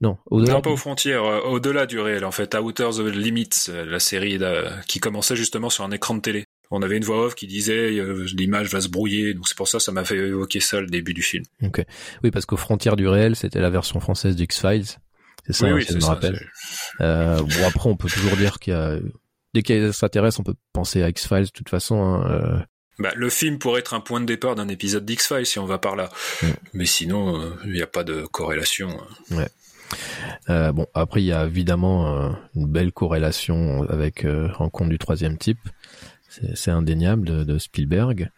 Non, 0.00 0.16
au-delà. 0.26 0.52
Non, 0.54 0.60
pas 0.60 0.70
aux 0.70 0.76
frontières, 0.76 1.24
euh, 1.24 1.40
au-delà 1.40 1.86
du 1.86 1.98
réel, 1.98 2.24
en 2.24 2.30
fait, 2.30 2.54
Outer 2.54 2.90
the 2.96 3.00
Limits, 3.00 3.68
la 3.68 3.98
série 3.98 4.38
qui 4.86 5.00
commençait 5.00 5.34
justement 5.34 5.70
sur 5.70 5.82
un 5.82 5.90
écran 5.90 6.14
de 6.14 6.20
télé. 6.20 6.44
On 6.70 6.82
avait 6.82 6.98
une 6.98 7.04
voix 7.04 7.24
off 7.24 7.34
qui 7.34 7.48
disait 7.48 7.98
euh, 7.98 8.24
l'image 8.36 8.70
va 8.70 8.80
se 8.80 8.88
brouiller, 8.88 9.34
donc 9.34 9.48
c'est 9.48 9.56
pour 9.56 9.66
ça 9.66 9.80
ça 9.80 9.90
m'a 9.90 10.04
fait 10.04 10.16
évoquer 10.18 10.60
ça 10.60 10.80
le 10.80 10.86
début 10.86 11.14
du 11.14 11.22
film. 11.22 11.42
Ok. 11.64 11.82
Oui, 12.22 12.30
parce 12.30 12.46
qu'aux 12.46 12.56
frontières 12.58 12.94
du 12.94 13.08
réel, 13.08 13.34
c'était 13.34 13.60
la 13.60 13.70
version 13.70 13.98
française 13.98 14.36
d'X-Files. 14.36 14.84
C'est 15.48 15.52
ça, 15.54 15.64
Oui, 15.66 15.70
hein, 15.72 15.74
oui, 15.76 15.84
si 15.84 15.92
je 15.92 15.98
me 15.98 16.04
rappelle. 16.04 16.40
Euh, 17.00 17.38
bon, 17.42 17.66
après, 17.66 17.90
on 17.90 17.96
peut 17.96 18.08
toujours 18.08 18.36
dire 18.36 18.58
qu'il 18.60 18.72
y 18.72 18.76
a... 18.76 18.96
Dès 19.54 19.62
qu'il 19.62 19.74
y 19.74 19.78
a 19.78 19.82
des 19.82 19.88
extraterrestres, 19.88 20.38
on 20.40 20.44
peut 20.44 20.54
penser 20.72 21.02
à 21.02 21.08
X-Files 21.08 21.46
de 21.46 21.50
toute 21.50 21.70
façon. 21.70 21.96
hein, 22.02 22.30
euh, 22.30 22.58
Bah, 22.98 23.12
le 23.16 23.30
film 23.30 23.58
pourrait 23.58 23.80
être 23.80 23.94
un 23.94 24.00
point 24.00 24.20
de 24.20 24.26
départ 24.26 24.54
d'un 24.54 24.68
épisode 24.68 25.06
d'X-Files 25.06 25.46
si 25.46 25.58
on 25.58 25.64
va 25.64 25.78
par 25.78 25.96
là. 25.96 26.10
Mm. 26.42 26.46
Mais 26.74 26.84
sinon, 26.84 27.40
euh, 27.40 27.50
il 27.64 27.72
n'y 27.72 27.80
a 27.82 27.86
pas 27.86 28.04
de 28.04 28.26
corrélation. 28.30 28.90
Euh, 30.50 30.70
bon, 30.72 30.86
après, 30.94 31.22
il 31.22 31.26
y 31.26 31.32
a 31.32 31.46
évidemment 31.46 32.14
euh, 32.14 32.30
une 32.54 32.66
belle 32.66 32.92
corrélation 32.92 33.84
avec 33.88 34.24
euh, 34.26 34.48
Rencontre 34.52 34.90
du 34.90 34.98
troisième 34.98 35.38
type. 35.38 35.60
C'est 36.54 36.70
indéniable 36.70 37.26
de, 37.26 37.42
de 37.44 37.58
Spielberg. 37.58 38.30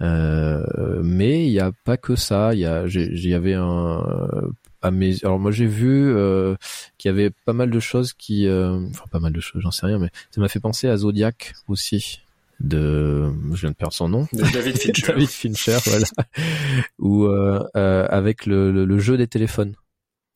Euh, 0.00 1.00
mais 1.02 1.44
il 1.46 1.50
n'y 1.50 1.60
a 1.60 1.72
pas 1.84 1.96
que 1.96 2.14
ça. 2.16 2.54
Il 2.54 2.60
y 2.60 2.88
j'y 2.88 3.34
avait 3.34 3.54
un. 3.54 4.04
À 4.82 4.90
mes, 4.90 5.24
alors 5.24 5.38
moi 5.38 5.52
j'ai 5.52 5.66
vu 5.66 6.12
euh, 6.12 6.56
qu'il 6.98 7.08
y 7.08 7.12
avait 7.12 7.30
pas 7.30 7.52
mal 7.52 7.70
de 7.70 7.80
choses 7.80 8.12
qui, 8.12 8.48
euh, 8.48 8.84
enfin 8.90 9.04
pas 9.10 9.20
mal 9.20 9.32
de 9.32 9.40
choses, 9.40 9.62
j'en 9.62 9.70
sais 9.70 9.86
rien, 9.86 9.98
mais 9.98 10.10
ça 10.30 10.40
m'a 10.40 10.48
fait 10.48 10.60
penser 10.60 10.88
à 10.88 10.96
Zodiac 10.96 11.54
aussi. 11.68 12.20
De, 12.60 13.32
je 13.52 13.60
viens 13.62 13.70
de 13.70 13.74
perdre 13.74 13.94
son 13.94 14.08
nom. 14.08 14.28
De 14.32 14.42
David 14.52 14.76
Fincher. 14.78 15.06
David 15.08 15.28
Fincher, 15.28 15.78
voilà. 15.84 16.06
Ou 17.00 17.24
euh, 17.24 17.60
euh, 17.76 18.06
avec 18.08 18.46
le, 18.46 18.70
le, 18.70 18.84
le 18.84 18.98
jeu 19.00 19.16
des 19.16 19.26
téléphones. 19.26 19.74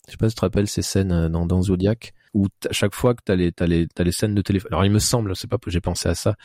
Je 0.07 0.13
sais 0.13 0.17
pas 0.17 0.29
si 0.29 0.35
tu 0.35 0.41
te 0.41 0.45
rappelles 0.45 0.67
ces 0.69 0.83
scènes 0.83 1.13
euh, 1.13 1.29
dans, 1.29 1.47
dans 1.47 1.63
Zodiac 1.63 2.15
où 2.35 2.49
à 2.69 2.73
chaque 2.73 2.95
fois 2.95 3.15
que 3.15 3.23
t'as 3.25 3.35
les 3.35 3.51
t'as 3.51 3.67
les 3.67 3.87
t'as 3.89 4.05
les 4.05 4.13
scènes 4.13 4.35
de 4.35 4.43
téléphone. 4.43 4.69
Alors 4.73 4.85
il 4.85 4.91
me 4.91 4.99
semble, 4.99 5.35
c'est 5.35 5.49
pas 5.49 5.57
que 5.59 5.71
j'ai 5.71 5.81
pensé 5.81 6.09
à 6.09 6.15
ça. 6.15 6.37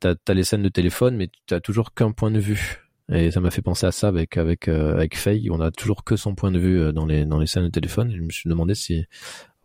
T'as 0.00 0.14
as 0.28 0.34
les 0.34 0.44
scènes 0.44 0.62
de 0.62 0.68
téléphone, 0.68 1.16
mais 1.16 1.28
t'as 1.46 1.60
toujours 1.60 1.94
qu'un 1.94 2.12
point 2.12 2.30
de 2.30 2.38
vue. 2.38 2.81
Et 3.10 3.30
ça 3.30 3.40
m'a 3.40 3.50
fait 3.50 3.62
penser 3.62 3.86
à 3.86 3.92
ça 3.92 4.08
avec 4.08 4.36
avec 4.36 4.68
euh, 4.68 4.94
avec 4.94 5.16
Faye. 5.16 5.50
On 5.50 5.60
a 5.60 5.70
toujours 5.70 6.04
que 6.04 6.16
son 6.16 6.34
point 6.34 6.50
de 6.50 6.58
vue 6.58 6.80
euh, 6.80 6.92
dans 6.92 7.06
les 7.06 7.24
dans 7.24 7.38
les 7.38 7.46
scènes 7.46 7.64
de 7.64 7.68
téléphone. 7.68 8.12
Je 8.14 8.22
me 8.22 8.30
suis 8.30 8.48
demandé 8.48 8.74
si 8.74 9.04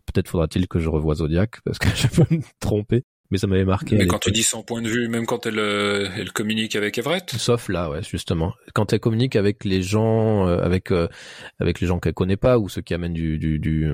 peut-être 0.06 0.28
faudra-t-il 0.28 0.68
que 0.68 0.78
je 0.78 0.88
revoie 0.88 1.16
Zodiac 1.16 1.60
parce 1.64 1.78
que 1.78 1.88
je 1.94 2.08
peux 2.08 2.34
me 2.34 2.42
tromper. 2.60 3.04
Mais 3.30 3.38
ça 3.38 3.46
m'avait 3.46 3.64
marqué. 3.64 3.96
Mais 3.96 4.06
quand 4.06 4.18
tu 4.18 4.30
dis 4.30 4.42
son 4.42 4.62
point 4.62 4.80
de 4.80 4.88
vue, 4.88 5.06
même 5.08 5.26
quand 5.26 5.44
elle, 5.44 5.58
euh, 5.58 6.08
elle 6.16 6.32
communique 6.32 6.76
avec 6.76 6.96
Everett, 6.96 7.30
Sauf 7.36 7.68
là, 7.68 7.90
ouais, 7.90 8.02
justement. 8.02 8.54
Quand 8.74 8.92
elle 8.92 9.00
communique 9.00 9.36
avec 9.36 9.64
les 9.64 9.82
gens, 9.82 10.48
euh, 10.48 10.60
avec 10.62 10.90
euh, 10.92 11.08
avec 11.60 11.80
les 11.80 11.86
gens 11.86 11.98
qu'elle 11.98 12.14
connaît 12.14 12.36
pas 12.38 12.58
ou 12.58 12.68
ceux 12.68 12.80
qui 12.80 12.94
amènent 12.94 13.12
du 13.12 13.38
du 13.38 13.58
du, 13.58 13.86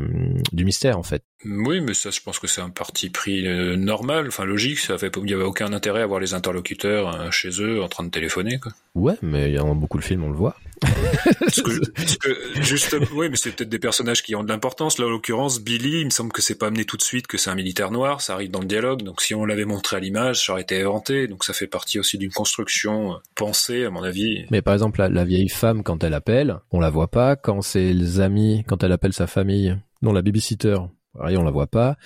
du 0.53 0.64
mystère 0.64 0.99
en 0.99 1.03
fait. 1.03 1.25
oui, 1.44 1.81
mais 1.81 1.94
ça, 1.94 2.11
je 2.11 2.20
pense 2.20 2.38
que 2.38 2.47
c'est 2.47 2.61
un 2.61 2.70
parti 2.70 3.11
pris 3.11 3.47
euh, 3.47 3.77
normal, 3.77 4.27
enfin 4.29 4.44
logique. 4.44 4.79
Ça 4.79 4.99
fait, 4.99 5.12
il 5.16 5.25
n'y 5.25 5.33
avait 5.35 5.42
aucun 5.42 5.73
intérêt 5.73 6.03
à 6.03 6.07
voir 6.07 6.20
les 6.20 6.35
interlocuteurs 6.35 7.20
euh, 7.20 7.31
chez 7.31 7.51
eux 7.61 7.83
en 7.83 7.88
train 7.88 8.05
de 8.05 8.11
téléphoner. 8.11 8.59
Quoi. 8.59 8.73
Ouais, 8.94 9.16
mais 9.23 9.49
il 9.51 9.55
y 9.55 9.59
a 9.59 9.64
beaucoup 9.64 9.99
de 9.99 10.05
films, 10.05 10.23
on 10.25 10.31
le 10.31 10.37
voit. 10.37 10.57
Parce 10.80 11.62
que, 11.62 11.90
parce 11.92 12.16
que 12.16 12.62
juste, 12.62 12.96
oui, 13.14 13.28
mais 13.30 13.37
c'est 13.37 13.50
peut-être 13.54 13.68
des 13.68 13.78
personnages 13.78 14.22
qui 14.22 14.34
ont 14.34 14.42
de 14.42 14.48
l'importance. 14.48 14.98
Là, 14.98 15.06
en 15.06 15.10
l'occurrence, 15.10 15.60
Billy, 15.60 16.00
il 16.00 16.04
me 16.06 16.10
semble 16.10 16.32
que 16.32 16.42
c'est 16.42 16.58
pas 16.58 16.66
amené 16.66 16.84
tout 16.84 16.96
de 16.96 17.02
suite 17.02 17.26
que 17.26 17.38
c'est 17.38 17.50
un 17.50 17.54
militaire 17.54 17.90
noir. 17.90 18.20
Ça 18.20 18.34
arrive 18.34 18.50
dans 18.50 18.60
le 18.60 18.66
dialogue. 18.66 19.02
Donc, 19.02 19.20
si 19.20 19.34
on 19.34 19.44
l'avait 19.44 19.64
montré 19.64 19.96
à 19.96 20.00
l'image, 20.00 20.44
ça 20.44 20.52
aurait 20.52 20.62
été 20.62 20.82
inventé. 20.82 21.26
Donc, 21.28 21.44
ça 21.44 21.52
fait 21.52 21.66
partie 21.66 21.98
aussi 21.98 22.18
d'une 22.18 22.32
construction 22.32 23.12
euh, 23.12 23.16
pensée, 23.34 23.84
à 23.84 23.90
mon 23.90 24.02
avis. 24.02 24.44
Mais 24.50 24.62
par 24.62 24.74
exemple, 24.74 25.00
la, 25.00 25.08
la 25.08 25.24
vieille 25.24 25.48
femme 25.48 25.82
quand 25.82 26.02
elle 26.04 26.14
appelle, 26.14 26.58
on 26.70 26.80
la 26.80 26.90
voit 26.90 27.08
pas. 27.10 27.37
Quand 27.37 27.62
c'est 27.62 27.92
les 27.92 28.20
amis, 28.20 28.64
quand 28.66 28.82
elle 28.82 28.92
appelle 28.92 29.12
sa 29.12 29.26
famille, 29.26 29.76
non 30.02 30.12
la 30.12 30.22
babysitter, 30.22 30.76
pareil, 31.16 31.37
on 31.37 31.44
la 31.44 31.50
voit 31.50 31.66
pas. 31.68 31.96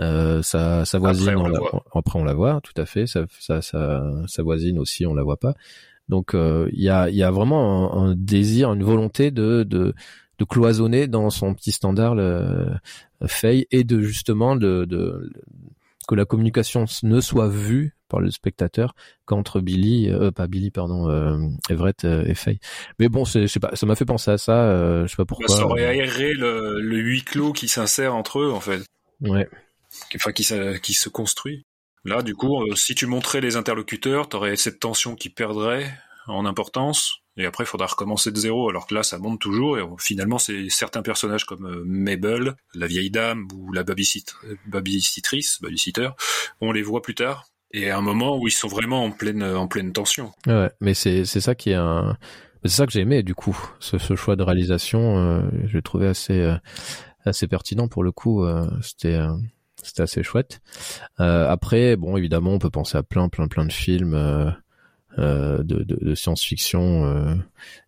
Euh, 0.00 0.42
sa, 0.42 0.84
sa 0.84 0.98
voisine, 0.98 1.28
Après, 1.28 1.40
on 1.40 1.46
la- 1.46 1.58
voit. 1.60 1.84
après 1.94 2.18
on 2.18 2.24
la 2.24 2.34
voit, 2.34 2.60
tout 2.64 2.72
à 2.80 2.84
fait. 2.84 3.06
Sa, 3.06 3.26
sa, 3.38 3.62
sa, 3.62 4.02
sa 4.26 4.42
voisine 4.42 4.78
aussi, 4.80 5.06
on 5.06 5.14
la 5.14 5.22
voit 5.22 5.36
pas. 5.36 5.54
Donc 6.08 6.34
euh, 6.34 6.68
il 6.72 6.82
y 6.82 6.88
a, 6.88 7.08
il 7.08 7.16
y 7.16 7.22
a 7.22 7.30
vraiment 7.30 7.94
un, 7.94 8.10
un 8.10 8.14
désir, 8.16 8.72
une 8.72 8.82
volonté 8.84 9.30
de, 9.30 9.62
de, 9.62 9.94
de 10.38 10.44
cloisonner 10.44 11.06
dans 11.06 11.30
son 11.30 11.54
petit 11.54 11.72
standard 11.72 12.14
le 12.14 12.66
et 13.70 13.84
de 13.84 14.00
justement 14.02 14.56
de, 14.56 14.84
de 14.84 15.30
que 16.06 16.14
la 16.14 16.24
communication 16.24 16.84
ne 17.02 17.20
soit 17.20 17.48
vue 17.48 17.96
par 18.08 18.20
le 18.20 18.30
spectateur 18.30 18.94
qu'entre 19.24 19.60
Billy, 19.60 20.10
euh, 20.10 20.30
pas 20.30 20.46
Billy, 20.46 20.70
pardon, 20.70 21.08
euh, 21.08 21.38
Everett 21.70 22.04
euh, 22.04 22.24
et 22.26 22.34
Faye. 22.34 22.58
Mais 22.98 23.08
bon, 23.08 23.24
je 23.24 23.46
sais 23.46 23.60
pas, 23.60 23.74
ça 23.74 23.86
m'a 23.86 23.94
fait 23.94 24.04
penser 24.04 24.30
à 24.30 24.38
ça. 24.38 24.64
Euh, 24.64 25.06
je 25.06 25.10
sais 25.10 25.16
pas 25.16 25.24
pourquoi. 25.24 25.48
ça 25.48 25.64
aurait 25.64 25.86
aéré 25.86 26.34
le, 26.34 26.80
le 26.80 26.98
huis 26.98 27.22
clos 27.22 27.52
qui 27.52 27.68
s'insère 27.68 28.14
entre 28.14 28.40
eux, 28.40 28.52
en 28.52 28.60
fait. 28.60 28.82
Ouais. 29.22 29.48
Enfin, 30.14 30.32
qui, 30.32 30.46
qui 30.82 30.92
se 30.92 31.08
construit. 31.08 31.64
Là, 32.04 32.22
du 32.22 32.34
coup, 32.34 32.62
euh, 32.62 32.74
si 32.74 32.94
tu 32.94 33.06
montrais 33.06 33.40
les 33.40 33.56
interlocuteurs, 33.56 34.28
t'aurais 34.28 34.56
cette 34.56 34.78
tension 34.78 35.14
qui 35.14 35.30
perdrait 35.30 35.90
en 36.26 36.44
importance. 36.44 37.14
Et 37.36 37.46
après, 37.46 37.64
il 37.64 37.66
faudra 37.66 37.86
recommencer 37.86 38.30
de 38.30 38.36
zéro, 38.36 38.68
alors 38.68 38.86
que 38.86 38.94
là, 38.94 39.02
ça 39.02 39.18
monte 39.18 39.40
toujours. 39.40 39.78
Et 39.78 39.82
finalement, 39.98 40.38
c'est 40.38 40.68
certains 40.68 41.02
personnages 41.02 41.44
comme 41.44 41.66
euh, 41.66 41.82
Mabel, 41.84 42.54
la 42.74 42.86
vieille 42.86 43.10
dame, 43.10 43.48
ou 43.54 43.72
la 43.72 43.82
babysit 43.82 44.34
babysitrice, 44.66 45.60
babysitter, 45.60 46.10
on 46.60 46.72
les 46.72 46.82
voit 46.82 47.02
plus 47.02 47.14
tard. 47.14 47.46
Et 47.72 47.90
à 47.90 47.98
un 47.98 48.02
moment 48.02 48.38
où 48.38 48.46
ils 48.46 48.52
sont 48.52 48.68
vraiment 48.68 49.02
en 49.04 49.10
pleine, 49.10 49.42
en 49.42 49.66
pleine 49.66 49.92
tension. 49.92 50.32
Ouais, 50.46 50.70
mais 50.80 50.94
c'est 50.94 51.24
ça 51.24 51.54
qui 51.54 51.70
est 51.70 51.74
un 51.74 52.16
c'est 52.62 52.76
ça 52.76 52.86
que 52.86 52.92
j'ai 52.92 53.00
aimé 53.00 53.22
du 53.22 53.34
coup 53.34 53.58
ce, 53.78 53.98
ce 53.98 54.16
choix 54.16 54.36
de 54.36 54.42
réalisation 54.42 55.18
euh, 55.18 55.42
je 55.66 55.76
l'ai 55.76 55.82
trouvé 55.82 56.06
assez 56.06 56.40
euh, 56.40 56.56
assez 57.26 57.46
pertinent 57.46 57.88
pour 57.88 58.02
le 58.02 58.10
coup 58.10 58.42
c'était 58.80 59.18
c'était 59.82 60.02
assez 60.02 60.22
chouette. 60.22 60.60
Euh, 61.20 61.48
après 61.48 61.96
bon 61.96 62.16
évidemment 62.16 62.52
on 62.52 62.58
peut 62.58 62.70
penser 62.70 62.96
à 62.96 63.02
plein 63.02 63.28
plein 63.28 63.48
plein 63.48 63.64
de 63.66 63.72
films 63.72 64.14
euh, 64.14 64.50
euh, 65.18 65.62
de, 65.62 65.82
de, 65.82 65.96
de 66.00 66.14
science-fiction 66.14 67.04
euh, 67.04 67.34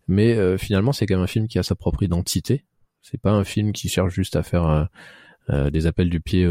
mais 0.07 0.35
euh, 0.35 0.57
finalement 0.57 0.93
c'est 0.93 1.05
quand 1.05 1.15
même 1.15 1.23
un 1.23 1.27
film 1.27 1.47
qui 1.47 1.59
a 1.59 1.63
sa 1.63 1.75
propre 1.75 2.03
identité. 2.03 2.65
C'est 3.01 3.19
pas 3.19 3.31
un 3.31 3.43
film 3.43 3.71
qui 3.71 3.89
cherche 3.89 4.13
juste 4.13 4.35
à 4.35 4.43
faire 4.43 4.89
euh, 5.49 5.69
des 5.69 5.87
appels 5.87 6.09
du 6.09 6.19
pied 6.19 6.45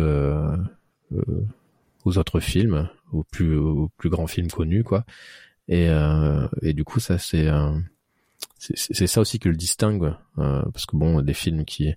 aux 2.04 2.18
autres 2.18 2.40
films 2.40 2.88
aux 3.12 3.24
plus 3.24 3.56
aux 3.56 3.90
plus 3.96 4.08
grands 4.08 4.26
films 4.26 4.50
connus 4.50 4.84
quoi. 4.84 5.04
Et, 5.68 5.88
et 6.62 6.72
du 6.72 6.84
coup, 6.84 7.00
ça 7.00 7.18
c'est 7.18 7.48
c'est 8.58 9.06
ça 9.06 9.20
aussi 9.20 9.38
qui 9.38 9.48
le 9.48 9.56
distingue, 9.56 10.14
parce 10.36 10.86
que 10.86 10.96
bon, 10.96 11.20
des 11.20 11.34
films 11.34 11.64
qui 11.64 11.94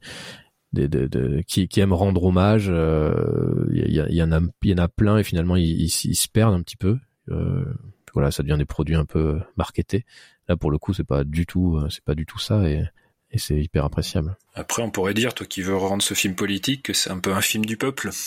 des- 0.73 0.87
des- 0.87 1.43
qui, 1.47 1.67
qui 1.67 1.79
aiment 1.79 1.93
rendre 1.93 2.23
hommage, 2.23 2.67
euh, 2.69 3.65
il 3.71 3.91
y, 3.91 3.99
a- 3.99 4.07
il 4.09 4.15
y 4.15 4.23
en 4.23 4.31
a 4.31 4.39
il 4.63 4.69
y 4.69 4.73
en 4.73 4.77
a 4.83 4.87
plein 4.87 5.17
et 5.17 5.23
finalement 5.23 5.55
ils, 5.55 5.65
ils, 5.81 5.85
ils 6.05 6.15
se 6.15 6.27
perdent 6.27 6.53
un 6.53 6.61
petit 6.61 6.77
peu. 6.77 6.97
Euh, 7.29 7.65
voilà, 8.13 8.31
ça 8.31 8.43
devient 8.43 8.57
des 8.57 8.65
produits 8.65 8.95
un 8.95 9.05
peu 9.05 9.39
marketés. 9.57 10.05
Là, 10.47 10.57
pour 10.57 10.71
le 10.71 10.77
coup, 10.79 10.93
c'est 10.93 11.03
pas 11.03 11.23
du 11.23 11.45
tout 11.45 11.77
euh, 11.77 11.89
c'est 11.89 12.03
pas 12.03 12.15
du 12.15 12.25
tout 12.25 12.39
ça 12.39 12.67
et, 12.69 12.83
et 13.31 13.37
c'est 13.37 13.55
hyper 13.55 13.85
appréciable. 13.85 14.37
Après, 14.55 14.81
on 14.81 14.89
pourrait 14.89 15.13
dire, 15.13 15.33
toi 15.33 15.45
qui 15.45 15.61
veux 15.61 15.75
rendre 15.75 16.01
ce 16.01 16.13
film 16.15 16.35
politique, 16.35 16.83
que 16.83 16.93
c'est 16.93 17.11
un 17.11 17.19
peu 17.19 17.31
un 17.31 17.41
film 17.41 17.65
du 17.65 17.77
peuple. 17.77 18.09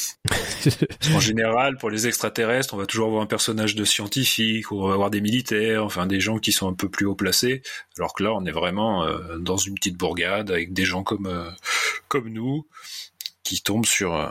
En 1.13 1.19
général, 1.19 1.77
pour 1.77 1.91
les 1.91 2.07
extraterrestres, 2.07 2.75
on 2.75 2.77
va 2.77 2.87
toujours 2.87 3.09
avoir 3.09 3.23
un 3.23 3.27
personnage 3.27 3.75
de 3.75 3.85
scientifique, 3.85 4.71
ou 4.71 4.81
on 4.81 4.87
va 4.87 4.95
avoir 4.95 5.11
des 5.11 5.21
militaires, 5.21 5.85
enfin 5.85 6.07
des 6.07 6.21
gens 6.21 6.39
qui 6.39 6.53
sont 6.53 6.69
un 6.69 6.75
peu 6.75 6.89
plus 6.89 7.05
haut 7.05 7.17
placés, 7.17 7.63
alors 7.99 8.15
que 8.15 8.23
là, 8.23 8.33
on 8.33 8.45
est 8.45 8.53
vraiment 8.53 9.05
euh, 9.05 9.39
dans 9.39 9.57
une 9.57 9.75
petite 9.75 9.97
bourgade 9.97 10.53
avec 10.53 10.73
des 10.73 10.85
gens 10.85 11.03
comme 11.03 11.27
euh, 11.27 11.51
comme 12.07 12.29
nous 12.29 12.69
qui 13.43 13.61
tombent 13.61 13.87
sur 13.87 14.15
euh, 14.15 14.29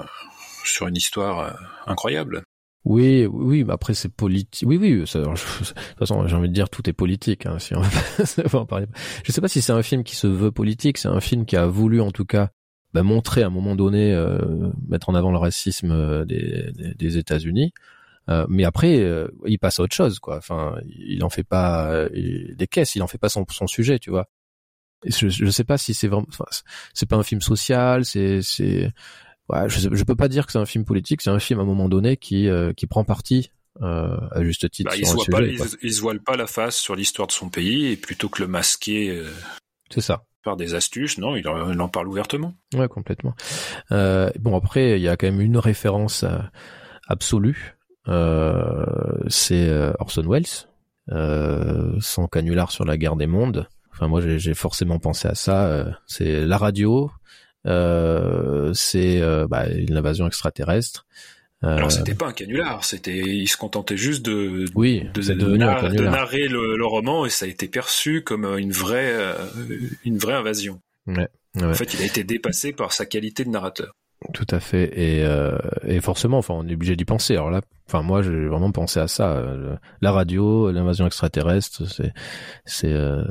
sur 0.63 0.87
une 0.87 0.95
histoire 0.95 1.59
incroyable. 1.85 2.43
Oui, 2.83 3.27
oui, 3.27 3.63
mais 3.63 3.73
après 3.73 3.93
c'est 3.93 4.09
politique. 4.09 4.67
Oui, 4.67 4.77
oui. 4.77 5.07
ça- 5.07 5.19
de 5.21 5.25
toute 5.27 5.75
façon, 5.99 6.25
j'ai 6.27 6.35
envie 6.35 6.49
de 6.49 6.53
dire 6.53 6.69
tout 6.69 6.89
est 6.89 6.93
politique. 6.93 7.45
Hein, 7.45 7.59
si 7.59 7.75
on 7.75 7.81
va 7.81 8.59
en 8.59 8.65
parler. 8.67 8.87
Je 9.23 9.31
sais 9.31 9.41
pas 9.41 9.47
si 9.47 9.61
c'est 9.61 9.71
un 9.73 9.83
film 9.83 10.03
qui 10.03 10.15
se 10.15 10.27
veut 10.27 10.51
politique. 10.51 10.97
C'est 10.97 11.07
un 11.07 11.19
film 11.19 11.45
qui 11.45 11.55
a 11.55 11.67
voulu, 11.67 12.01
en 12.01 12.11
tout 12.11 12.25
cas, 12.25 12.49
bah, 12.93 13.03
montrer 13.03 13.43
à 13.43 13.47
un 13.47 13.51
moment 13.51 13.75
donné, 13.75 14.13
euh, 14.13 14.39
mettre 14.87 15.09
en 15.09 15.15
avant 15.15 15.31
le 15.31 15.37
racisme 15.37 15.91
euh, 15.91 16.25
des, 16.25 16.71
des, 16.97 17.17
États-Unis. 17.17 17.71
Euh, 18.29 18.45
mais 18.49 18.63
après, 18.65 18.99
euh, 18.99 19.27
il 19.45 19.59
passe 19.59 19.79
à 19.79 19.83
autre 19.83 19.95
chose, 19.95 20.19
quoi. 20.19 20.37
Enfin, 20.37 20.75
il 20.85 21.23
en 21.23 21.29
fait 21.29 21.43
pas 21.43 21.91
euh, 21.91 22.09
des 22.55 22.67
caisses. 22.67 22.95
Il 22.95 23.03
en 23.03 23.07
fait 23.07 23.17
pas 23.19 23.29
son, 23.29 23.45
son 23.49 23.67
sujet, 23.67 23.99
tu 23.99 24.09
vois. 24.09 24.27
Je, 25.05 25.29
je 25.29 25.45
sais 25.49 25.63
pas 25.63 25.77
si 25.77 25.93
c'est 25.93 26.07
vraiment. 26.07 26.27
enfin, 26.29 26.45
c'est 26.93 27.07
pas 27.09 27.15
un 27.17 27.23
film 27.23 27.41
social. 27.41 28.05
C'est 28.05 28.41
c'est 28.43 28.91
ouais, 29.51 29.69
je, 29.69 29.89
je 29.91 30.03
peux 30.03 30.15
pas 30.15 30.27
dire 30.27 30.45
que 30.45 30.51
c'est 30.51 30.59
un 30.59 30.65
film 30.65 30.85
politique, 30.85 31.21
c'est 31.21 31.29
un 31.29 31.39
film 31.39 31.59
à 31.59 31.63
un 31.63 31.65
moment 31.65 31.89
donné 31.89 32.17
qui 32.17 32.47
euh, 32.47 32.73
qui 32.73 32.87
prend 32.87 33.03
parti 33.03 33.51
euh, 33.81 34.17
à 34.31 34.43
juste 34.43 34.69
titre 34.69 34.91
Bah, 34.91 34.97
il, 34.97 35.07
se 35.07 35.31
pas, 35.31 35.41
il, 35.81 35.93
se 35.93 36.01
voile 36.01 36.19
pas 36.19 36.35
la 36.35 36.45
face 36.45 36.75
sur 36.75 36.95
l'histoire 36.95 37.27
de 37.27 37.31
son 37.31 37.49
pays, 37.49 37.87
et 37.87 37.95
plutôt 37.95 38.29
que 38.29 38.41
le 38.41 38.47
masquer 38.47 39.09
euh, 39.09 39.29
C'est 39.89 40.01
ça. 40.01 40.23
par 40.43 40.57
des 40.57 40.75
astuces, 40.75 41.17
non, 41.17 41.35
il 41.35 41.47
en, 41.47 41.71
il 41.71 41.79
en 41.79 41.87
parle 41.87 42.07
ouvertement. 42.07 42.53
Ouais, 42.73 42.87
complètement. 42.87 43.33
Euh, 43.91 44.29
bon 44.39 44.57
après, 44.57 44.99
il 44.99 45.01
y 45.01 45.07
a 45.07 45.15
quand 45.15 45.27
même 45.27 45.41
une 45.41 45.57
référence 45.57 46.25
absolue. 47.07 47.77
C'est 48.07 49.69
Orson 49.99 50.27
Welles, 50.27 52.01
son 52.01 52.27
canular 52.27 52.71
sur 52.71 52.85
la 52.85 52.97
guerre 52.97 53.15
des 53.15 53.27
mondes. 53.27 53.67
Enfin 53.93 54.07
moi 54.07 54.21
j'ai 54.21 54.53
forcément 54.53 54.99
pensé 54.99 55.27
à 55.27 55.35
ça. 55.35 55.97
c'est 56.07 56.45
la 56.45 56.57
radio, 56.57 57.09
c'est 58.73 59.21
euh, 59.21 59.47
bah, 59.47 59.67
une 59.69 59.97
invasion 59.97 60.27
extraterrestre. 60.27 61.05
Euh, 61.63 61.77
Alors 61.77 61.91
c'était 61.91 62.15
pas 62.15 62.27
un 62.27 62.33
canular, 62.33 62.83
c'était 62.83 63.19
ils 63.19 63.47
se 63.47 63.55
contentaient 63.55 63.97
juste 63.97 64.25
de 64.25 64.65
oui, 64.73 65.05
de, 65.13 65.21
de 65.21 65.57
nar- 65.57 65.91
narrer 65.93 66.47
le, 66.47 66.75
le 66.75 66.85
roman 66.87 67.23
et 67.27 67.29
ça 67.29 67.45
a 67.45 67.49
été 67.49 67.67
perçu 67.67 68.23
comme 68.23 68.45
une 68.57 68.71
vraie 68.71 69.11
euh, 69.13 69.35
une 70.03 70.17
vraie 70.17 70.33
invasion. 70.33 70.81
Ouais, 71.05 71.27
En 71.61 71.73
fait, 71.73 71.93
il 71.93 72.01
a 72.01 72.05
été 72.05 72.23
dépassé 72.23 72.73
par 72.73 72.93
sa 72.93 73.05
qualité 73.05 73.43
de 73.43 73.49
narrateur. 73.49 73.93
Tout 74.33 74.45
à 74.51 74.59
fait. 74.59 74.91
Et, 74.99 75.23
euh, 75.23 75.57
et 75.83 75.99
forcément, 75.99 76.37
enfin, 76.37 76.53
on 76.55 76.67
est 76.67 76.73
obligé 76.75 76.95
d'y 76.95 77.05
penser. 77.05 77.33
Alors 77.33 77.49
là, 77.49 77.61
enfin, 77.87 78.03
moi, 78.03 78.21
j'ai 78.21 78.45
vraiment 78.47 78.71
pensé 78.71 78.99
à 78.99 79.07
ça. 79.07 79.31
Euh, 79.33 79.75
La 80.01 80.11
radio, 80.11 80.71
l'invasion 80.71 81.07
extraterrestre, 81.07 81.87
c'est, 81.87 82.13
c'est, 82.65 82.93
euh, 82.93 83.23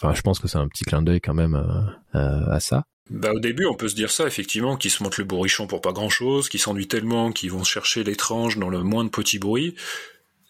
enfin, 0.00 0.14
je 0.14 0.22
pense 0.22 0.38
que 0.38 0.48
c'est 0.48 0.56
un 0.58 0.68
petit 0.68 0.84
clin 0.84 1.02
d'œil 1.02 1.20
quand 1.20 1.34
même 1.34 1.54
euh, 1.54 2.18
euh, 2.18 2.50
à 2.50 2.60
ça. 2.60 2.84
Bah, 3.10 3.30
au 3.32 3.40
début, 3.40 3.66
on 3.66 3.74
peut 3.74 3.88
se 3.88 3.94
dire 3.94 4.10
ça, 4.10 4.26
effectivement, 4.26 4.76
qu'ils 4.76 4.90
se 4.90 5.02
montent 5.02 5.18
le 5.18 5.24
bourrichon 5.24 5.66
pour 5.66 5.80
pas 5.80 5.92
grand 5.92 6.08
chose, 6.08 6.48
qu'ils 6.48 6.60
s'ennuient 6.60 6.88
tellement, 6.88 7.30
qu'ils 7.30 7.52
vont 7.52 7.64
chercher 7.64 8.02
l'étrange 8.02 8.58
dans 8.58 8.68
le 8.68 8.82
moindre 8.82 9.10
petit 9.10 9.38
bruit. 9.38 9.74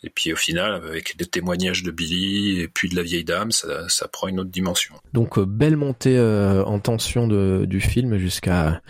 Et 0.02 0.10
puis 0.10 0.32
au 0.32 0.36
final, 0.36 0.74
avec 0.74 1.16
des 1.16 1.26
témoignages 1.26 1.82
de 1.82 1.90
Billy 1.90 2.60
et 2.60 2.68
puis 2.68 2.88
de 2.88 2.96
la 2.96 3.02
vieille 3.02 3.24
dame, 3.24 3.50
ça, 3.50 3.88
ça 3.88 4.08
prend 4.08 4.28
une 4.28 4.40
autre 4.40 4.50
dimension. 4.50 4.94
Donc, 5.12 5.38
euh, 5.38 5.44
belle 5.44 5.76
montée 5.76 6.16
euh, 6.16 6.64
en 6.64 6.78
tension 6.78 7.26
de, 7.26 7.64
du 7.66 7.80
film 7.80 8.16
jusqu'à 8.16 8.82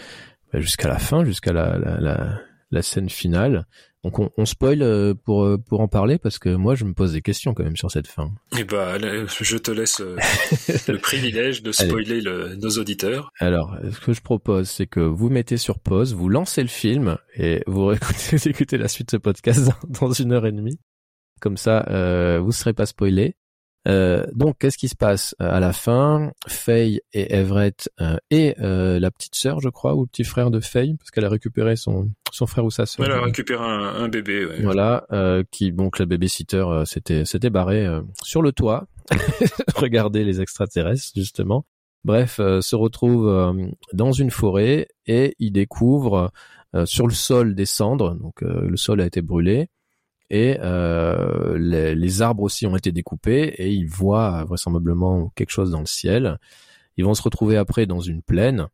bah, 0.53 0.61
jusqu'à 0.61 0.89
la 0.89 0.99
fin, 0.99 1.25
jusqu'à 1.25 1.53
la, 1.53 1.79
la, 1.79 2.01
la, 2.01 2.41
la 2.71 2.83
scène 2.83 3.09
finale. 3.09 3.67
Donc, 4.07 4.21
on, 4.21 4.31
on 4.37 4.45
spoil 4.47 4.83
euh, 4.83 5.15
pour 5.15 5.45
euh, 5.45 5.59
pour 5.59 5.81
en 5.81 5.89
parler 5.89 6.17
parce 6.17 6.39
que 6.39 6.49
moi, 6.55 6.77
je 6.77 6.85
me 6.85 6.95
pose 6.95 7.13
des 7.13 7.23
questions 7.23 7.55
quand 7.55 7.65
même 7.65 7.77
sur 7.77 7.91
cette 7.91 8.07
fin. 8.07 8.31
Et 8.57 8.63
bah, 8.63 8.93
allez, 8.93 9.25
je 9.41 9.57
te 9.57 9.73
laisse 9.73 10.01
euh, 10.01 10.17
le 10.89 10.99
privilège 10.99 11.65
de 11.65 11.73
spoiler 11.73 12.21
le- 12.21 12.55
nos 12.55 12.71
auditeurs. 12.79 13.33
Alors, 13.41 13.77
ce 13.93 13.99
que 13.99 14.13
je 14.13 14.21
propose, 14.21 14.71
c'est 14.71 14.87
que 14.87 15.01
vous 15.01 15.29
mettez 15.29 15.57
sur 15.57 15.81
pause, 15.81 16.15
vous 16.15 16.29
lancez 16.29 16.63
le 16.63 16.69
film 16.69 17.19
et 17.37 17.65
vous 17.67 17.91
écoutez, 18.47 18.79
la 18.79 18.87
suite 18.87 19.09
de 19.09 19.11
ce 19.11 19.17
podcast 19.17 19.65
dans, 19.91 20.07
dans 20.07 20.13
une 20.13 20.31
heure 20.33 20.47
et 20.47 20.53
demie. 20.53 20.79
Comme 21.41 21.57
ça, 21.57 21.85
euh, 21.91 22.39
vous 22.39 22.53
serez 22.53 22.75
pas 22.75 22.87
spoilé. 22.87 23.35
Euh, 23.87 24.27
donc, 24.35 24.57
qu'est-ce 24.59 24.79
qui 24.79 24.89
se 24.89 24.97
passe 24.97 25.35
Euh, 25.41 25.49
à 25.51 25.61
la 25.61 25.73
fin? 25.73 26.33
Faye 26.49 27.01
et 27.13 27.35
Everett 27.35 27.89
euh, 28.01 28.17
et 28.31 28.55
euh, 28.61 28.99
la 28.99 29.11
petite 29.11 29.35
sœur, 29.37 29.61
je 29.61 29.69
crois, 29.69 29.95
ou 29.95 30.03
le 30.03 30.07
petit 30.09 30.25
frère 30.25 30.51
de 30.51 30.61
Faye, 30.61 30.95
parce 30.97 31.11
qu'elle 31.11 31.25
a 31.25 31.29
récupéré 31.29 31.77
son 31.77 32.11
son 32.33 32.47
frère 32.47 32.65
ou 32.65 32.71
sa 32.71 32.85
sœur. 32.87 33.07
Elle 33.07 33.13
a 33.13 33.21
récupéré 33.23 33.63
un, 33.65 33.69
un 34.05 34.09
bébé. 34.09 34.45
ouais. 34.45 34.61
Voilà, 34.63 35.07
euh, 35.13 35.43
qui 35.51 35.73
donc 35.73 35.99
la 35.99 36.07
babysitter 36.07 36.57
euh, 36.59 36.85
s'était 36.85 37.25
s'était 37.25 37.51
barré 37.51 37.87
euh, 37.87 38.03
sur 38.23 38.43
le 38.43 38.53
toit, 38.53 38.87
regarder 39.77 40.25
les 40.25 40.41
extraterrestres 40.41 41.13
justement. 41.15 41.65
Bref, 42.05 42.39
euh, 42.41 42.61
se 42.61 42.77
retrouve 42.77 43.29
euh, 43.29 43.53
dans 43.93 44.13
une 44.13 44.31
forêt 44.31 44.89
et 45.07 45.35
il 45.39 45.53
découvre 45.53 46.31
euh, 46.75 46.87
sur 46.87 47.07
le 47.07 47.15
sol 47.15 47.55
des 47.55 47.67
cendres. 47.67 48.15
Donc 48.17 48.43
euh, 48.43 48.69
le 48.69 48.77
sol 48.77 49.01
a 49.01 49.07
été 49.07 49.23
brûlé 49.23 49.69
et 50.31 50.59
euh, 50.61 51.57
les, 51.59 52.23
arbres 52.23 52.43
aussi 52.43 52.67
ont 52.67 52.77
été 52.77 52.93
découpés 52.93 53.55
et 53.59 53.71
il 53.71 53.87
voit 53.87 54.45
vraisemblablement 54.45 55.31
quelque 55.35 55.51
chose 55.51 55.71
dans 55.71 55.81
le 55.81 55.87
ciel. 55.87 56.39
Ils 56.97 57.05
vont 57.05 57.15
se 57.15 57.23
retrouver 57.23 57.57
après 57.57 57.87
dans 57.87 58.01
une 58.01 58.23
plaine 58.23 58.69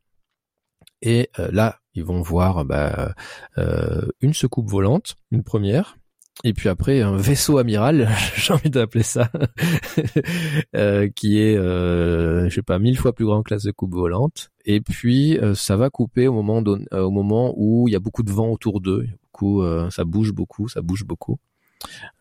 et 1.03 1.29
euh, 1.39 1.51
là 1.53 1.79
ils 1.95 2.05
vont 2.05 2.23
voir 2.23 2.65
bah, 2.65 3.15
euh, 3.59 4.07
une 4.23 4.33
secoupe 4.33 4.71
volante, 4.71 5.17
une 5.31 5.43
première, 5.43 5.99
et 6.43 6.55
puis 6.55 6.71
après 6.71 7.03
un 7.03 7.17
vaisseau 7.17 7.59
amiral, 7.59 8.09
j'ai 8.37 8.55
envie 8.55 8.71
d'appeler 8.71 9.03
ça, 9.03 9.31
qui 11.15 11.39
est, 11.39 11.57
euh, 11.57 12.49
je 12.49 12.55
sais 12.55 12.63
pas, 12.63 12.79
mille 12.79 12.97
fois 12.97 13.13
plus 13.13 13.27
grand 13.27 13.43
que 13.43 13.53
la 13.53 13.61
secoupe 13.61 13.93
volante. 13.93 14.51
Et 14.65 14.81
puis 14.81 15.39
ça 15.55 15.77
va 15.77 15.91
couper 15.91 16.29
au 16.29 16.33
moment 16.33 16.63
au 16.93 17.11
moment 17.11 17.53
où 17.57 17.89
il 17.89 17.93
y 17.93 17.97
a 17.97 18.01
beaucoup 18.01 18.23
de 18.23 18.33
vent 18.33 18.49
autour 18.49 18.81
d'eux, 18.81 19.07
beaucoup, 19.33 19.63
euh, 19.63 19.91
ça 19.91 20.05
bouge 20.05 20.33
beaucoup, 20.33 20.69
ça 20.69 20.83
bouge 20.83 21.05
beaucoup. 21.05 21.39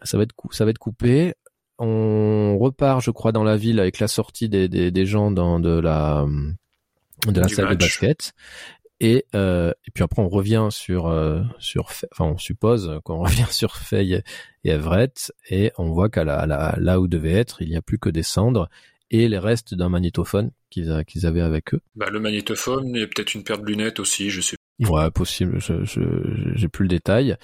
Ça 0.04 0.18
va 0.18 0.24
être 0.24 0.34
cou- 0.34 0.52
ça 0.52 0.66
va 0.66 0.72
être 0.72 0.80
coupé. 0.80 1.34
On 1.78 2.58
repart, 2.60 3.02
je 3.02 3.12
crois, 3.12 3.32
dans 3.32 3.44
la 3.44 3.58
ville 3.58 3.80
avec 3.80 4.00
la 4.00 4.08
sortie 4.08 4.50
des, 4.50 4.68
des, 4.70 4.92
des 4.92 5.06
gens 5.06 5.32
dans 5.32 5.60
de 5.60 5.80
la 5.80 6.26
de 7.28 7.40
la 7.40 7.48
Du 7.48 7.56
salle 7.56 7.70
de 7.70 7.76
basket. 7.76 8.34
Et, 9.04 9.26
euh, 9.34 9.72
et 9.88 9.92
puis 9.92 10.04
après 10.04 10.22
on 10.22 10.30
revient 10.30 10.68
sur 10.70 11.08
euh, 11.08 11.42
sur 11.58 11.90
enfin 12.12 12.26
on 12.26 12.38
suppose 12.38 13.00
qu'on 13.04 13.20
revient 13.24 13.48
sur 13.50 13.76
Faye 13.76 14.22
et 14.64 14.70
Everett 14.70 15.34
et 15.50 15.72
on 15.80 15.90
voit 15.92 16.10
qu'à 16.10 16.24
la, 16.24 16.46
là 16.78 17.00
où 17.00 17.08
devait 17.08 17.34
être 17.34 17.64
il 17.64 17.70
n'y 17.70 17.76
a 17.76 17.82
plus 17.82 17.98
que 17.98 18.10
des 18.10 18.22
cendres 18.22 18.70
et 19.10 19.28
les 19.28 19.40
restes 19.40 19.74
d'un 19.74 19.90
magnétophone 19.90 20.52
qu'ils 20.70 21.26
avaient 21.26 21.42
avec 21.42 21.74
eux. 21.74 21.82
Bah, 21.96 22.10
le 22.12 22.20
magnétophone 22.20 22.96
et 22.96 23.08
peut-être 23.08 23.34
une 23.34 23.44
paire 23.44 23.58
de 23.58 23.66
lunettes 23.66 24.00
aussi, 24.00 24.30
je 24.30 24.40
sais. 24.40 24.56
Ouais, 24.90 25.12
possible. 25.12 25.60
Je 25.60 25.84
j'ai 26.56 26.68
plus 26.68 26.84
le 26.84 26.90
détail. 26.90 27.38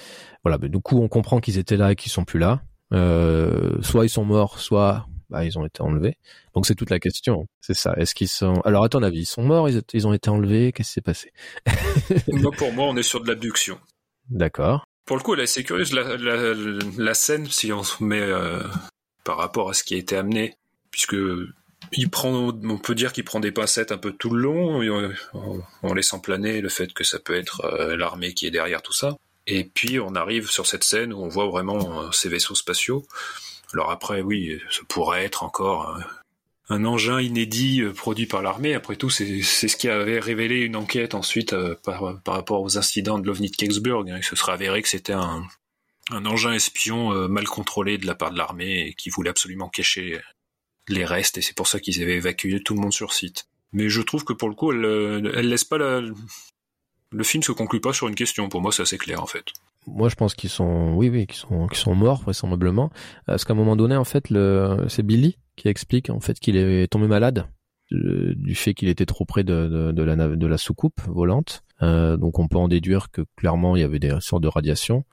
Voilà. 0.44 0.58
Mais 0.62 0.70
du 0.70 0.80
coup 0.80 1.00
on 1.00 1.08
comprend 1.08 1.40
qu'ils 1.40 1.58
étaient 1.58 1.78
là 1.78 1.92
et 1.92 1.96
qu'ils 1.96 2.12
sont 2.12 2.26
plus 2.26 2.40
là. 2.40 2.62
Euh, 2.94 3.82
soit 3.82 4.06
ils 4.06 4.10
sont 4.10 4.26
morts, 4.26 4.60
soit 4.60 5.08
bah, 5.30 5.44
ils 5.44 5.58
ont 5.60 5.66
été 5.66 5.82
enlevés. 5.82 6.18
Donc 6.54 6.66
c'est 6.66 6.76
toute 6.76 6.90
la 6.90 7.00
question. 7.00 7.48
C'est 7.62 7.74
ça. 7.74 7.94
Est-ce 7.98 8.16
qu'ils 8.16 8.30
sont 8.30 8.62
Alors 8.62 8.84
à 8.84 8.90
ton 8.90 9.04
avis, 9.04 9.22
ils 9.22 9.26
sont 9.26 9.44
morts, 9.44 9.70
ils, 9.70 9.82
ils 9.94 10.08
ont 10.08 10.14
été 10.14 10.30
enlevés? 10.30 10.72
Qu'est-ce 10.72 10.90
qui 10.90 10.94
s'est 10.94 11.02
passé? 11.02 11.32
Moi, 12.32 12.52
pour 12.52 12.72
moi, 12.74 12.86
on 12.88 12.96
est 12.96 13.04
sur 13.04 13.22
de 13.22 13.28
l'abduction. 13.28 13.78
D'accord. 14.30 14.86
Pour 15.06 15.18
le 15.18 15.24
coup, 15.24 15.36
là, 15.36 15.46
c'est 15.46 15.70
la, 15.70 16.18
la, 16.18 16.54
la 16.98 17.14
scène, 17.14 17.46
si 17.46 17.72
on 17.72 17.84
se 17.84 18.04
met 18.04 18.20
euh, 18.20 18.62
par 19.24 19.38
rapport 19.38 19.70
à 19.70 19.74
ce 19.74 19.84
qui 19.84 19.96
a 19.96 19.98
été 19.98 20.18
amené, 20.18 20.56
puisque 20.92 21.16
il 21.92 22.10
prend, 22.10 22.30
on 22.64 22.78
peut 22.78 22.96
dire 22.96 23.14
qu'il 23.14 23.24
prend 23.24 23.40
des 23.40 23.52
pincettes 23.52 23.92
un 23.92 23.98
peu 23.98 24.12
tout 24.12 24.30
le 24.30 24.42
long, 24.42 24.82
en, 24.82 25.12
en- 25.34 25.60
en 25.84 25.94
laissant 25.94 26.20
planer 26.20 26.62
le 26.62 26.70
fait 26.70 26.94
que 26.94 27.04
ça 27.04 27.20
peut 27.20 27.36
être 27.36 27.66
euh, 27.66 27.96
l'armée 27.98 28.34
qui 28.34 28.46
est 28.48 28.52
derrière 28.52 28.82
tout 28.82 28.94
ça. 28.94 29.16
Et 29.48 29.64
puis 29.64 30.00
on 30.00 30.16
arrive 30.16 30.50
sur 30.50 30.68
cette 30.68 30.84
scène 30.84 31.14
où 31.14 31.22
on 31.24 31.30
voit 31.30 31.48
vraiment 31.48 32.02
euh, 32.04 32.12
ces 32.12 32.30
vaisseaux 32.30 32.56
spatiaux. 32.56 33.06
Alors 33.74 33.92
après, 33.92 34.22
oui, 34.22 34.60
ça 34.70 34.82
pourrait 34.88 35.24
être 35.26 35.44
encore 35.44 35.96
euh, 35.98 36.02
un 36.70 36.84
engin 36.86 37.22
inédit 37.22 37.82
euh, 37.82 37.94
produit 37.94 38.26
par 38.26 38.42
l'armée. 38.42 38.74
Après 38.74 38.96
tout, 38.98 39.10
c'est 39.10 39.42
ce 39.42 39.76
qui 39.78 39.88
avait 39.90 40.20
révélé 40.20 40.58
une 40.60 40.76
enquête 40.76 41.16
ensuite 41.16 41.54
euh, 41.54 41.76
par, 41.84 42.22
rapport 42.26 42.62
aux 42.62 42.78
incidents 42.78 43.20
de 43.20 43.26
l'OVNI 43.28 43.52
de 43.52 43.56
Kecksburg. 43.56 44.10
hein. 44.10 44.18
Il 44.18 44.24
se 44.24 44.36
serait 44.36 44.52
avéré 44.54 44.82
que 44.82 44.90
c'était 44.90 45.14
un, 45.14 45.44
un 46.12 46.26
engin 46.26 46.52
espion 46.54 47.14
euh, 47.14 47.28
mal 47.28 47.46
contrôlé 47.46 47.98
de 47.98 48.06
la 48.06 48.16
part 48.16 48.32
de 48.32 48.38
l'armée 48.38 48.88
et 48.88 48.94
qui 48.94 49.10
voulait 49.10 49.30
absolument 49.30 49.70
cacher 49.70 50.20
les 50.88 51.06
restes. 51.06 51.38
Et 51.38 51.42
c'est 51.42 51.56
pour 51.56 51.68
ça 51.68 51.80
qu'ils 51.80 52.02
avaient 52.02 52.16
évacué 52.16 52.62
tout 52.62 52.74
le 52.74 52.82
monde 52.82 52.94
sur 52.94 53.14
site. 53.14 53.48
Mais 53.74 53.90
je 53.90 54.02
trouve 54.02 54.24
que 54.24 54.34
pour 54.34 54.50
le 54.50 54.56
coup, 54.56 54.72
elle, 54.72 54.86
euh, 54.86 55.32
elle 55.36 55.50
laisse 55.50 55.66
pas 55.66 55.78
la... 55.78 56.02
Le 57.12 57.24
film 57.24 57.42
se 57.42 57.54
conclut 57.54 57.80
pas 57.80 57.94
sur 57.94 58.08
une 58.08 58.16
question. 58.16 58.50
Pour 58.50 58.62
moi, 58.62 58.72
c'est 58.72 58.82
assez 58.82 58.98
clair 58.98 59.24
en 59.24 59.28
fait. 59.28 59.46
Moi, 59.88 60.10
je 60.10 60.16
pense 60.16 60.36
qu'ils 60.36 60.50
sont, 60.50 60.94
oui, 60.96 61.10
oui, 61.10 61.28
qu'ils 61.28 61.38
sont, 61.38 61.68
qu'ils 61.68 61.78
sont 61.78 61.96
morts 61.96 62.22
vraisemblablement, 62.22 62.92
parce 63.26 63.46
qu'à 63.46 63.54
un 63.54 63.56
moment 63.56 63.78
donné, 63.78 63.96
en 63.96 64.04
fait, 64.04 64.26
c'est 64.90 65.04
Billy 65.04 65.38
qui 65.56 65.70
explique 65.70 66.10
en 66.10 66.20
fait 66.20 66.38
qu'il 66.40 66.58
est 66.58 66.88
tombé 66.88 67.08
malade 67.08 67.48
euh, 67.94 68.34
du 68.36 68.54
fait 68.54 68.74
qu'il 68.74 68.90
était 68.90 69.06
trop 69.06 69.24
près 69.24 69.46
de, 69.46 70.46
la, 70.46 70.58
soucoupe 70.58 71.00
volante. 71.08 71.64
Euh, 71.82 72.18
donc, 72.18 72.38
on 72.38 72.50
peut 72.50 72.58
en 72.58 72.68
déduire 72.68 73.10
que 73.12 73.22
clairement, 73.38 73.78
il 73.78 73.80
y 73.80 73.86
avait 73.86 74.00
des 74.00 74.18
sortes 74.20 74.44
de 74.44 74.50
radiation. 74.50 75.06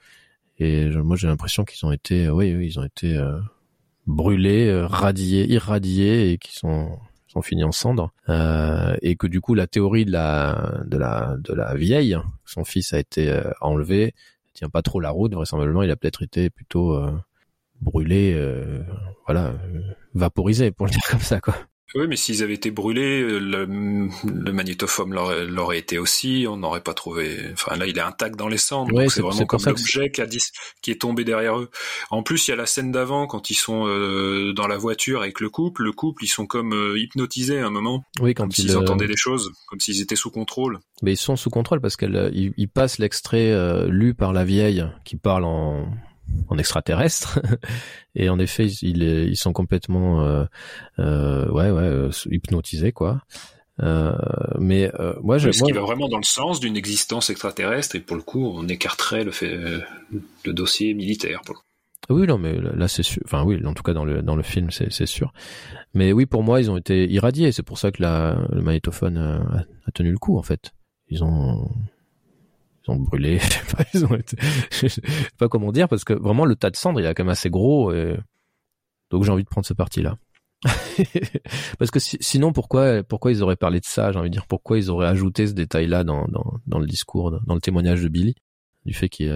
Et 0.59 0.89
moi, 0.89 1.15
j'ai 1.15 1.29
l'impression 1.29 1.65
qu'ils 1.65 1.87
ont 1.87 1.93
été, 1.93 2.29
oui, 2.29 2.53
oui, 2.57 2.67
ils 2.67 2.81
ont 2.81 2.85
été 2.85 3.17
brûlés, 4.07 4.69
euh, 4.69 4.87
radiés, 4.87 5.51
irradiés, 5.51 6.33
et 6.33 6.39
qui 6.39 6.55
sont 6.55 6.99
sont 7.27 7.43
finis 7.43 7.65
en 7.65 7.73
cendres. 7.73 8.13
Euh, 8.29 8.97
et 9.03 9.17
que 9.17 9.27
du 9.27 9.41
coup, 9.41 9.55
la 9.55 9.67
théorie 9.67 10.05
de 10.05 10.13
la, 10.13 10.83
de 10.87 10.97
la, 10.97 11.37
de 11.39 11.53
la 11.53 11.75
vieille, 11.75 12.17
son 12.45 12.65
fils 12.65 12.93
a 12.93 12.99
été 12.99 13.29
euh, 13.29 13.51
enlevé 13.61 14.15
tient 14.55 14.69
pas 14.69 14.83
trop 14.83 15.01
la 15.01 15.11
route. 15.11 15.35
Vraisemblablement, 15.35 15.83
il 15.83 15.91
a 15.91 15.97
peut-être 15.97 16.23
été 16.23 16.49
plutôt 16.49 16.95
euh, 16.95 17.11
brûlé, 17.81 18.33
euh, 18.35 18.83
voilà, 19.27 19.47
euh, 19.47 19.81
vaporisé, 20.15 20.71
pour 20.71 20.87
le 20.87 20.93
dire 20.93 21.03
comme 21.11 21.21
ça, 21.21 21.41
quoi. 21.41 21.57
Oui, 21.95 22.07
mais 22.09 22.17
s'ils 22.17 22.43
avaient 22.43 22.55
été 22.55 22.71
brûlés, 22.73 23.21
euh, 23.23 23.39
le, 23.39 23.67
le 23.67 24.53
magnétophone 24.53 25.15
l'aurait 25.49 25.79
été 25.79 25.99
aussi. 25.99 26.47
On 26.49 26.57
n'aurait 26.57 26.81
pas 26.81 26.95
trouvé. 26.95 27.39
Enfin, 27.53 27.77
là, 27.77 27.87
il 27.87 27.97
est 27.97 28.01
intact 28.01 28.37
dans 28.37 28.49
les 28.49 28.57
cendres. 28.59 28.93
Ouais, 28.95 29.05
donc 29.05 29.13
c'est- 29.13 29.21
vraiment 29.21 29.47
comme 29.47 29.61
l'objet 29.65 30.11
qui, 30.11 30.23
qui 30.83 30.91
est 30.91 31.01
tombé 31.01 31.25
derrière 31.25 31.59
eux. 31.59 31.71
En 32.11 32.23
plus, 32.25 32.49
il 32.49 32.51
y 32.51 32.55
a 32.55 32.57
la 32.57 32.67
scène 32.67 32.91
d'avant 32.91 33.27
quand 33.29 33.49
ils 33.51 33.55
sont 33.55 33.87
euh, 33.87 34.53
dans 34.55 34.67
la 34.67 34.77
voiture 34.77 35.21
avec 35.23 35.41
le 35.41 35.51
couple. 35.51 35.85
Le 35.85 35.93
couple, 35.93 36.25
ils 36.25 36.29
sont 36.29 36.47
comme 36.47 36.73
euh, 36.75 36.99
hypnotisés 36.99 37.61
à 37.61 37.67
un 37.67 37.71
moment, 37.71 38.05
Oui, 38.21 38.35
quand 38.35 38.45
comme 38.45 38.51
il, 38.51 38.63
s'ils 38.63 38.73
euh, 38.73 38.81
entendaient 38.81 39.07
des 39.07 39.17
choses, 39.17 39.53
comme 39.69 39.79
s'ils 39.79 40.01
étaient 40.01 40.17
sous 40.17 40.31
contrôle. 40.31 40.79
mais 41.03 41.13
ils 41.13 41.17
sont 41.17 41.37
sous 41.37 41.51
contrôle 41.51 41.81
parce 41.81 41.97
qu'elle, 41.97 42.17
euh, 42.17 42.31
il, 42.33 42.53
il 42.57 42.69
passe 42.69 42.99
l'extrait 42.99 43.53
lu 43.89 44.15
par 44.15 44.33
la 44.33 44.45
vieille 44.45 44.85
qui 45.05 45.17
parle 45.17 45.45
en, 45.45 45.87
en 46.49 46.59
extraterrestre. 46.59 47.41
Et 48.15 48.29
en 48.29 48.39
effet, 48.39 48.67
ils, 48.67 49.37
sont 49.37 49.53
complètement, 49.53 50.23
euh, 50.23 50.45
euh, 50.99 51.49
ouais, 51.51 51.71
ouais, 51.71 51.83
euh, 51.83 52.11
hypnotisés, 52.31 52.93
quoi. 52.93 53.23
Euh, 53.83 54.13
mais 54.61 54.91
euh, 55.01 55.15
moi, 55.23 55.39
je, 55.39 55.51
ce 55.51 55.61
moi, 55.61 55.67
qui 55.67 55.73
va 55.73 55.81
vraiment 55.81 56.09
dans 56.09 56.19
le 56.19 56.25
sens 56.25 56.61
d'une 56.61 56.77
existence 56.77 57.31
extraterrestre. 57.31 57.97
Et 57.97 58.01
pour 58.01 58.17
le 58.17 58.23
coup, 58.23 58.45
on 58.45 58.69
écarterait 58.69 59.25
le, 59.25 59.33
fait, 59.33 59.53
euh, 59.53 59.81
le 60.45 60.53
dossier 60.53 60.95
militaire. 60.95 61.43
pour 61.45 61.55
le 61.55 61.59
coup. 61.61 61.65
Oui, 62.11 62.27
non, 62.27 62.37
mais 62.37 62.55
là 62.61 62.87
c'est 62.87 63.03
sûr. 63.03 63.23
Enfin, 63.25 63.45
oui, 63.45 63.65
en 63.65 63.73
tout 63.73 63.83
cas 63.83 63.95
dans 63.95 64.05
le 64.05 64.21
dans 64.21 64.37
le 64.37 64.43
film, 64.43 64.71
c'est 64.71 64.93
c'est 64.93 65.07
sûr. 65.07 65.33
Mais 65.95 66.13
oui, 66.13 66.27
pour 66.27 66.43
moi, 66.43 66.61
ils 66.61 66.71
ont 66.71 66.77
été 66.77 67.11
irradiés. 67.11 67.51
C'est 67.51 67.63
pour 67.63 67.79
ça 67.79 67.91
que 67.93 68.03
la, 68.03 68.37
le 68.53 68.61
magnétophone 68.61 69.17
a, 69.17 69.65
a 69.87 69.91
tenu 69.93 70.11
le 70.11 70.19
coup, 70.19 70.37
en 70.37 70.43
fait. 70.43 70.73
Ils 71.09 71.25
ont 71.25 71.71
ils 72.87 72.91
ont 72.91 72.97
brûlé, 72.97 73.39
je 73.43 73.45
sais 73.51 73.77
pas, 73.77 73.85
ils 73.95 74.05
ont 74.05 74.15
été, 74.15 74.37
je 74.71 74.89
sais 74.89 75.03
pas 75.39 75.49
comment 75.49 75.73
dire, 75.73 75.89
parce 75.89 76.05
que 76.05 76.13
vraiment 76.13 76.45
le 76.45 76.57
tas 76.57 76.71
de 76.71 76.77
cendres, 76.77 77.01
il 77.01 77.07
est 77.07 77.15
quand 77.15 77.25
même 77.25 77.31
assez 77.33 77.51
gros, 77.51 77.93
et 77.93 78.17
donc 79.11 79.25
j'ai 79.25 79.31
envie 79.33 79.45
de 79.45 79.49
prendre 79.49 79.67
ce 79.67 79.75
parti-là. 79.75 80.17
parce 81.79 81.91
que 81.91 81.99
si- 82.01 82.17
sinon, 82.21 82.53
pourquoi, 82.53 83.03
pourquoi 83.03 83.33
ils 83.33 83.43
auraient 83.43 83.57
parlé 83.57 83.81
de 83.81 83.85
ça 83.85 84.13
J'ai 84.13 84.19
envie 84.19 84.31
de 84.31 84.35
dire 84.35 84.47
pourquoi 84.47 84.79
ils 84.79 84.91
auraient 84.91 85.07
ajouté 85.09 85.47
ce 85.47 85.53
détail-là 85.53 86.05
dans, 86.05 86.27
dans, 86.29 86.55
dans 86.67 86.79
le 86.79 86.87
discours, 86.87 87.39
dans 87.47 87.55
le 87.55 87.61
témoignage 87.61 88.03
de 88.03 88.09
Billy, 88.09 88.35
du 88.87 88.95
fait 88.95 89.09
qu'ils 89.09 89.31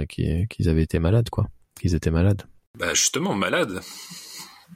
avaient 0.68 0.82
été 0.82 0.98
malades, 0.98 1.28
quoi, 1.30 1.48
qu'ils 1.80 1.94
étaient 1.94 2.10
malades? 2.10 2.42
Bah 2.78 2.94
justement, 2.94 3.34
malade. 3.34 3.80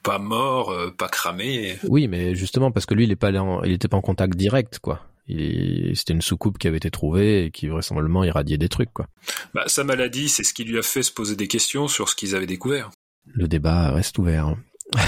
Pas 0.03 0.19
mort, 0.19 0.71
euh, 0.71 0.91
pas 0.91 1.09
cramé. 1.09 1.77
Oui, 1.89 2.09
mais 2.09 2.35
justement 2.35 2.71
parce 2.71 2.87
que 2.87 2.95
lui, 2.95 3.05
il 3.05 3.11
est 3.13 3.17
pas 3.17 3.29
allé 3.29 3.39
en- 3.39 3.63
il 3.63 3.73
était 3.73 3.89
pas 3.89 3.97
en 3.99 4.01
contact 4.03 4.35
direct, 4.37 4.79
quoi. 4.79 5.01
C'était 5.29 6.13
une 6.13 6.23
soucoupe 6.23 6.59
qui 6.59 6.67
avait 6.69 6.77
été 6.79 6.91
trouvée 6.91 7.45
et 7.45 7.51
qui 7.51 7.69
vraisemblablement 7.69 8.25
irradiait 8.25 8.59
des 8.59 8.69
trucs, 8.69 8.93
quoi. 8.93 9.07
Bah, 9.55 9.65
sa 9.67 9.85
maladie, 9.85 10.29
c'est 10.29 10.43
ce 10.43 10.53
qui 10.53 10.65
lui 10.65 10.79
a 10.79 10.83
fait 10.83 11.03
se 11.03 11.13
poser 11.13 11.37
des 11.37 11.49
questions 11.49 11.89
sur 11.89 12.09
ce 12.09 12.17
qu'ils 12.17 12.35
avaient 12.35 12.47
découvert. 12.47 12.91
Le 13.27 13.47
débat 13.49 13.93
reste 13.93 14.19
ouvert. 14.19 14.47
hein. 14.47 14.59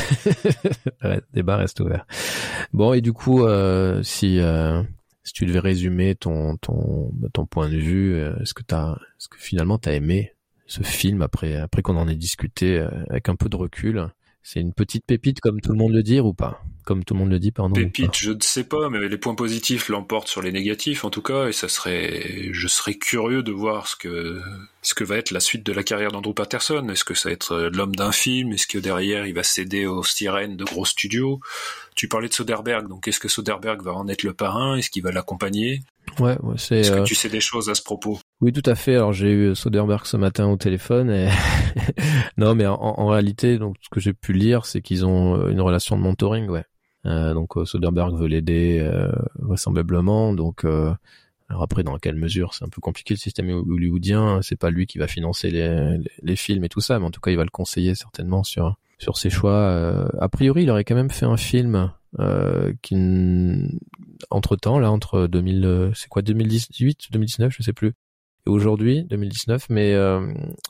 Le 1.03 1.21
débat 1.33 1.57
reste 1.57 1.81
ouvert. 1.81 2.07
Bon, 2.73 2.93
et 2.93 3.01
du 3.01 3.13
coup, 3.13 3.45
euh, 3.45 4.03
si 4.03 4.39
euh, 4.41 4.83
si 5.25 5.33
tu 5.33 5.47
devais 5.47 5.59
résumer 5.59 6.15
ton 6.15 6.57
ton 6.57 7.13
ton 7.33 7.45
point 7.47 7.69
de 7.69 7.77
vue, 7.77 8.15
euh, 8.15 8.35
est-ce 8.41 8.55
que 8.55 8.63
t'as, 8.63 8.93
est-ce 9.19 9.29
que 9.29 9.39
finalement 9.39 9.79
t'as 9.79 9.93
aimé 9.93 10.33
ce 10.67 10.83
film 10.83 11.23
après 11.23 11.57
après 11.57 11.83
qu'on 11.83 11.97
en 11.97 12.09
ait 12.09 12.15
discuté 12.15 12.79
avec 13.11 13.29
un 13.29 13.37
peu 13.37 13.49
de 13.49 13.57
recul? 13.57 14.09
C'est 14.47 14.61
une 14.61 14.75
petite 14.75 15.07
pépite 15.07 15.41
comme 15.41 15.63
tout 15.63 15.73
le 15.73 15.79
monde 15.79 15.95
le 15.95 16.03
dit 16.03 16.21
ou 16.21 16.35
pas? 16.35 16.63
Comme 16.85 17.03
tout 17.03 17.15
le 17.15 17.21
monde 17.21 17.31
le 17.31 17.39
dit, 17.39 17.51
pardon. 17.51 17.73
Pépite, 17.73 18.15
je 18.15 18.31
ne 18.31 18.41
sais 18.43 18.65
pas, 18.65 18.91
mais 18.91 19.09
les 19.09 19.17
points 19.17 19.35
positifs 19.35 19.89
l'emportent 19.89 20.29
sur 20.29 20.43
les 20.43 20.53
négatifs 20.53 21.07
en 21.07 21.09
tout 21.09 21.23
cas, 21.23 21.49
et 21.49 21.53
ça 21.53 21.67
serait, 21.67 22.51
je 22.53 22.69
serais 22.69 22.93
curieux 22.93 23.43
de 23.43 23.53
voir 23.53 23.89
ce 23.89 23.97
que 23.97 24.39
ce 24.83 24.93
que 24.93 25.03
va 25.03 25.17
être 25.17 25.31
la 25.31 25.41
suite 25.41 25.65
de 25.65 25.73
la 25.73 25.83
carrière 25.83 26.13
d'Andrew 26.13 26.35
Patterson. 26.35 26.87
Est-ce 26.91 27.05
que 27.05 27.15
ça 27.15 27.31
va 27.31 27.33
être 27.33 27.53
euh, 27.53 27.71
l'homme 27.73 27.97
d'un 27.97 28.13
film? 28.13 28.53
Est-ce 28.53 28.67
que 28.67 28.77
derrière 28.77 29.27
il 29.27 29.33
va 29.33 29.43
céder 29.43 29.87
aux 29.87 30.05
sirènes 30.05 30.59
de 30.59 30.65
gros 30.65 30.85
studios? 30.85 31.41
Tu 31.95 32.07
parlais 32.07 32.29
de 32.29 32.35
Soderbergh, 32.35 32.87
donc 32.87 33.09
est-ce 33.09 33.21
que 33.21 33.29
Soderbergh 33.29 33.83
va 33.83 33.95
en 33.95 34.09
être 34.09 34.25
le 34.25 34.35
parrain? 34.35 34.77
Est-ce 34.77 34.91
qu'il 34.91 35.03
va 35.03 35.11
l'accompagner? 35.11 35.81
Ouais, 36.19 36.37
ouais, 36.43 36.57
c'est. 36.59 36.81
Est-ce 36.81 36.93
euh, 36.93 37.01
que 37.01 37.09
tu 37.09 37.15
sais 37.15 37.31
des 37.31 37.41
choses 37.41 37.71
à 37.71 37.75
ce 37.75 37.83
propos? 37.83 38.21
Oui, 38.41 38.53
tout 38.53 38.69
à 38.69 38.75
fait. 38.75 38.97
Alors 38.97 39.13
j'ai 39.13 39.33
eu 39.33 39.55
Soderbergh 39.55 40.05
ce 40.05 40.17
matin 40.17 40.49
au 40.49 40.57
téléphone. 40.57 41.11
Et... 41.11 41.29
non, 42.37 42.55
mais 42.55 42.67
en, 42.67 42.75
en 42.75 43.07
réalité, 43.07 43.59
donc 43.59 43.77
ce 43.81 43.89
que 43.89 44.01
j'ai 44.01 44.13
pu 44.13 44.33
lire, 44.33 44.67
c'est 44.67 44.83
qu'ils 44.83 45.07
ont 45.07 45.37
euh, 45.37 45.51
une 45.51 45.61
relation 45.61 45.97
de 45.97 46.03
mentoring, 46.03 46.49
ouais. 46.49 46.65
Euh, 47.07 47.35
donc 47.35 47.57
euh, 47.57 47.65
Soderbergh 47.65 48.17
veut 48.17 48.27
l'aider 48.27 48.79
euh, 48.81 49.13
vraisemblablement. 49.39 50.33
Donc 50.33 50.65
euh, 50.65 50.93
alors 51.49 51.63
après, 51.63 51.83
dans 51.83 51.97
quelle 51.99 52.17
mesure 52.17 52.55
C'est 52.55 52.65
un 52.65 52.69
peu 52.69 52.81
compliqué 52.81 53.15
le 53.15 53.19
système 53.19 53.51
hollywoodien. 53.51 54.41
C'est 54.43 54.59
pas 54.59 54.71
lui 54.71 54.87
qui 54.87 54.99
va 54.99 55.07
financer 55.07 55.51
les, 55.51 55.99
les, 56.23 56.37
films 56.37 56.65
et 56.65 56.69
tout 56.69 56.81
ça, 56.81 56.99
mais 56.99 57.05
en 57.05 57.11
tout 57.11 57.21
cas, 57.21 57.31
il 57.31 57.37
va 57.37 57.45
le 57.45 57.51
conseiller 57.51 57.95
certainement 57.95 58.43
sur 58.43 58.77
sur 58.99 59.17
ses 59.17 59.31
choix. 59.31 59.53
Euh, 59.53 60.09
a 60.19 60.29
priori, 60.29 60.63
il 60.63 60.71
aurait 60.71 60.85
quand 60.85 60.95
même 60.95 61.11
fait 61.11 61.27
un 61.27 61.37
film 61.37 61.93
qui, 62.83 62.95
entre 64.31 64.57
temps, 64.57 64.79
là, 64.79 64.91
entre 64.91 65.27
2000, 65.27 65.65
euh, 65.65 65.91
c'est 65.95 66.09
quoi, 66.09 66.23
2018, 66.23 67.09
2019, 67.11 67.53
je 67.57 67.63
sais 67.63 67.73
plus 67.73 67.93
et 68.47 68.51
aujourd'hui 68.51 69.05
2019 69.05 69.67
mais 69.71 69.95
euh, 69.95 70.21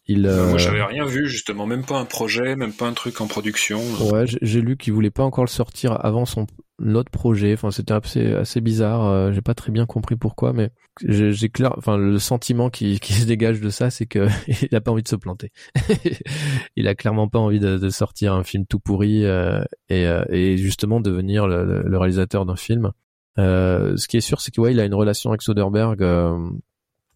il 0.06 0.26
euh, 0.26 0.48
Moi, 0.50 0.58
j'avais 0.58 0.82
rien 0.84 1.04
vu 1.04 1.28
justement, 1.28 1.66
même 1.66 1.84
pas 1.84 1.98
un 1.98 2.04
projet, 2.04 2.54
même 2.56 2.72
pas 2.72 2.86
un 2.86 2.92
truc 2.92 3.20
en 3.20 3.26
production. 3.26 3.80
ouais 4.12 4.24
j'ai- 4.42 4.60
lu 4.60 4.76
qu'il 4.76 4.92
voulait 4.92 5.10
pas 5.10 5.24
encore 5.24 5.44
le 5.44 5.48
sortir 5.50 5.98
avant 6.04 6.24
son 6.24 6.46
autre 6.84 7.10
projet. 7.10 7.52
Enfin 7.54 7.70
c'était 7.70 7.94
assez 7.94 8.32
assez 8.32 8.60
bizarre. 8.60 9.04
Euh, 9.06 9.32
j'ai 9.32 9.42
pas 9.42 9.54
très 9.54 9.70
bien 9.72 9.86
compris 9.86 10.16
pourquoi 10.16 10.52
mais 10.52 10.70
j'ai 11.04 11.48
clair 11.48 11.74
enfin 11.76 11.96
le 11.96 12.18
sentiment 12.18 12.70
qui 12.70 12.98
qui 13.00 13.12
se 13.12 13.26
dégage 13.26 13.60
de 13.60 13.70
ça 13.70 13.90
c'est 13.90 14.06
que 14.06 14.26
il 14.70 14.74
a 14.74 14.80
pas 14.80 14.90
envie 14.92 15.02
de 15.02 15.08
se 15.08 15.16
planter. 15.16 15.50
Il 16.76 16.88
a 16.88 16.94
clairement 16.94 17.28
pas 17.28 17.38
envie 17.38 17.60
de, 17.60 17.78
de 17.78 17.88
sortir 17.90 18.34
un 18.34 18.42
film 18.44 18.66
tout 18.66 18.80
pourri 18.80 19.24
euh, 19.24 19.62
et 19.88 20.06
euh, 20.06 20.24
et 20.30 20.56
justement 20.56 21.00
devenir 21.00 21.46
le, 21.46 21.64
le- 21.64 21.82
le 21.82 21.98
réalisateur 21.98 22.46
d'un 22.46 22.56
film. 22.56 22.90
Euh, 23.38 23.96
ce 23.96 24.06
qui 24.08 24.16
est 24.16 24.20
sûr 24.20 24.40
c'est 24.40 24.52
que 24.54 24.60
ouais 24.60 24.72
il 24.72 24.80
a 24.80 24.84
une 24.84 24.94
relation 24.94 25.30
avec 25.30 25.42
Soderbergh 25.42 26.02
euh, 26.02 26.38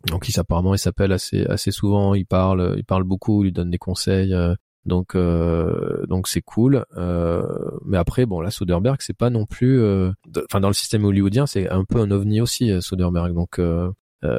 donc 0.07 0.29
il 0.29 0.39
apparemment 0.39 0.75
il 0.75 0.79
s'appelle 0.79 1.13
assez 1.13 1.45
assez 1.47 1.71
souvent, 1.73 2.15
il 2.15 2.25
parle 2.27 2.75
il 2.77 2.85
parle 2.85 3.05
beaucoup, 3.05 3.43
il 3.43 3.47
lui 3.47 3.53
donne 3.53 3.71
des 3.71 3.79
conseils. 3.79 4.33
euh, 4.35 4.55
donc 4.85 5.15
euh, 5.17 6.07
donc 6.07 6.29
c'est 6.29 6.41
cool. 6.41 6.85
Euh, 6.97 7.43
mais 7.85 7.99
après 7.99 8.25
bon 8.25 8.41
là 8.41 8.51
Soderbergh 8.51 8.99
c'est 9.01 9.17
pas 9.17 9.29
non 9.29 9.45
plus 9.45 9.81
euh, 9.81 10.13
enfin 10.47 10.61
dans 10.61 10.69
le 10.69 10.75
système 10.75 11.05
hollywoodien 11.05 11.47
c'est 11.47 11.69
un 11.69 11.85
peu 11.85 11.99
un 12.01 12.11
ovni 12.11 12.41
aussi 12.41 12.71
Soderbergh. 12.81 13.35
Donc 13.35 13.59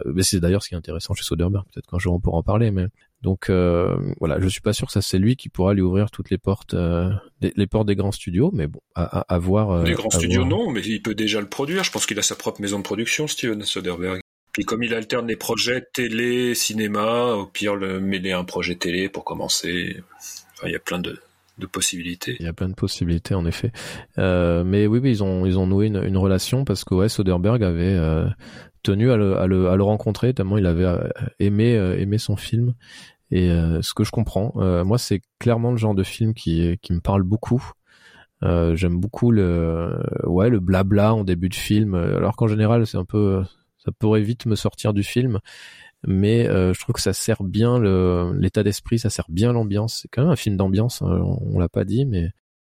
mais 0.05 0.24
c'est 0.24 0.39
d'ailleurs 0.39 0.62
ce 0.64 0.70
qui 0.70 0.76
est 0.76 0.78
intéressant 0.78 1.14
chez 1.14 1.24
Soderbergh. 1.24 1.66
Peut-être 1.74 1.88
qu'un 1.88 1.99
jour 1.99 2.14
on 2.16 2.20
pourra 2.20 2.38
en 2.39 2.43
parler. 2.43 2.72
Mais 2.72 2.88
donc 3.22 3.49
euh, 3.49 3.95
voilà 4.20 4.39
je 4.39 4.47
suis 4.47 4.62
pas 4.62 4.74
sûr 4.74 4.88
que 4.88 4.93
ça 4.93 5.01
c'est 5.01 5.20
lui 5.20 5.36
qui 5.36 5.49
pourra 5.49 5.74
lui 5.74 5.82
ouvrir 5.82 6.10
toutes 6.10 6.30
les 6.32 6.38
portes 6.38 6.74
euh, 6.74 7.10
les, 7.41 7.53
les 7.55 7.68
portes 7.68 7.88
des 7.88 7.95
grands 7.95 8.12
studios. 8.12 8.49
Mais 8.53 8.68
bon 8.68 8.80
à, 8.95 9.20
à, 9.20 9.36
à 9.36 9.38
voir. 9.39 9.70
euh, 9.72 9.84
Les 9.84 9.93
grands 9.93 10.10
studios, 10.10 10.45
voir. 10.45 10.66
non, 10.66 10.72
mais 10.72 10.82
il 10.82 11.01
peut 11.01 11.16
déjà 11.16 11.39
le 11.41 11.47
produire. 11.49 11.84
Je 11.84 11.91
pense 11.91 12.05
qu'il 12.05 12.18
a 12.18 12.24
sa 12.24 12.36
propre 12.36 12.60
maison 12.62 12.78
de 12.80 12.84
production, 12.84 13.28
Steven 13.28 13.62
Soderbergh. 13.64 14.22
Puis 14.60 14.66
comme 14.66 14.84
il 14.84 14.93
alterne 14.93 15.26
les 15.26 15.38
projets 15.38 15.88
télé, 15.93 16.53
cinéma, 16.53 17.32
au 17.32 17.45
pire 17.45 17.78
le 17.78 18.01
mêler 18.01 18.34
à 18.34 18.39
un 18.39 18.43
projet 18.43 18.76
télé 18.76 19.07
pour 19.07 19.24
commencer. 19.24 20.03
Enfin, 20.51 20.68
il 20.68 20.74
y 20.74 20.76
a 20.76 20.80
plein 20.80 20.99
de, 20.99 21.18
possibilités. 21.72 22.36
Il 22.41 22.45
y 22.45 22.49
a 22.49 22.51
plein 22.51 22.68
de 22.68 22.74
possibilités 22.74 23.36
en 23.36 23.45
effet. 23.45 23.72
Euh, 24.18 24.66
mais 24.66 24.86
oui, 24.86 24.99
ils 25.01 25.24
ont 25.24 25.66
noué 25.66 25.88
une, 25.88 26.18
relation 26.18 26.66
parce 26.66 26.84
que 26.84 26.93
ouais, 26.93 27.07
Soderbergh 27.07 27.64
avait 27.64 27.95
euh, 27.95 28.28
tenu 28.84 29.10
à 29.12 29.16
le, 29.16 29.82
rencontrer 29.82 30.34
tellement 30.34 30.57
il 30.57 30.66
avait 30.66 30.84
euh, 30.84 31.07
aimé 31.39 32.18
son 32.18 32.36
film. 32.36 32.74
Et 33.32 33.47
ce 33.47 33.93
que 33.93 34.03
je 34.03 34.12
comprends, 34.12 34.51
moi 34.84 34.97
c'est 34.97 35.22
clairement 35.39 35.72
le 35.72 35.78
genre 35.78 35.95
de 35.95 36.03
film 36.03 36.34
qui 36.34 36.78
me 36.89 36.99
parle 36.99 37.24
beaucoup. 37.24 37.64
J'aime 38.41 38.99
beaucoup 38.99 39.32
le 39.32 40.03
ouais 40.26 40.49
le 40.49 40.60
blabla 40.60 41.14
en 41.14 41.24
début 41.24 41.47
de 41.47 41.55
film, 41.55 41.95
alors 41.95 42.36
qu'en 42.36 42.47
général 42.47 42.86
c'est 42.86 42.97
un 42.97 43.05
peu 43.05 43.41
ça 43.84 43.91
pourrait 43.97 44.21
vite 44.21 44.45
me 44.45 44.55
sortir 44.55 44.93
du 44.93 45.03
film 45.03 45.39
mais 46.07 46.47
euh, 46.47 46.73
je 46.73 46.80
trouve 46.80 46.93
que 46.93 47.01
ça 47.01 47.11
sert 47.11 47.43
bien 47.43 47.77
le 47.77 48.32
l'état 48.39 48.63
d'esprit, 48.63 48.99
ça 48.99 49.09
sert 49.09 49.25
bien 49.27 49.51
l'ambiance. 49.51 49.99
C'est 50.01 50.07
quand 50.07 50.21
même 50.21 50.32
un 50.32 50.38
film 50.38 50.55
d'ambiance, 50.55 51.01
hein, 51.01 51.07
on, 51.23 51.55
on 51.55 51.59
l'a 51.59 51.67
pas 51.67 51.84
dit, 51.84 52.05
mais 52.05 52.30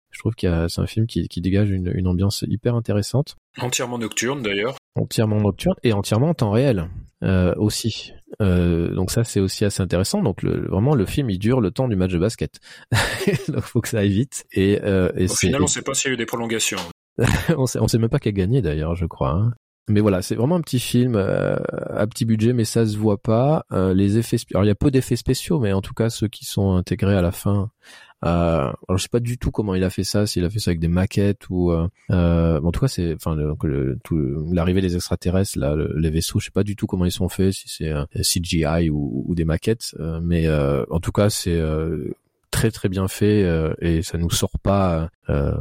je 0.10 0.18
trouve 0.18 0.34
qu'il 0.34 0.50
y 0.50 0.52
a 0.52 0.68
c'est 0.68 0.82
un 0.82 0.88
film 0.88 1.06
qui, 1.06 1.28
qui 1.28 1.40
dégage 1.40 1.70
une, 1.70 1.92
une 1.94 2.08
ambiance 2.08 2.44
hyper 2.48 2.74
intéressante, 2.74 3.36
Entièrement 3.60 4.00
nocturne 4.00 4.42
d'ailleurs. 4.42 4.78
entièrement 4.96 5.40
nocturne 5.40 5.76
et 5.84 5.94
entièrement 5.94 6.30
en 6.30 6.34
temps 6.34 6.50
réel 6.50 6.90
euh, 7.24 7.54
aussi. 7.58 8.14
Euh, 8.42 8.96
donc 8.96 9.12
ça 9.12 9.24
c'est 9.24 9.40
aussi 9.40 9.64
assez 9.64 9.84
intéressant. 9.84 10.24
Donc 10.24 10.42
le, 10.42 10.68
vraiment 10.68 10.96
le 10.96 11.06
film 11.06 11.30
il 11.30 11.38
dure 11.38 11.62
le 11.62 11.70
temps 11.70 11.88
du 11.88 11.96
match 11.96 12.12
de 12.12 12.18
basket, 12.18 12.60
donc 13.48 13.60
faut 13.62 13.82
que 13.82 13.90
ça 13.90 14.00
aille 14.00 14.10
vite 14.10 14.48
et, 14.54 14.72
et 14.74 14.82
Au 15.26 15.28
c'est 15.28 15.36
final, 15.46 15.62
on 15.62 15.68
sait 15.68 15.84
pas 15.84 15.94
s'il 15.94 16.10
y 16.10 16.12
a 16.12 16.14
eu 16.16 16.18
des 16.18 16.26
prolongations. 16.26 16.80
on 17.58 17.68
sait, 17.68 17.78
on 17.80 17.88
sait 17.88 18.00
même 18.00 18.10
pas 18.10 18.18
qui 18.18 18.30
a 18.30 18.32
gagné 18.32 18.64
d'ailleurs, 18.64 18.96
je 18.96 19.06
crois. 19.06 19.34
hein. 19.34 19.54
Mais 19.90 20.00
voilà, 20.02 20.22
c'est 20.22 20.36
vraiment 20.36 20.56
un 20.56 20.62
petit 20.62 20.80
film 20.80 21.16
euh, 21.16 21.56
à 21.90 22.06
petit 22.08 22.24
budget, 22.26 22.54
mais 22.54 22.64
ça 22.64 22.86
se 22.86 22.96
voit 22.98 23.18
pas. 23.22 23.66
Euh, 23.72 23.94
les 23.94 24.18
effets, 24.18 24.38
alors 24.52 24.64
il 24.64 24.68
y 24.68 24.72
a 24.72 24.76
peu 24.76 24.92
d'effets 24.92 25.16
spéciaux, 25.16 25.60
mais 25.60 25.74
en 25.74 25.82
tout 25.82 25.94
cas 25.96 26.10
ceux 26.10 26.28
qui 26.28 26.46
sont 26.46 26.76
intégrés 26.76 27.16
à 27.16 27.22
la 27.24 27.32
fin. 27.32 27.72
Euh, 28.26 28.66
alors 28.88 28.98
je 28.98 29.04
sais 29.04 29.10
pas 29.10 29.22
du 29.22 29.38
tout 29.38 29.50
comment 29.50 29.74
il 29.76 29.84
a 29.84 29.90
fait 29.90 30.04
ça, 30.04 30.28
s'il 30.28 30.44
a 30.46 30.50
fait 30.50 30.60
ça 30.60 30.70
avec 30.72 30.80
des 30.80 30.88
maquettes 30.90 31.50
ou. 31.50 31.72
Euh, 31.72 31.88
euh, 32.12 32.60
en 32.62 32.72
tout 32.72 32.82
cas, 32.82 32.88
c'est, 32.88 33.14
enfin, 33.16 33.36
l'arrivée 34.52 34.82
des 34.82 34.96
extraterrestres, 34.96 35.58
là, 35.58 35.74
le- 35.76 35.94
les 35.98 36.10
vaisseaux, 36.10 36.40
je 36.40 36.46
sais 36.46 36.52
pas 36.52 36.64
du 36.64 36.76
tout 36.76 36.86
comment 36.86 37.06
ils 37.06 37.12
sont 37.12 37.30
faits, 37.30 37.54
si 37.54 37.68
c'est 37.70 37.92
CGI 38.22 38.90
ou, 38.90 39.24
ou 39.28 39.36
des 39.36 39.46
maquettes, 39.46 39.96
euh, 40.00 40.20
mais 40.22 40.48
euh, 40.48 40.84
en 40.92 41.00
tout 41.00 41.12
cas 41.12 41.30
c'est. 41.30 41.60
très 42.52 42.72
très 42.72 42.90
bien 42.90 43.08
fait 43.08 43.44
euh, 43.44 43.74
et 43.80 44.02
ça 44.02 44.18
nous 44.18 44.30
sort 44.32 44.58
pas 44.62 45.10
euh, 45.30 45.54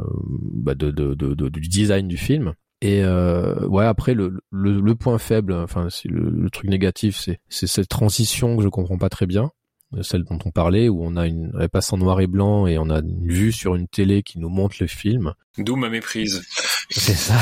bah, 0.64 0.74
de, 0.74 0.90
de, 0.90 1.14
de- 1.14 1.48
du 1.50 1.60
design 1.68 2.08
du 2.08 2.16
film 2.16 2.54
et 2.80 3.02
euh, 3.02 3.66
ouais 3.66 3.84
après 3.84 4.14
le, 4.14 4.40
le, 4.50 4.94
point 4.94 5.18
faible 5.18 5.52
enfin 5.52 5.88
le 6.04 6.48
truc 6.50 6.70
négatif 6.70 7.18
c'est 7.18 7.40
c'est 7.48 7.66
cette 7.66 7.88
transition 7.88 8.56
que 8.56 8.62
je 8.62 8.68
comprends 8.68 8.98
pas 8.98 9.08
très 9.08 9.26
bien 9.26 9.50
euh, 9.94 10.02
celle 10.02 10.24
dont 10.24 10.38
on 10.44 10.50
parlait 10.50 10.88
où 10.88 11.02
on 11.02 11.16
a 11.16 11.26
une 11.26 11.52
elle 11.58 11.68
passe 11.68 11.92
en 11.92 11.98
noir 11.98 12.20
et 12.20 12.26
blanc 12.26 12.66
et 12.66 12.78
on 12.78 12.88
a 12.90 13.00
une 13.00 13.28
vue 13.28 13.52
sur 13.52 13.74
une 13.74 13.88
télé 13.88 14.22
qui 14.22 14.38
nous 14.38 14.48
montre 14.48 14.76
le 14.80 14.86
film 14.86 15.34
D'où 15.58 15.74
ma 15.74 15.88
méprise. 15.88 16.42
C'est 16.90 17.14
ça. 17.14 17.38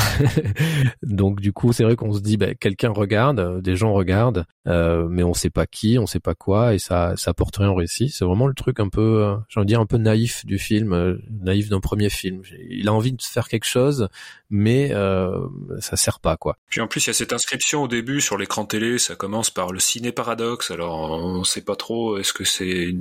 Donc 1.03 1.39
du 1.39 1.53
coup, 1.53 1.73
c'est 1.73 1.83
vrai 1.83 1.95
qu'on 1.95 2.13
se 2.13 2.19
dit, 2.19 2.37
bah, 2.37 2.53
quelqu'un 2.55 2.89
regarde, 2.89 3.39
euh, 3.39 3.61
des 3.61 3.75
gens 3.75 3.93
regardent, 3.93 4.45
euh, 4.67 5.07
mais 5.09 5.23
on 5.23 5.33
sait 5.33 5.49
pas 5.49 5.65
qui, 5.65 5.97
on 5.97 6.05
sait 6.05 6.19
pas 6.19 6.35
quoi, 6.35 6.73
et 6.73 6.79
ça, 6.79 7.13
ça 7.15 7.31
apporte 7.31 7.55
rien 7.57 7.69
au 7.69 7.75
récit. 7.75 8.09
C'est 8.09 8.25
vraiment 8.25 8.47
le 8.47 8.53
truc 8.53 8.79
un 8.79 8.89
peu, 8.89 9.23
euh, 9.23 9.35
j'ai 9.47 9.59
envie 9.59 9.65
de 9.65 9.69
dire 9.69 9.79
un 9.79 9.85
peu 9.85 9.97
naïf 9.97 10.45
du 10.45 10.57
film, 10.57 10.93
euh, 10.93 11.17
naïf 11.29 11.69
d'un 11.69 11.79
premier 11.79 12.09
film. 12.09 12.41
Il 12.69 12.87
a 12.89 12.93
envie 12.93 13.13
de 13.13 13.21
faire 13.21 13.47
quelque 13.47 13.65
chose, 13.65 14.09
mais 14.49 14.91
euh, 14.91 15.47
ça 15.79 15.95
sert 15.95 16.19
pas 16.19 16.37
quoi. 16.37 16.57
Puis 16.69 16.81
en 16.81 16.87
plus, 16.87 17.05
il 17.05 17.07
y 17.07 17.11
a 17.11 17.13
cette 17.13 17.33
inscription 17.33 17.83
au 17.83 17.87
début 17.87 18.21
sur 18.21 18.37
l'écran 18.37 18.65
télé. 18.65 18.97
Ça 18.97 19.15
commence 19.15 19.49
par 19.49 19.71
le 19.71 19.79
ciné 19.79 20.11
paradoxe. 20.11 20.71
Alors, 20.71 21.11
on 21.11 21.43
sait 21.43 21.61
pas 21.61 21.75
trop. 21.75 22.17
Est-ce 22.17 22.33
que 22.33 22.43
c'est 22.43 22.95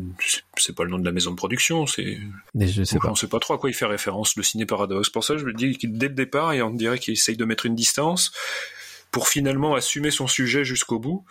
c'est 0.57 0.75
pas 0.75 0.85
le 0.85 0.91
nom 0.91 0.99
de 0.99 1.05
la 1.05 1.13
maison 1.13 1.31
de 1.33 1.37
production 1.37 1.87
C'est 1.87 2.19
je 2.55 2.85
sais 2.85 2.99
pas. 2.99 3.11
on 3.11 3.15
sait 3.15 3.29
pas 3.29 3.39
trop 3.39 3.55
à 3.55 3.59
quoi 3.59 3.71
il 3.71 3.75
fait 3.75 3.87
référence 3.87 4.37
le 4.37 4.43
ciné 4.43 4.67
paradoxe. 4.67 5.11
Pour 5.11 5.25
ça, 5.25 5.37
je 5.37 5.45
me 5.45 5.53
dis 5.53 5.77
que 5.77 5.87
dès 5.87 6.09
le 6.09 6.15
départ, 6.15 6.36
et 6.53 6.63
on 6.63 6.71
dirait 6.71 6.99
qu'il 6.99 7.15
essaye 7.15 7.37
de 7.37 7.45
mettre 7.45 7.67
une 7.67 7.75
distance 7.75 8.33
pour 9.11 9.29
finalement 9.29 9.75
assumer 9.75 10.11
son 10.11 10.27
sujet 10.27 10.65
jusqu'au 10.65 10.99
bout. 10.99 11.25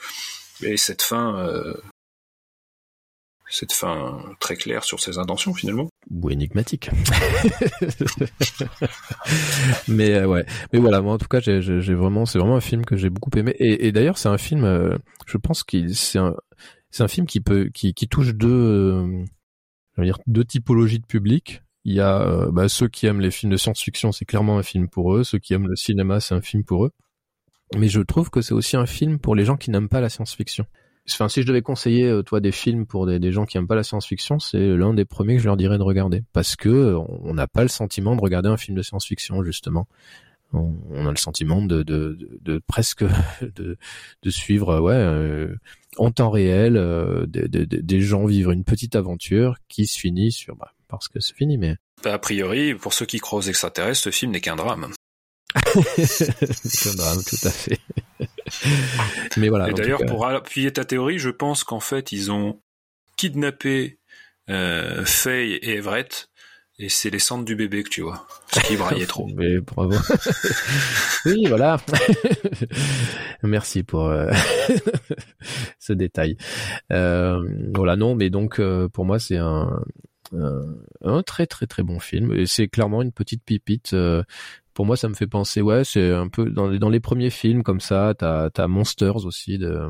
Et 0.63 0.77
cette 0.77 1.01
fin, 1.01 1.37
euh, 1.37 1.73
cette 3.49 3.73
fin 3.73 4.23
très 4.39 4.55
claire 4.55 4.83
sur 4.83 4.99
ses 4.99 5.17
intentions 5.17 5.53
finalement. 5.53 5.89
Ou 6.09 6.29
énigmatique. 6.29 6.89
mais 9.87 10.15
euh, 10.15 10.27
ouais, 10.27 10.45
mais 10.71 10.79
voilà, 10.79 11.01
moi 11.01 11.13
en 11.13 11.17
tout 11.17 11.27
cas, 11.27 11.39
j'ai 11.41 11.93
vraiment, 11.93 12.25
c'est 12.25 12.39
vraiment 12.39 12.55
un 12.55 12.61
film 12.61 12.85
que 12.85 12.95
j'ai 12.95 13.09
beaucoup 13.09 13.37
aimé. 13.37 13.55
Et, 13.59 13.91
d'ailleurs, 13.91 14.17
c'est 14.17 14.29
un 14.29 14.37
film, 14.37 14.63
euh, 14.63 14.97
je 15.25 15.37
pense 15.37 15.63
qu'il 15.63 15.95
c'est 15.95 16.19
un, 16.19 16.35
c'est 16.89 17.03
un 17.03 17.07
film 17.07 17.27
qui 17.27 17.41
peut, 17.41 17.69
qui, 17.73 17.93
touche 18.07 18.33
deux, 18.33 19.25
deux 20.27 20.45
typologies 20.45 20.99
de 20.99 21.05
public. 21.05 21.61
Il 21.85 21.93
y 21.93 21.99
a 22.01 22.21
euh, 22.21 22.51
bah, 22.51 22.67
ceux 22.67 22.87
qui 22.87 23.05
aiment 23.05 23.21
les 23.21 23.31
films 23.31 23.51
de 23.51 23.57
science-fiction, 23.57 24.11
c'est 24.11 24.25
clairement 24.25 24.57
un 24.57 24.63
film 24.63 24.89
pour 24.89 25.15
eux. 25.15 25.23
Ceux 25.23 25.37
qui 25.37 25.53
aiment 25.53 25.67
le 25.67 25.75
cinéma, 25.75 26.19
c'est 26.19 26.33
un 26.33 26.41
film 26.41 26.63
pour 26.63 26.85
eux. 26.85 26.91
Mais 27.77 27.87
je 27.87 28.01
trouve 28.01 28.29
que 28.29 28.41
c'est 28.41 28.53
aussi 28.53 28.75
un 28.75 28.85
film 28.87 29.19
pour 29.19 29.35
les 29.35 29.45
gens 29.45 29.55
qui 29.55 29.69
n'aiment 29.71 29.89
pas 29.89 30.01
la 30.01 30.09
science-fiction. 30.09 30.65
Enfin, 31.09 31.29
si 31.29 31.43
je 31.43 31.47
devais 31.47 31.61
conseiller, 31.61 32.05
euh, 32.05 32.23
toi, 32.23 32.39
des 32.39 32.51
films 32.51 32.87
pour 32.87 33.05
des, 33.05 33.31
gens 33.31 33.45
qui 33.45 33.57
aiment 33.57 33.67
pas 33.67 33.75
la 33.75 33.83
science-fiction, 33.83 34.39
c'est 34.39 34.75
l'un 34.75 34.95
des 34.95 35.05
premiers 35.05 35.35
que 35.35 35.41
je 35.41 35.45
leur 35.45 35.57
dirais 35.57 35.77
de 35.77 35.83
regarder. 35.83 36.23
Parce 36.33 36.55
que 36.55 36.69
euh, 36.69 36.99
on 37.21 37.35
n'a 37.35 37.47
pas 37.47 37.61
le 37.61 37.67
sentiment 37.67 38.15
de 38.15 38.21
regarder 38.21 38.49
un 38.49 38.57
film 38.57 38.75
de 38.75 38.81
science-fiction, 38.81 39.43
justement. 39.43 39.87
On, 40.53 41.05
a 41.05 41.09
le 41.09 41.17
sentiment 41.17 41.61
de, 41.61 41.83
de, 41.83 42.17
de, 42.19 42.39
de 42.41 42.61
presque 42.65 43.03
de, 43.41 43.77
suivre, 44.29 44.79
ouais, 44.79 44.93
euh, 44.95 45.55
en 45.97 46.11
temps 46.11 46.29
réel, 46.29 46.77
euh, 46.77 47.25
des- 47.27 47.47
des- 47.49 47.65
des 47.65 48.01
gens 48.01 48.25
vivre 48.25 48.51
une 48.51 48.63
petite 48.63 48.95
aventure 48.95 49.57
qui 49.67 49.85
se 49.85 49.99
finit 49.99 50.31
sur, 50.31 50.55
bah, 50.55 50.71
parce 50.95 51.07
que 51.07 51.19
c'est 51.19 51.35
fini, 51.35 51.57
mais 51.57 51.75
Bah, 52.03 52.13
a 52.13 52.19
priori, 52.19 52.75
pour 52.75 52.93
ceux 52.93 53.05
qui 53.05 53.19
croient 53.19 53.39
aux 53.39 53.43
extraterrestres, 53.43 54.03
ce 54.03 54.11
film 54.11 54.31
n'est 54.31 54.41
qu'un 54.41 54.55
drame. 54.55 54.91
c'est 55.97 56.89
un 56.89 56.95
drame, 56.95 57.21
tout 57.23 57.47
à 57.47 57.51
fait. 57.51 57.79
mais 59.37 59.49
voilà. 59.49 59.69
Et 59.69 59.73
d'ailleurs, 59.73 59.99
cas, 59.99 60.05
pour 60.05 60.25
appuyer 60.25 60.71
ta 60.73 60.85
théorie, 60.85 61.19
je 61.19 61.29
pense 61.29 61.63
qu'en 61.63 61.79
fait, 61.79 62.11
ils 62.11 62.31
ont 62.31 62.61
kidnappé 63.17 63.99
euh, 64.49 65.05
Faye 65.05 65.53
et 65.53 65.75
Everett, 65.75 66.29
et 66.77 66.89
c'est 66.89 67.09
les 67.09 67.19
cendres 67.19 67.45
du 67.45 67.55
bébé 67.55 67.83
que 67.83 67.89
tu 67.89 68.01
vois, 68.01 68.27
parce 68.51 68.67
qu'ils 68.67 68.77
braillaient 68.77 69.05
trop. 69.05 69.27
Mais 69.35 69.59
bravo. 69.59 69.95
oui, 71.25 71.45
voilà. 71.47 71.77
Merci 73.43 73.83
pour 73.83 74.07
euh, 74.07 74.29
ce 75.79 75.93
détail. 75.93 76.35
Euh, 76.91 77.39
voilà, 77.73 77.95
non, 77.95 78.15
mais 78.15 78.29
donc 78.29 78.59
euh, 78.59 78.89
pour 78.89 79.05
moi 79.05 79.19
c'est 79.19 79.37
un, 79.37 79.83
un 80.33 80.63
un 81.03 81.21
très 81.23 81.45
très 81.47 81.67
très 81.67 81.83
bon 81.83 81.99
film 81.99 82.33
et 82.33 82.45
c'est 82.45 82.67
clairement 82.67 83.01
une 83.01 83.11
petite 83.11 83.43
pipite. 83.43 83.93
euh, 83.93 84.23
pour 84.73 84.85
moi, 84.85 84.97
ça 84.97 85.07
me 85.07 85.13
fait 85.13 85.27
penser, 85.27 85.61
ouais, 85.61 85.83
c'est 85.85 86.11
un 86.11 86.27
peu 86.27 86.49
dans 86.49 86.67
les, 86.67 86.79
dans 86.79 86.89
les 86.89 86.99
premiers 86.99 87.29
films 87.29 87.63
comme 87.63 87.79
ça. 87.79 88.13
T'as 88.17 88.49
t'as 88.49 88.67
Monsters 88.67 89.25
aussi 89.25 89.57
de 89.57 89.87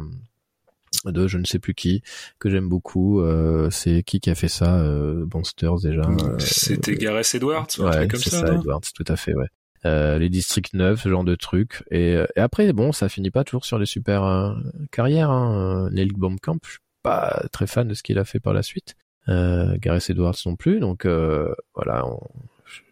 de 1.06 1.28
je 1.28 1.38
ne 1.38 1.46
sais 1.46 1.60
plus 1.60 1.74
qui 1.74 2.02
que 2.40 2.50
j'aime 2.50 2.70
beaucoup. 2.70 3.22
Euh, 3.22 3.70
c'est 3.70 4.04
qui 4.04 4.20
qui 4.20 4.30
a 4.30 4.36
fait 4.36 4.48
ça 4.48 4.80
euh, 4.80 5.26
Monsters 5.34 5.80
déjà. 5.82 6.02
euh, 6.04 6.38
C'était 6.40 6.96
Gareth 6.96 7.34
Edwards, 7.36 7.68
Ouais, 7.80 8.08
c'est 8.14 8.30
ça. 8.30 8.46
ça, 8.48 8.54
Edwards, 8.56 8.82
tout 8.96 9.04
à 9.08 9.16
fait, 9.16 9.34
ouais. 9.36 9.48
Euh, 9.86 10.18
les 10.18 10.30
districts 10.30 10.74
9, 10.74 11.00
ce 11.02 11.10
genre 11.10 11.24
de 11.24 11.36
trucs. 11.36 11.84
Et, 11.92 12.16
euh, 12.16 12.26
et 12.36 12.40
après, 12.40 12.72
bon, 12.74 12.92
ça 12.92 13.08
finit 13.08 13.30
pas 13.30 13.44
toujours 13.44 13.66
sur 13.66 13.78
les 13.78 13.86
super 13.86 14.24
euh, 14.24 14.54
carrières. 14.92 15.30
Hein. 15.30 15.86
Euh, 15.86 15.90
Neil 15.92 16.08
Blomkamp, 16.12 16.58
je 16.66 16.72
suis 16.72 16.80
pas 17.04 17.46
très 17.52 17.68
fan 17.68 17.88
de 17.88 17.94
ce 17.94 18.02
qu'il 18.02 18.18
a 18.18 18.26
fait 18.26 18.40
par 18.40 18.54
la 18.54 18.64
suite. 18.64 18.96
Euh, 19.28 19.78
Gareth 19.80 20.10
Edwards 20.10 20.36
non 20.46 20.56
plus. 20.56 20.80
Donc 20.80 21.06
euh, 21.06 21.54
voilà, 21.74 22.06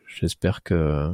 j'espère 0.07 0.63
que, 0.63 1.13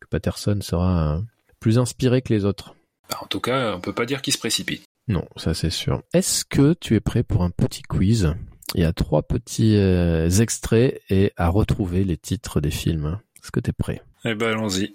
que 0.00 0.08
Patterson 0.08 0.58
sera 0.60 1.16
euh, 1.16 1.20
plus 1.60 1.78
inspiré 1.78 2.22
que 2.22 2.32
les 2.32 2.44
autres. 2.44 2.74
Bah, 3.10 3.18
en 3.22 3.26
tout 3.26 3.40
cas, 3.40 3.74
on 3.74 3.80
peut 3.80 3.94
pas 3.94 4.06
dire 4.06 4.22
qu'il 4.22 4.32
se 4.32 4.38
précipite. 4.38 4.84
Non, 5.08 5.26
ça 5.36 5.54
c'est 5.54 5.70
sûr. 5.70 6.02
Est-ce 6.12 6.44
que 6.44 6.74
tu 6.74 6.94
es 6.94 7.00
prêt 7.00 7.22
pour 7.22 7.42
un 7.42 7.50
petit 7.50 7.82
quiz? 7.82 8.34
Il 8.74 8.82
y 8.82 8.84
a 8.84 8.92
trois 8.92 9.22
petits 9.22 9.76
euh, 9.76 10.28
extraits 10.28 11.00
et 11.08 11.32
à 11.38 11.48
retrouver 11.48 12.04
les 12.04 12.18
titres 12.18 12.60
des 12.60 12.70
films. 12.70 13.18
Est-ce 13.42 13.50
que 13.50 13.60
tu 13.60 13.70
es 13.70 13.72
prêt? 13.72 14.02
Eh 14.26 14.34
ben, 14.34 14.48
allons-y. 14.48 14.92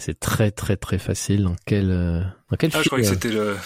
C'est 0.00 0.18
très 0.18 0.50
très 0.50 0.76
très 0.76 0.98
facile. 0.98 1.44
Dans 1.44 1.56
quel 1.66 1.90
euh, 1.90 2.20
dans 2.50 2.56
quel 2.56 2.70
Ah, 2.74 2.82
je 2.82 2.88
croyais 2.88 3.04
que 3.04 3.10
c'était 3.14 3.30
le, 3.30 3.56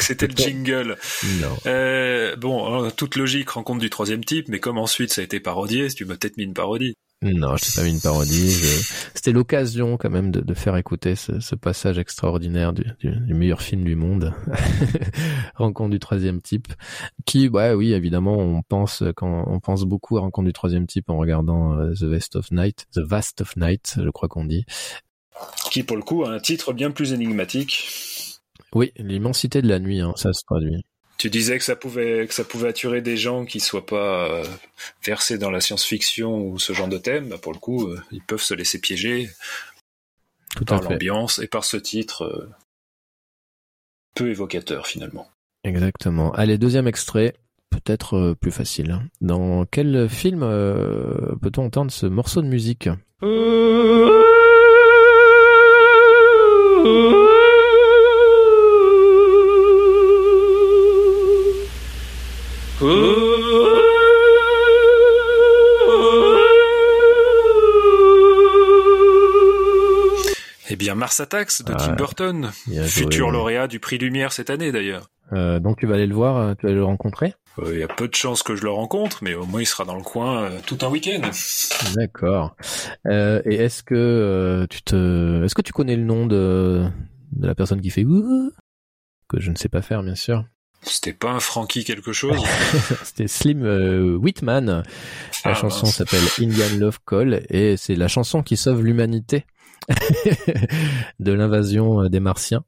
c'était 0.00 0.26
le 0.26 0.34
jingle. 0.34 0.96
Non. 1.40 1.56
Euh, 1.66 2.34
bon, 2.36 2.90
toute 2.90 3.16
logique, 3.16 3.50
rencontre 3.50 3.80
du 3.80 3.90
troisième 3.90 4.24
type, 4.24 4.48
mais 4.48 4.58
comme 4.58 4.78
ensuite 4.78 5.12
ça 5.12 5.20
a 5.20 5.24
été 5.24 5.38
parodié, 5.38 5.88
tu 5.88 6.04
m'as 6.04 6.16
peut-être 6.16 6.36
mis 6.36 6.44
une 6.44 6.54
parodie. 6.54 6.94
Non, 7.22 7.56
je 7.56 7.64
t'ai 7.66 7.72
pas 7.76 7.84
mis 7.84 7.92
une 7.92 8.00
parodie. 8.00 8.50
je- 8.50 8.92
C'était 9.14 9.30
l'occasion 9.32 9.96
quand 9.96 10.10
même 10.10 10.30
de, 10.32 10.40
de 10.40 10.54
faire 10.54 10.76
écouter 10.76 11.14
ce, 11.14 11.38
ce 11.40 11.54
passage 11.54 11.96
extraordinaire 11.98 12.72
du, 12.72 12.84
du, 12.98 13.10
du 13.12 13.34
meilleur 13.34 13.62
film 13.62 13.84
du 13.84 13.94
monde, 13.94 14.34
Rencontre 15.54 15.90
du 15.90 15.98
troisième 16.00 16.40
type, 16.42 16.68
qui, 17.24 17.48
ouais, 17.48 17.72
oui, 17.74 17.92
évidemment, 17.92 18.36
on 18.38 18.62
pense 18.62 19.02
quand 19.16 19.44
on 19.46 19.60
pense 19.60 19.84
beaucoup 19.84 20.16
à 20.18 20.20
Rencontre 20.20 20.46
du 20.46 20.52
troisième 20.52 20.86
type 20.86 21.10
en 21.10 21.16
regardant 21.16 21.78
euh, 21.78 21.92
The 21.94 22.04
Vast 22.04 22.36
of 22.36 22.50
Night, 22.50 22.86
The 22.92 23.00
Vast 23.00 23.40
of 23.42 23.56
Night, 23.56 23.94
je 24.02 24.10
crois 24.10 24.28
qu'on 24.28 24.44
dit. 24.44 24.64
Qui, 25.70 25.82
pour 25.82 25.96
le 25.96 26.02
coup, 26.02 26.24
a 26.24 26.30
un 26.30 26.38
titre 26.40 26.72
bien 26.72 26.90
plus 26.90 27.12
énigmatique. 27.12 27.88
Oui, 28.74 28.92
l'immensité 28.96 29.62
de 29.62 29.68
la 29.68 29.78
nuit, 29.78 30.00
hein, 30.00 30.12
ça 30.16 30.32
se 30.32 30.42
traduit. 30.44 30.82
Tu 31.18 31.30
disais 31.30 31.56
que 31.58 31.64
ça 31.64 31.76
pouvait, 31.76 32.26
que 32.26 32.34
ça 32.34 32.42
pouvait 32.42 32.68
attirer 32.68 33.00
des 33.00 33.16
gens 33.16 33.44
qui 33.44 33.60
soient 33.60 33.86
pas 33.86 34.28
euh, 34.28 34.44
versés 35.04 35.38
dans 35.38 35.50
la 35.50 35.60
science-fiction 35.60 36.46
ou 36.46 36.58
ce 36.58 36.72
genre 36.72 36.88
de 36.88 36.98
thème. 36.98 37.28
Bah, 37.28 37.38
pour 37.38 37.52
le 37.52 37.58
coup, 37.58 37.88
euh, 37.88 38.00
ils 38.10 38.22
peuvent 38.22 38.42
se 38.42 38.54
laisser 38.54 38.80
piéger 38.80 39.30
Tout 40.56 40.64
par 40.64 40.82
l'ambiance 40.82 41.38
et 41.38 41.46
par 41.46 41.64
ce 41.64 41.76
titre 41.76 42.24
euh, 42.24 42.50
peu 44.14 44.30
évocateur 44.30 44.86
finalement. 44.86 45.28
Exactement. 45.64 46.32
Allez, 46.32 46.58
deuxième 46.58 46.88
extrait, 46.88 47.34
peut-être 47.70 48.14
euh, 48.16 48.34
plus 48.34 48.50
facile. 48.50 48.98
Dans 49.20 49.64
quel 49.64 50.08
film 50.08 50.42
euh, 50.42 51.36
peut-on 51.40 51.64
entendre 51.64 51.90
ce 51.92 52.06
morceau 52.06 52.42
de 52.42 52.48
musique? 52.48 52.88
Mars 71.12 71.20
Attacks 71.20 71.62
de 71.66 71.74
Tim 71.74 71.92
Burton, 71.94 72.50
futur 72.86 73.30
lauréat 73.30 73.68
du 73.68 73.80
prix 73.80 73.98
Lumière 73.98 74.32
cette 74.32 74.48
année 74.48 74.72
d'ailleurs. 74.72 75.10
Euh, 75.34 75.60
donc 75.60 75.78
tu 75.78 75.86
vas 75.86 75.96
aller 75.96 76.06
le 76.06 76.14
voir, 76.14 76.38
euh, 76.38 76.54
tu 76.54 76.62
vas 76.62 76.70
aller 76.70 76.78
le 76.78 76.84
rencontrer 76.86 77.34
Euh, 77.58 77.72
Il 77.74 77.80
y 77.80 77.82
a 77.82 77.86
peu 77.88 78.08
de 78.08 78.14
chances 78.14 78.42
que 78.42 78.56
je 78.56 78.62
le 78.62 78.70
rencontre, 78.70 79.18
mais 79.20 79.34
au 79.34 79.44
moins 79.44 79.60
il 79.60 79.66
sera 79.66 79.84
dans 79.84 79.96
le 79.96 80.02
coin 80.02 80.44
euh, 80.44 80.58
tout 80.64 80.78
un 80.80 80.88
week-end. 80.88 81.20
D'accord. 81.94 82.56
Euh, 83.08 83.42
et 83.44 83.56
est-ce 83.56 83.82
que 83.82 83.94
euh, 83.94 84.66
tu 84.70 84.80
te, 84.82 85.44
est-ce 85.44 85.54
que 85.54 85.60
tu 85.60 85.74
connais 85.74 85.96
le 85.96 86.04
nom 86.04 86.24
de 86.24 86.86
de 87.32 87.46
la 87.46 87.54
personne 87.54 87.82
qui 87.82 87.90
fait 87.90 88.04
que 88.04 89.38
je 89.38 89.50
ne 89.50 89.56
sais 89.56 89.68
pas 89.68 89.82
faire 89.82 90.02
bien 90.02 90.14
sûr. 90.14 90.46
C'était 90.84 91.12
pas 91.12 91.30
un 91.30 91.40
Frankie 91.40 91.84
quelque 91.84 92.12
chose 92.12 92.42
C'était 93.04 93.28
Slim 93.28 93.64
euh, 93.64 94.16
Whitman. 94.16 94.82
La 95.44 95.50
Ah, 95.50 95.54
chanson 95.54 95.84
s'appelle 95.86 96.24
Indian 96.40 96.76
Love 96.78 96.98
Call 97.06 97.44
et 97.50 97.76
c'est 97.76 97.94
la 97.96 98.08
chanson 98.08 98.42
qui 98.42 98.56
sauve 98.56 98.82
l'humanité 98.82 99.44
de 101.20 101.32
l'invasion 101.32 102.02
euh, 102.02 102.08
des 102.08 102.20
Martiens. 102.20 102.64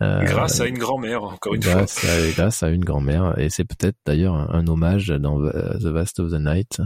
Euh, 0.00 0.22
Grâce 0.22 0.60
à 0.60 0.66
une 0.66 0.78
grand-mère, 0.78 1.24
encore 1.24 1.54
une 1.54 1.62
fois. 1.62 1.74
grâce 1.74 2.04
à, 2.04 2.30
grâce 2.36 2.62
à 2.62 2.68
une 2.68 2.84
grand-mère 2.84 3.36
et 3.36 3.50
c'est 3.50 3.64
peut-être 3.64 3.96
d'ailleurs 4.06 4.34
un, 4.36 4.48
un 4.52 4.66
hommage 4.68 5.08
dans 5.08 5.42
euh, 5.42 5.76
The 5.78 5.86
Vast 5.86 6.20
of 6.20 6.30
the 6.30 6.38
Night, 6.38 6.80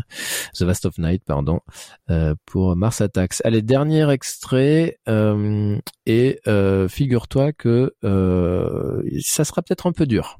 The 0.58 0.62
Vast 0.62 0.86
of 0.86 0.96
Night 0.96 1.22
pardon, 1.26 1.60
euh, 2.08 2.34
pour 2.46 2.74
Mars 2.74 3.02
Attacks. 3.02 3.42
Allez 3.44 3.60
dernier 3.60 4.10
extrait 4.10 4.96
euh, 5.10 5.78
et 6.06 6.40
euh, 6.48 6.88
figure-toi 6.88 7.52
que 7.52 7.92
euh, 8.02 9.02
ça 9.20 9.44
sera 9.44 9.60
peut-être 9.60 9.86
un 9.86 9.92
peu 9.92 10.06
dur, 10.06 10.38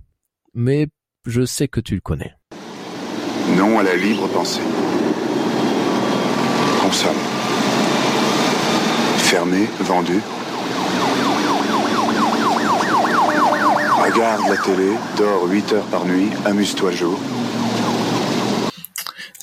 mais 0.55 0.89
je 1.26 1.45
sais 1.45 1.68
que 1.68 1.80
tu 1.80 1.95
le 1.95 2.01
connais. 2.01 2.33
Non 3.59 3.78
à 3.80 3.83
la 3.83 3.97
libre 3.97 4.28
pensée. 4.28 4.62
Consomme. 6.80 7.41
Fermé, 9.33 9.64
vendu. 9.80 10.20
Regarde 14.05 14.43
la 14.47 14.57
télé, 14.59 14.91
dors 15.16 15.49
8 15.51 15.72
heures 15.72 15.87
par 15.87 16.05
nuit, 16.05 16.28
amuse-toi 16.45 16.91
le 16.91 16.97
jour. 16.99 17.18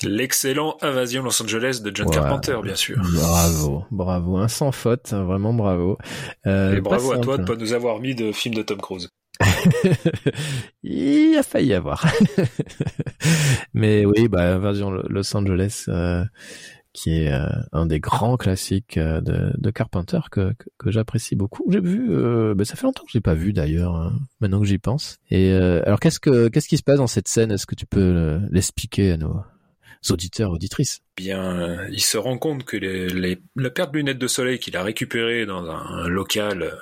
L'excellent 0.04 0.76
Invasion 0.80 1.24
Los 1.24 1.42
Angeles 1.42 1.80
de 1.82 1.90
John 1.92 2.06
Voilà. 2.06 2.20
Carpenter, 2.22 2.56
bien 2.62 2.76
sûr. 2.76 2.98
Bravo, 3.14 3.84
bravo, 3.90 4.36
un 4.36 4.46
sans 4.46 4.70
faute, 4.70 5.12
vraiment 5.12 5.52
bravo. 5.54 5.98
Euh, 6.46 6.76
Et 6.76 6.80
bravo 6.80 7.10
à 7.10 7.18
toi 7.18 7.36
de 7.36 7.42
simple. 7.42 7.56
pas 7.56 7.60
nous 7.60 7.72
avoir 7.72 7.98
mis 7.98 8.14
de 8.14 8.30
film 8.30 8.54
de 8.54 8.62
Tom 8.62 8.80
Cruise. 8.80 9.08
il 10.84 11.36
a 11.36 11.42
failli 11.42 11.70
y 11.70 11.74
avoir. 11.74 12.06
Mais 13.74 14.06
oui, 14.06 14.28
bah, 14.28 14.56
version 14.58 14.92
Los 14.92 15.36
Angeles, 15.36 15.86
euh, 15.88 16.22
qui 16.92 17.22
est 17.22 17.32
euh, 17.32 17.46
un 17.72 17.86
des 17.86 18.00
grands 18.00 18.36
classiques 18.36 18.96
euh, 18.96 19.20
de, 19.20 19.52
de 19.56 19.70
Carpenter 19.70 20.20
que, 20.30 20.52
que, 20.54 20.64
que 20.78 20.90
j'apprécie 20.90 21.36
beaucoup. 21.36 21.64
J'ai 21.70 21.80
vu, 21.80 22.08
euh, 22.10 22.54
bah, 22.54 22.64
ça 22.64 22.76
fait 22.76 22.84
longtemps 22.84 23.04
que 23.04 23.10
je 23.12 23.18
l'ai 23.18 23.22
pas 23.22 23.34
vu 23.34 23.52
d'ailleurs, 23.52 23.94
hein, 23.94 24.12
maintenant 24.40 24.60
que 24.60 24.66
j'y 24.66 24.78
pense. 24.78 25.18
Et 25.30 25.52
alors 25.52 26.00
qu'est-ce 26.00 26.20
que 26.20 26.48
qu'est-ce 26.48 26.68
qui 26.68 26.76
se 26.76 26.82
passe 26.82 26.98
dans 26.98 27.06
cette 27.06 27.28
scène? 27.28 27.52
Est-ce 27.52 27.66
que 27.66 27.74
tu 27.74 27.86
peux 27.86 28.40
l'expliquer 28.50 29.12
à 29.12 29.16
nos 29.16 29.42
auditeurs 30.10 30.50
auditrices? 30.50 31.00
Bien, 31.16 31.86
il 31.90 32.00
se 32.00 32.18
rend 32.18 32.38
compte 32.38 32.64
que 32.64 32.76
les, 32.76 33.08
les, 33.08 33.38
la 33.56 33.70
paire 33.70 33.90
de 33.90 33.96
lunettes 33.98 34.18
de 34.18 34.26
soleil 34.26 34.58
qu'il 34.58 34.76
a 34.76 34.82
récupérée 34.82 35.46
dans 35.46 35.68
un 35.70 36.08
local 36.08 36.76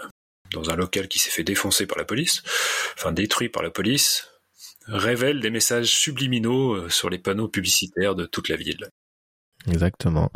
dans 0.52 0.70
un 0.70 0.76
local 0.76 1.09
qui 1.09 1.18
s'est 1.18 1.30
fait 1.30 1.44
défoncer 1.44 1.86
par 1.86 1.98
la 1.98 2.04
police, 2.04 2.42
enfin 2.96 3.12
détruit 3.12 3.48
par 3.48 3.62
la 3.62 3.70
police, 3.70 4.28
révèle 4.86 5.40
des 5.40 5.50
messages 5.50 5.90
subliminaux 5.90 6.74
euh, 6.74 6.88
sur 6.88 7.11
les 7.11 7.18
panneaux 7.18 7.48
publicitaires 7.48 8.14
de 8.14 8.26
toute 8.26 8.48
la 8.48 8.56
ville. 8.56 8.88
Exactement. 9.70 10.30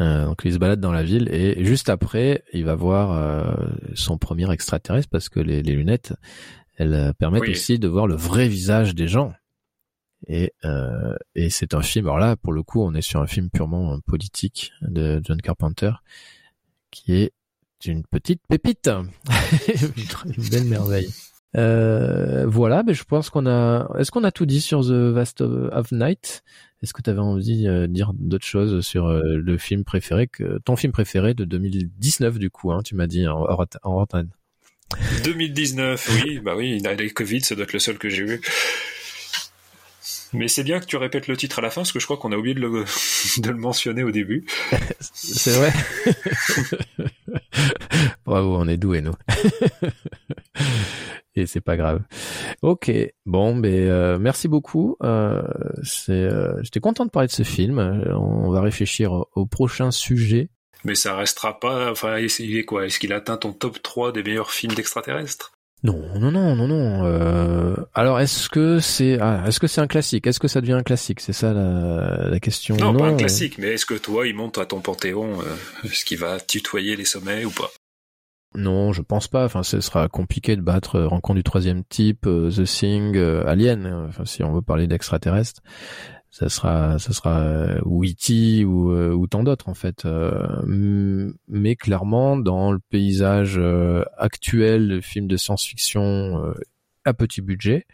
Euh, 0.00 0.26
donc 0.26 0.42
il 0.44 0.52
se 0.52 0.58
balade 0.58 0.80
dans 0.80 0.92
la 0.92 1.02
ville 1.02 1.28
et 1.32 1.64
juste 1.64 1.88
après, 1.88 2.44
il 2.52 2.64
va 2.64 2.74
voir 2.74 3.12
euh, 3.12 3.54
son 3.94 4.18
premier 4.18 4.50
extraterrestre 4.52 5.08
parce 5.10 5.28
que 5.28 5.40
les, 5.40 5.62
les 5.62 5.74
lunettes, 5.74 6.14
elles 6.76 6.94
euh, 6.94 7.12
permettent 7.12 7.42
Oui. 7.42 7.50
aussi 7.50 7.78
de 7.78 7.88
voir 7.88 8.06
le 8.06 8.14
vrai 8.14 8.48
visage 8.48 8.94
des 8.94 9.08
gens. 9.08 9.32
Et, 10.26 10.52
euh, 10.64 11.14
et 11.36 11.48
c'est 11.48 11.74
un 11.74 11.82
film. 11.82 12.06
Alors 12.06 12.18
là, 12.18 12.36
pour 12.36 12.52
le 12.52 12.62
coup, 12.62 12.82
on 12.82 12.92
est 12.94 13.02
sur 13.02 13.20
un 13.20 13.26
film 13.26 13.50
purement 13.50 13.94
euh, 13.94 13.98
politique 14.06 14.72
de 14.82 15.20
John 15.24 15.40
Carpenter, 15.40 15.92
qui 16.90 17.14
est 17.14 17.32
une 17.84 18.02
petite 18.04 18.40
pépite, 18.48 18.88
une 20.26 20.48
belle 20.50 20.64
merveille. 20.64 21.08
Euh, 21.56 22.46
voilà, 22.46 22.82
mais 22.82 22.94
je 22.94 23.04
pense 23.04 23.30
qu'on 23.30 23.46
a. 23.46 23.88
Est-ce 23.98 24.10
qu'on 24.10 24.24
a 24.24 24.32
tout 24.32 24.46
dit 24.46 24.60
sur 24.60 24.82
The 24.82 25.12
Vast 25.12 25.40
of, 25.40 25.92
Night? 25.92 26.42
Est-ce 26.82 26.92
que 26.92 27.02
tu 27.02 27.10
avais 27.10 27.20
envie 27.20 27.64
de 27.64 27.86
dire 27.86 28.12
d'autres 28.14 28.46
choses 28.46 28.86
sur 28.86 29.06
euh, 29.06 29.36
le 29.36 29.58
film 29.58 29.84
préféré, 29.84 30.28
que 30.28 30.58
ton 30.64 30.76
film 30.76 30.92
préféré 30.92 31.34
de 31.34 31.44
2019 31.44 32.38
du 32.38 32.50
coup 32.50 32.70
hein, 32.70 32.82
Tu 32.84 32.94
m'as 32.94 33.06
dit 33.06 33.26
en 33.26 33.40
en 33.40 33.66
hors 33.82 34.00
antenne. 34.00 34.30
2019, 35.24 36.22
oui, 36.24 36.38
bah 36.38 36.54
oui, 36.56 36.80
avec 36.86 37.12
Covid, 37.12 37.42
ça 37.42 37.54
doit 37.54 37.64
être 37.64 37.72
le 37.72 37.78
seul 37.78 37.98
que 37.98 38.08
j'ai 38.08 38.24
vu. 38.24 38.40
Mais 40.34 40.48
c'est 40.48 40.62
bien 40.62 40.78
que 40.78 40.84
tu 40.84 40.96
répètes 40.96 41.26
le 41.26 41.36
titre 41.36 41.58
à 41.58 41.62
la 41.62 41.70
fin, 41.70 41.80
parce 41.80 41.92
que 41.92 42.00
je 42.00 42.04
crois 42.04 42.18
qu'on 42.18 42.32
a 42.32 42.36
oublié 42.36 42.54
de 42.54 42.60
le, 42.60 42.84
de 43.38 43.50
le 43.50 43.56
mentionner 43.56 44.02
au 44.02 44.10
début. 44.10 44.44
C'est 45.00 45.52
vrai. 45.52 45.72
Bravo, 48.26 48.56
on 48.56 48.68
est 48.68 48.76
doués 48.76 49.00
nous. 49.00 49.14
Et 51.38 51.46
c'est 51.46 51.60
pas 51.60 51.76
grave. 51.76 52.02
Ok, 52.62 52.90
bon, 53.26 53.56
ben 53.56 53.72
euh, 53.72 54.18
merci 54.18 54.48
beaucoup. 54.48 54.96
Euh, 55.02 55.42
c'est, 55.82 56.12
euh, 56.12 56.60
j'étais 56.62 56.80
content 56.80 57.04
de 57.04 57.10
parler 57.10 57.28
de 57.28 57.32
ce 57.32 57.42
film. 57.42 57.78
On 57.78 58.50
va 58.50 58.60
réfléchir 58.60 59.12
au, 59.12 59.28
au 59.34 59.46
prochain 59.46 59.90
sujet. 59.90 60.50
Mais 60.84 60.94
ça 60.94 61.16
restera 61.16 61.58
pas, 61.58 61.90
enfin, 61.90 62.18
il 62.18 62.56
est 62.56 62.64
quoi? 62.64 62.86
Est-ce 62.86 62.98
qu'il 62.98 63.12
atteint 63.12 63.36
ton 63.36 63.52
top 63.52 63.82
3 63.82 64.12
des 64.12 64.22
meilleurs 64.22 64.52
films 64.52 64.74
d'extraterrestres? 64.74 65.52
Non, 65.84 66.00
non, 66.18 66.32
non, 66.32 66.56
non, 66.56 66.66
non. 66.66 67.04
Euh, 67.04 67.76
alors, 67.94 68.18
est-ce 68.18 68.48
que 68.48 68.80
c'est, 68.80 69.18
ah, 69.20 69.44
est-ce 69.46 69.60
que 69.60 69.68
c'est 69.68 69.80
un 69.80 69.86
classique? 69.86 70.26
Est-ce 70.26 70.40
que 70.40 70.48
ça 70.48 70.60
devient 70.60 70.72
un 70.72 70.82
classique? 70.82 71.20
C'est 71.20 71.32
ça 71.32 71.52
la, 71.52 72.28
la 72.28 72.40
question. 72.40 72.76
Non, 72.76 72.96
pas 72.96 73.06
un 73.06 73.16
classique, 73.16 73.58
mais 73.58 73.68
est-ce 73.68 73.86
que 73.86 73.94
toi, 73.94 74.26
il 74.26 74.34
monte 74.34 74.58
à 74.58 74.66
ton 74.66 74.80
panthéon 74.80 75.40
euh, 75.40 75.54
Est-ce 75.84 76.04
qu'il 76.04 76.18
va 76.18 76.40
tutoyer 76.40 76.96
les 76.96 77.04
sommets 77.04 77.44
ou 77.44 77.50
pas? 77.50 77.70
Non, 78.54 78.92
je 78.92 79.02
pense 79.02 79.28
pas. 79.28 79.44
Enfin, 79.44 79.62
ce 79.62 79.80
sera 79.80 80.08
compliqué 80.08 80.56
de 80.56 80.62
battre 80.62 80.96
euh, 80.96 81.08
Rencontre 81.08 81.36
du 81.36 81.42
troisième 81.42 81.84
type, 81.84 82.26
euh, 82.26 82.50
The 82.50 82.64
Thing, 82.64 83.16
euh, 83.16 83.46
Alien. 83.46 83.86
euh, 83.86 84.08
Enfin, 84.08 84.24
si 84.24 84.42
on 84.42 84.52
veut 84.54 84.62
parler 84.62 84.86
d'extraterrestres, 84.86 85.60
ça 86.30 86.48
sera, 86.48 86.98
ça 86.98 87.12
sera 87.12 87.76
ou 87.84 88.04
E.T. 88.04 88.64
ou, 88.64 88.92
ou 88.92 89.26
tant 89.26 89.42
d'autres 89.42 89.68
en 89.68 89.74
fait. 89.74 90.06
Mais 90.66 91.76
clairement, 91.76 92.36
dans 92.36 92.72
le 92.72 92.78
paysage 92.90 93.60
actuel 94.18 94.88
de 94.88 95.00
films 95.00 95.26
de 95.26 95.36
science-fiction 95.36 96.54
à 97.06 97.14
petit 97.14 97.40
budget, 97.40 97.86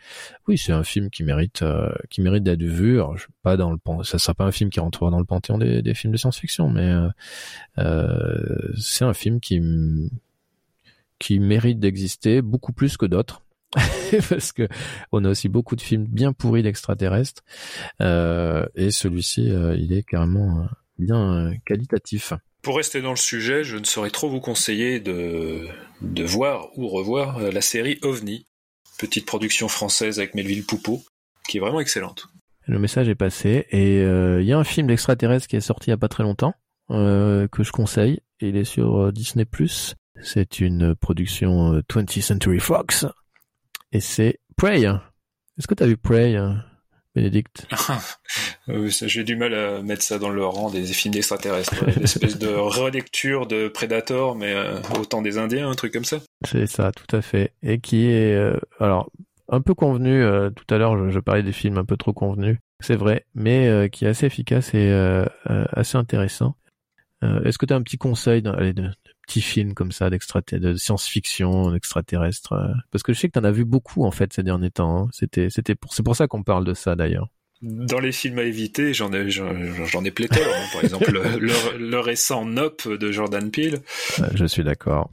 oui, 0.49 0.59
c'est 0.59 0.73
un 0.73 0.83
film 0.83 1.11
qui 1.11 1.23
mérite, 1.23 1.65
qui 2.11 2.23
mérite 2.23 2.43
d'être 2.43 2.65
vu. 2.65 2.95
Alors, 2.95 3.17
je, 3.17 3.27
pas 3.43 3.57
dans 3.57 3.71
le, 3.71 3.79
ça 4.03 4.19
sera 4.19 4.35
pas 4.35 4.45
un 4.45 4.53
film 4.53 4.69
qui 4.69 4.81
rentrera 4.81 5.11
dans 5.11 5.21
le 5.21 5.25
panthéon 5.25 5.59
des, 5.59 5.95
films 5.95 6.13
de 6.13 6.19
science-fiction, 6.19 6.69
mais 6.69 6.93
c'est 8.77 9.05
un 9.05 9.15
film 9.15 9.39
qui 9.39 9.61
qui 11.19 11.41
mérite 11.41 11.79
d'exister 11.79 12.43
beaucoup 12.43 12.73
plus 12.73 12.97
que 12.97 13.07
d'autres. 13.07 13.43
Parce 14.29 14.53
que 14.53 14.69
on 15.11 15.25
a 15.25 15.31
aussi 15.31 15.49
beaucoup 15.49 15.75
de 15.75 15.81
films 15.81 16.05
bien 16.05 16.33
pourris 16.33 16.62
d'extraterrestres 16.62 17.43
euh, 18.01 18.67
et 18.77 18.93
celui-ci 18.93 19.51
euh, 19.51 19.75
il 19.77 19.93
est 19.93 20.05
carrément 20.05 20.61
euh, 20.61 20.67
bien 20.99 21.49
euh, 21.49 21.55
qualitatif. 21.67 22.35
Pour 22.62 22.77
rester 22.77 23.03
dans 23.03 23.11
le 23.11 23.17
sujet, 23.17 23.65
je 23.65 23.77
ne 23.77 23.85
saurais 23.85 24.11
trop 24.11 24.31
vous 24.31 24.41
conseiller 24.41 25.01
de, 25.01 25.67
de 26.03 26.25
voir 26.25 26.69
ou 26.79 26.89
revoir 26.89 27.41
la 27.41 27.61
série 27.61 27.99
OVNI, 28.03 28.47
petite 28.99 29.27
production 29.27 29.69
française 29.69 30.19
avec 30.19 30.35
Melville 30.35 30.65
Poupeau, 30.65 31.03
qui 31.47 31.59
est 31.59 31.61
vraiment 31.61 31.81
excellente. 31.81 32.29
Le 32.67 32.79
message 32.79 33.09
est 33.09 33.15
passé 33.15 33.67
et 33.71 33.99
euh, 34.01 34.41
il 34.41 34.47
y 34.47 34.53
a 34.53 34.59
un 34.59 34.65
film 34.65 34.87
d'extraterrestre 34.87 35.47
qui 35.47 35.57
est 35.57 35.61
sorti 35.61 35.89
il 35.89 35.91
y 35.91 35.95
a 35.95 35.99
pas 35.99 36.09
très 36.09 36.23
longtemps 36.23 36.55
euh, 36.91 37.47
que 37.49 37.62
je 37.62 37.73
conseille. 37.73 38.21
Il 38.41 38.57
est 38.57 38.65
sur 38.65 39.12
Disney+. 39.12 39.47
C'est 40.23 40.61
une 40.61 40.95
production 40.95 41.75
euh, 41.75 41.81
20th 41.83 42.21
Century 42.23 42.61
Fox 42.61 43.07
et 43.93 44.01
c'est 44.01 44.41
Prey. 44.57 44.83
Est-ce 44.85 45.67
que 45.67 45.75
tu 45.75 45.83
as 45.83 45.87
vu 45.87 45.97
Prey, 45.97 46.35
euh, 46.37 46.53
Bénédicte? 47.15 47.67
Euh, 48.71 48.89
J'ai 48.89 49.25
du 49.25 49.37
mal 49.37 49.53
à 49.55 49.83
mettre 49.83 50.01
ça 50.01 50.19
dans 50.19 50.31
le 50.31 50.43
rang 50.43 50.71
des 50.71 50.87
films 50.87 51.12
d'extraterrestres. 51.12 51.85
Une 51.99 52.05
espèce 52.05 52.39
de 52.39 52.49
relecture 52.49 53.47
de 53.47 53.69
Predator, 53.69 54.35
mais 54.35 54.55
euh, 54.55 54.81
au 54.99 55.05
temps 55.05 55.21
des 55.21 55.37
Indiens, 55.37 55.69
un 55.69 55.75
truc 55.75 55.93
comme 55.93 56.07
ça. 56.07 56.21
C'est 56.47 56.67
ça, 56.67 56.91
tout 56.91 57.15
à 57.15 57.21
fait. 57.21 57.53
Et 57.62 57.79
qui 57.79 58.07
est, 58.07 58.35
euh, 58.35 58.59
alors, 58.81 59.11
un 59.51 59.61
peu 59.61 59.75
convenu, 59.75 60.23
euh, 60.23 60.49
tout 60.49 60.65
à 60.75 60.79
l'heure 60.79 60.97
je, 60.97 61.11
je 61.11 61.19
parlais 61.21 61.43
des 61.43 61.53
films 61.53 61.77
un 61.77 61.85
peu 61.85 61.99
trop 61.99 62.15
convenus, 62.15 62.57
c'est 62.81 62.97
vrai, 62.97 63.27
mais 63.35 63.69
euh, 63.69 63.89
qui 63.89 64.07
est 64.07 64.09
assez 64.09 64.25
efficace 64.25 64.73
et 64.73 64.91
euh, 64.91 65.27
euh, 65.51 65.67
assez 65.73 65.99
intéressant. 65.99 66.57
Euh, 67.23 67.43
Est-ce 67.45 67.59
que 67.59 67.67
tu 67.67 67.75
as 67.75 67.77
un 67.77 67.83
petit 67.83 67.99
conseil 67.99 68.43
allez, 68.47 68.73
de 68.73 68.91
petits 69.27 69.41
films 69.43 69.75
comme 69.75 69.93
ça, 69.93 70.11
de 70.11 70.75
science-fiction, 70.77 71.70
d'extraterrestres 71.72 72.53
euh, 72.53 72.68
Parce 72.91 73.03
que 73.03 73.12
je 73.12 73.18
sais 73.20 73.29
que 73.29 73.33
tu 73.33 73.39
en 73.39 73.45
as 73.45 73.51
vu 73.53 73.64
beaucoup 73.64 74.05
en 74.05 74.11
fait 74.11 74.33
ces 74.33 74.43
derniers 74.43 74.70
temps. 74.70 75.05
hein. 75.05 75.09
C'était, 75.12 75.51
c'était 75.51 75.75
pour, 75.75 75.93
c'est 75.95 76.03
pour 76.03 76.16
ça 76.16 76.27
qu'on 76.27 76.43
parle 76.43 76.64
de 76.64 76.75
ça 76.75 76.97
d'ailleurs. 76.97 77.29
Dans 77.62 78.01
les 78.01 78.12
films 78.12 78.39
à 78.41 78.43
éviter, 78.43 78.93
j'en 78.93 79.12
ai, 79.12 79.31
j'en 79.31 80.05
ai 80.05 80.11
pléthore. 80.11 80.45
hein. 80.47 80.66
Par 80.72 80.85
exemple, 80.85 81.11
le, 81.12 81.39
le- 81.39 81.79
le 81.79 81.99
récent 82.01 82.45
Nope 82.45 82.87
de 82.89 83.11
Jordan 83.12 83.51
Peele. 83.51 83.81
Je 84.35 84.45
suis 84.45 84.64
d'accord. 84.64 85.11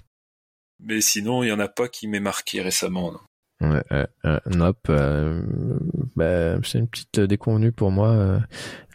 Mais 0.84 1.00
sinon, 1.00 1.44
il 1.44 1.48
y 1.50 1.52
en 1.52 1.60
a 1.60 1.68
pas 1.70 1.88
qui 1.88 2.08
m'ait 2.08 2.20
marqué 2.20 2.62
récemment. 2.62 3.12
non. 3.14 3.20
Euh, 3.92 4.08
euh, 4.26 4.40
Nope, 4.48 4.92
bah, 6.16 6.58
c'est 6.64 6.80
une 6.80 6.88
petite 6.88 7.20
déconvenue 7.20 7.72
pour 7.72 7.92
moi. 7.92 8.42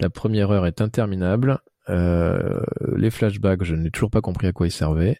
la 0.00 0.10
première 0.10 0.50
heure 0.50 0.66
est 0.66 0.80
interminable. 0.80 1.58
Euh, 1.88 2.60
les 2.96 3.10
flashbacks, 3.10 3.62
je 3.64 3.74
n'ai 3.74 3.90
toujours 3.90 4.10
pas 4.10 4.20
compris 4.20 4.46
à 4.46 4.52
quoi 4.52 4.66
ils 4.66 4.72
servaient. 4.72 5.18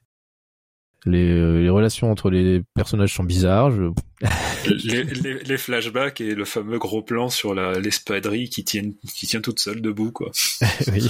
Les, 1.04 1.30
euh, 1.30 1.60
les 1.60 1.68
relations 1.68 2.10
entre 2.10 2.30
les 2.30 2.62
personnages 2.74 3.14
sont 3.14 3.22
bizarres. 3.22 3.70
Je... 3.70 3.84
les, 4.84 5.04
les- 5.04 5.38
les 5.44 5.56
flashbacks 5.58 6.20
et 6.20 6.34
le 6.34 6.44
fameux 6.44 6.78
gros 6.78 7.02
plan 7.02 7.28
sur 7.28 7.54
l'espadrille 7.54 8.48
qui 8.50 8.64
tient, 8.64 8.90
qui 9.14 9.26
tient 9.26 9.40
toute 9.40 9.60
seule 9.60 9.80
debout, 9.80 10.10
quoi. 10.10 10.32
oui. 10.92 11.06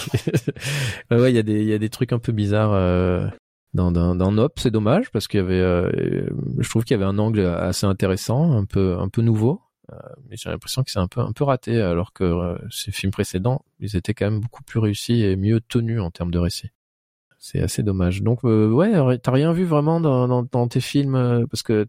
ouais, 1.11 1.18
ouais, 1.20 1.32
il 1.32 1.36
y 1.36 1.38
a 1.38 1.42
des, 1.42 1.61
il 1.62 1.68
y 1.68 1.72
a 1.72 1.78
des 1.78 1.88
trucs 1.88 2.12
un 2.12 2.18
peu 2.18 2.32
bizarres 2.32 2.74
euh, 2.74 3.26
dans, 3.72 3.90
dans, 3.90 4.14
dans 4.14 4.32
Nope. 4.32 4.59
C'est 4.59 4.70
dommage 4.70 5.11
parce 5.11 5.28
qu'il 5.28 5.40
y 5.40 5.42
avait, 5.42 5.54
euh, 5.61 5.90
je 6.59 6.68
trouve 6.68 6.84
qu'il 6.84 6.94
y 6.94 7.00
avait 7.00 7.11
un 7.11 7.18
angle 7.18 7.40
assez 7.46 7.86
intéressant, 7.86 8.52
un 8.52 8.66
peu, 8.66 8.98
un 8.98 9.09
peu 9.09 9.22
nouveau. 9.22 9.62
Euh, 9.93 9.97
mais 10.28 10.37
j'ai 10.37 10.51
l'impression 10.51 10.82
que 10.82 10.91
c'est 10.91 10.99
un 10.99 11.07
peu, 11.07 11.20
un 11.20 11.32
peu 11.32 11.45
raté, 11.45 11.80
alors 11.80 12.12
que 12.12 12.24
euh, 12.24 12.59
ces 12.70 12.91
films 12.91 13.12
précédents, 13.12 13.64
ils 13.78 13.95
étaient 13.97 14.14
quand 14.14 14.28
même 14.30 14.41
beaucoup 14.41 14.64
plus 14.64 14.80
réussis 14.80 15.22
et 15.22 15.37
mieux 15.37 15.61
tenus 15.61 16.01
en 16.01 16.11
termes 16.11 16.32
de 16.32 16.39
récit. 16.39 16.70
C'est 17.39 17.61
assez 17.61 17.82
dommage. 17.82 18.22
Donc, 18.22 18.45
euh, 18.45 18.68
ouais, 18.70 19.18
t'as 19.18 19.30
rien 19.30 19.53
vu 19.53 19.64
vraiment 19.64 20.01
dans, 20.01 20.26
dans, 20.26 20.43
dans 20.43 20.66
tes 20.66 20.80
films 20.80 21.47
parce 21.49 21.62
que, 21.62 21.87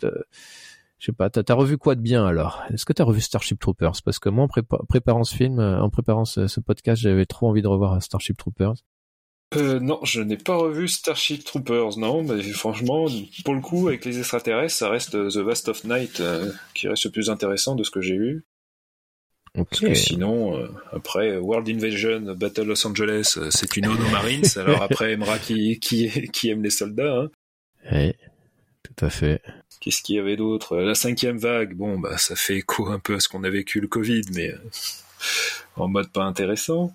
je 1.00 1.06
sais 1.06 1.12
pas, 1.12 1.30
t'as 1.30 1.54
revu 1.54 1.78
quoi 1.78 1.96
de 1.96 2.02
bien 2.02 2.26
alors? 2.26 2.64
Est-ce 2.72 2.86
que 2.86 2.94
t'as 2.94 3.04
revu 3.04 3.22
Starship 3.22 3.60
Troopers? 3.60 4.02
Parce 4.04 4.20
que 4.20 4.30
moi, 4.30 4.44
en 4.44 4.48
prépa- 4.48 4.86
préparant 4.88 5.24
ce 5.24 5.36
film, 5.36 5.60
en 5.60 5.90
préparant 5.90 6.26
ce, 6.26 6.48
ce 6.48 6.60
podcast, 6.60 7.02
j'avais 7.02 7.26
trop 7.26 7.50
envie 7.50 7.62
de 7.62 7.68
revoir 7.68 8.02
Starship 8.04 8.38
Troopers. 8.38 8.76
Euh, 9.56 9.80
non, 9.80 10.00
je 10.04 10.22
n'ai 10.22 10.36
pas 10.36 10.58
revu 10.58 10.90
Starship 10.90 11.44
Troopers, 11.46 11.98
non, 11.98 12.22
mais 12.22 12.42
franchement, 12.44 13.06
pour 13.46 13.56
le 13.56 13.62
coup, 13.62 13.88
avec 13.88 14.04
les 14.04 14.20
extraterrestres, 14.20 14.76
ça 14.76 14.90
reste 14.90 15.16
euh, 15.16 15.30
The 15.30 15.38
Vast 15.38 15.70
of 15.70 15.86
Night 15.86 16.20
euh, 16.20 16.52
qui 16.74 16.90
reste 16.90 17.06
le 17.06 17.12
plus 17.12 17.30
intéressant 17.30 17.76
de 17.76 17.84
ce 17.84 17.92
que 17.92 18.02
j'ai 18.02 18.18
vu. 18.18 18.44
Ok. 19.58 19.68
Parce 19.70 19.82
que 19.82 19.94
sinon, 19.94 20.58
euh, 20.58 20.68
après, 20.92 21.38
World 21.38 21.70
Invasion, 21.70 22.36
Battle 22.36 22.64
Los 22.64 22.86
Angeles, 22.86 23.40
c'est 23.50 23.78
une 23.78 23.88
ode 23.88 24.00
aux 24.00 24.12
Marines, 24.12 24.44
alors 24.58 24.82
après, 24.82 25.14
aimera 25.14 25.40
qui, 25.40 25.80
qui, 25.80 26.30
qui 26.32 26.50
aime 26.50 26.62
les 26.62 26.70
soldats, 26.70 27.22
hein. 27.22 27.30
Ouais, 27.90 28.18
tout 28.84 29.06
à 29.06 29.10
fait. 29.10 29.42
Qu'est-ce 29.80 30.02
qu'il 30.02 30.18
y 30.18 30.20
avait 30.20 30.36
d'autre? 30.36 30.76
La 30.76 30.94
cinquième 30.94 31.38
vague, 31.38 31.74
bon, 31.74 31.98
bah, 31.98 32.18
ça 32.18 32.36
fait 32.36 32.58
écho 32.58 32.88
un 32.90 33.00
peu 33.00 33.16
à 33.16 33.20
ce 33.22 33.30
qu'on 33.30 33.46
a 33.46 33.50
vécu 33.50 33.80
le 33.80 33.88
Covid, 33.88 34.24
mais 34.36 34.54
en 35.78 35.88
mode 35.88 36.12
pas 36.12 36.24
intéressant. 36.24 36.94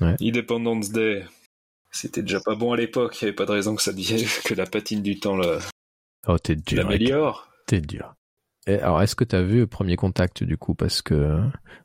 Ouais. 0.00 0.16
Independence 0.20 0.90
Day, 0.90 1.24
c'était 1.96 2.22
déjà 2.22 2.40
pas 2.40 2.54
bon 2.54 2.72
à 2.72 2.76
l'époque, 2.76 3.16
il 3.20 3.24
n'y 3.24 3.28
avait 3.28 3.34
pas 3.36 3.46
de 3.46 3.52
raison 3.52 3.74
que 3.74 3.82
ça 3.82 3.92
devienne 3.94 4.24
que 4.44 4.54
la 4.54 4.66
patine 4.66 5.02
du 5.02 5.18
temps 5.18 5.36
la- 5.36 5.58
Oh, 6.28 6.38
t'es 6.38 6.56
dur. 6.56 6.78
l'améliore. 6.82 7.48
T'es 7.66 7.80
dur. 7.80 8.14
Et 8.68 8.80
alors, 8.80 9.00
est-ce 9.00 9.14
que 9.14 9.22
t'as 9.22 9.42
vu 9.42 9.66
Premier 9.68 9.94
Contact 9.94 10.42
du 10.42 10.56
coup? 10.58 10.74
Parce 10.74 11.00
que 11.00 11.14
euh, 11.14 11.40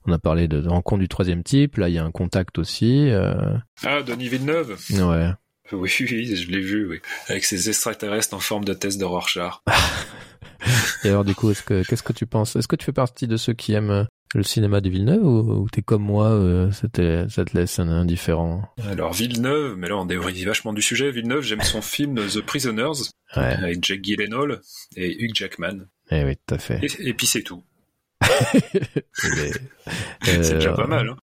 on 0.07 0.11
a 0.11 0.17
parlé 0.17 0.47
de, 0.47 0.61
de 0.61 0.67
rencontre 0.67 0.99
du 1.01 1.07
troisième 1.07 1.43
type. 1.43 1.77
Là, 1.77 1.89
il 1.89 1.93
y 1.93 1.99
a 1.99 2.03
un 2.03 2.09
contact 2.11 2.57
aussi. 2.57 3.09
euh, 3.11 3.33
Ah, 3.83 4.01
Denis 4.01 4.29
Villeneuve 4.29 4.77
Ouais. 4.99 5.29
Oui, 5.77 5.89
oui, 6.01 6.35
je 6.35 6.49
l'ai 6.49 6.59
vu, 6.59 6.87
oui. 6.87 6.99
Avec 7.27 7.43
ces 7.45 7.69
extraterrestres 7.69 8.33
en 8.33 8.39
forme 8.39 8.65
de 8.65 8.73
test 8.73 8.99
de 8.99 9.05
Rorschach. 9.05 9.61
Et 11.03 11.09
alors, 11.09 11.25
du 11.25 11.33
coup, 11.33 11.49
est-ce 11.51 11.63
que 11.63 11.83
qu'est-ce 11.87 12.03
que 12.03 12.13
tu 12.13 12.25
penses? 12.27 12.55
Est-ce 12.55 12.67
que 12.67 12.75
tu 12.75 12.85
fais 12.85 12.91
partie 12.93 13.27
de 13.27 13.35
ceux 13.37 13.53
qui 13.53 13.73
aiment 13.73 13.89
euh, 13.89 14.03
le 14.35 14.43
cinéma 14.43 14.79
de 14.81 14.89
Villeneuve 14.89 15.25
ou, 15.25 15.63
ou 15.63 15.69
t'es 15.69 15.81
comme 15.81 16.03
moi 16.03 16.29
euh, 16.29 16.71
ça, 16.71 16.87
te, 16.87 17.27
ça 17.29 17.43
te 17.45 17.57
laisse 17.57 17.79
un 17.79 17.87
indifférent? 17.89 18.63
Alors, 18.87 19.11
Villeneuve, 19.13 19.75
mais 19.77 19.89
là, 19.89 19.97
on 19.97 20.05
dévrie 20.05 20.43
vachement 20.45 20.73
du 20.73 20.81
sujet. 20.83 21.09
Villeneuve, 21.11 21.41
j'aime 21.41 21.61
son 21.61 21.81
film 21.81 22.15
The 22.15 22.41
Prisoners, 22.41 23.09
Ouais. 23.35 23.43
avec 23.43 23.83
Jack 23.83 24.01
Gyllenhaal 24.03 24.59
et 24.97 25.23
Hugh 25.23 25.33
Jackman. 25.33 25.87
Eh 26.11 26.23
oui, 26.25 26.35
tout 26.45 26.55
à 26.55 26.57
fait. 26.59 26.79
Et, 26.83 27.09
et 27.09 27.13
puis 27.13 27.25
c'est 27.25 27.41
tout. 27.43 27.63
C'est 29.13 30.53
déjà 30.55 30.71
euh, 30.71 30.75
pas 30.75 30.87
mal. 30.87 31.09
Hein. 31.09 31.17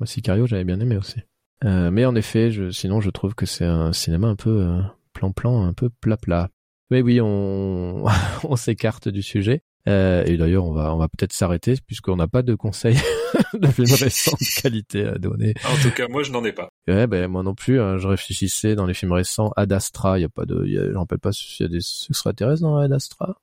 Moi, 0.00 0.06
Sicario, 0.06 0.46
j'avais 0.46 0.64
bien 0.64 0.80
aimé 0.80 0.96
aussi. 0.96 1.16
Euh, 1.64 1.90
mais 1.90 2.04
en 2.04 2.14
effet, 2.14 2.50
je, 2.50 2.70
sinon, 2.70 3.00
je 3.00 3.10
trouve 3.10 3.34
que 3.34 3.46
c'est 3.46 3.64
un 3.64 3.92
cinéma 3.92 4.28
un 4.28 4.36
peu 4.36 4.62
euh, 4.62 4.80
plan-plan, 5.12 5.64
un 5.64 5.72
peu 5.72 5.88
plat-plat. 6.00 6.48
Mais 6.90 7.02
oui, 7.02 7.20
on, 7.20 8.04
on 8.44 8.56
s'écarte 8.56 9.08
du 9.08 9.22
sujet. 9.22 9.62
Euh, 9.88 10.22
et 10.26 10.36
d'ailleurs, 10.36 10.64
on 10.66 10.72
va, 10.72 10.94
on 10.94 10.98
va 10.98 11.08
peut-être 11.08 11.32
s'arrêter 11.32 11.74
puisqu'on 11.86 12.16
n'a 12.16 12.28
pas 12.28 12.42
de 12.42 12.54
conseils 12.54 12.98
de 13.54 13.66
films 13.68 13.94
récents 13.98 14.36
de 14.40 14.60
qualité 14.60 15.06
à 15.06 15.16
donner. 15.18 15.54
En 15.64 15.82
tout 15.82 15.90
cas, 15.90 16.08
moi, 16.08 16.22
je 16.22 16.30
n'en 16.30 16.44
ai 16.44 16.52
pas. 16.52 16.68
Ouais, 16.86 17.06
ben 17.06 17.26
moi 17.28 17.42
non 17.42 17.54
plus. 17.54 17.80
hein, 17.80 17.96
je 17.96 18.06
réfléchissais 18.06 18.74
dans 18.74 18.84
les 18.86 18.92
films 18.94 19.12
récents. 19.12 19.50
Ad 19.56 19.72
Astra, 19.72 20.18
il 20.18 20.22
y 20.22 20.24
a 20.24 20.28
pas 20.28 20.44
de, 20.44 20.66
y 20.66 20.78
a, 20.78 20.84
je 20.84 20.90
me 20.90 20.98
rappelle 20.98 21.20
pas 21.20 21.32
s'il 21.32 21.64
y 21.64 21.68
a 21.68 21.70
des 21.70 21.78
extraterrestres 21.78 22.62
dans 22.62 22.76
Ad 22.76 22.92
Astra. 22.92 23.40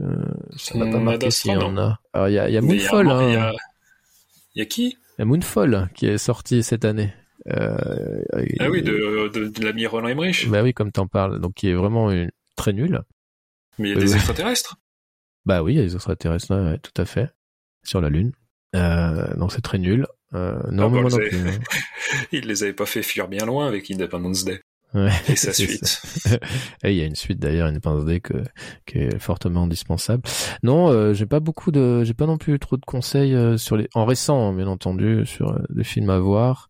Euh, 0.00 0.16
ça 0.56 0.76
m'a 0.76 0.86
pas 0.90 0.98
Hmm, 0.98 1.04
marqué 1.04 1.30
s'il 1.30 1.52
y 1.52 1.56
en 1.56 1.76
a. 1.78 1.98
Alors 2.12 2.28
il 2.28 2.34
y 2.34 2.38
a, 2.38 2.48
il 2.48 2.54
y 2.54 2.56
a 2.56 2.60
Moonfall. 2.60 3.06
Il 3.06 3.32
y 3.32 3.36
hein. 3.36 3.42
a, 3.42 3.52
il 4.54 4.58
y 4.58 4.62
a 4.62 4.66
qui? 4.66 4.96
Il 5.18 5.20
y 5.20 5.22
a 5.22 5.24
Moonfall 5.24 5.88
qui 5.94 6.06
est 6.06 6.18
sorti 6.18 6.62
cette 6.62 6.84
année. 6.84 7.12
Euh, 7.48 8.22
Ah 8.60 8.70
oui, 8.70 8.82
de, 8.82 9.28
de, 9.32 9.48
de 9.48 9.64
l'ami 9.64 9.86
Roland 9.86 10.08
Emmerich. 10.08 10.48
Bah 10.48 10.62
oui, 10.62 10.72
comme 10.74 10.92
t'en 10.92 11.06
parles. 11.06 11.40
Donc 11.40 11.54
qui 11.54 11.68
est 11.68 11.74
vraiment 11.74 12.10
une... 12.10 12.30
très 12.56 12.72
nul. 12.72 13.00
Mais 13.78 13.90
il 13.90 13.94
y 13.94 13.96
a 13.96 14.00
des 14.00 14.10
oui. 14.10 14.14
extraterrestres. 14.16 14.76
Bah 15.44 15.64
oui, 15.64 15.72
il 15.72 15.76
y 15.78 15.80
a 15.80 15.84
des 15.84 15.94
extraterrestres 15.96 16.54
là, 16.54 16.62
ouais, 16.62 16.78
tout 16.78 16.92
à 17.02 17.04
fait. 17.04 17.28
Sur 17.82 18.00
la 18.00 18.10
Lune. 18.10 18.30
Euh, 18.76 19.34
donc 19.34 19.50
c'est 19.52 19.60
très 19.60 19.78
nul. 19.78 20.06
Euh, 20.34 20.56
non, 20.70 20.86
Ah 20.86 20.88
mais 20.88 21.00
moi 21.00 21.10
non 21.10 21.16
plus. 21.16 21.36
hein. 21.36 21.58
Il 22.32 22.46
les 22.46 22.62
avait 22.62 22.72
pas 22.72 22.86
fait 22.86 23.02
fuir 23.02 23.26
bien 23.26 23.44
loin 23.44 23.66
avec 23.66 23.90
Independence 23.90 24.44
Day. 24.44 24.60
Ouais. 24.94 25.10
Et 25.28 25.36
sa 25.36 25.52
suite. 25.54 25.84
ça. 25.86 26.36
Et 26.84 26.92
il 26.92 26.96
y 26.96 27.02
a 27.02 27.06
une 27.06 27.14
suite 27.14 27.38
d'ailleurs, 27.38 27.66
Independence 27.68 28.04
Day, 28.04 28.20
que, 28.20 28.34
qui 28.86 28.98
est 28.98 29.18
fortement 29.18 29.62
indispensable. 29.64 30.22
Non, 30.62 30.88
euh, 30.90 31.14
j'ai 31.14 31.26
pas 31.26 31.40
beaucoup 31.40 31.70
de, 31.72 32.04
j'ai 32.04 32.14
pas 32.14 32.26
non 32.26 32.36
plus 32.38 32.58
trop 32.58 32.76
de 32.76 32.84
conseils 32.84 33.34
euh, 33.34 33.56
sur 33.56 33.76
les, 33.76 33.88
en 33.94 34.04
récent, 34.04 34.52
bien 34.52 34.66
entendu, 34.66 35.24
sur 35.26 35.50
euh, 35.52 35.58
des 35.70 35.84
films 35.84 36.10
à 36.10 36.18
voir. 36.18 36.68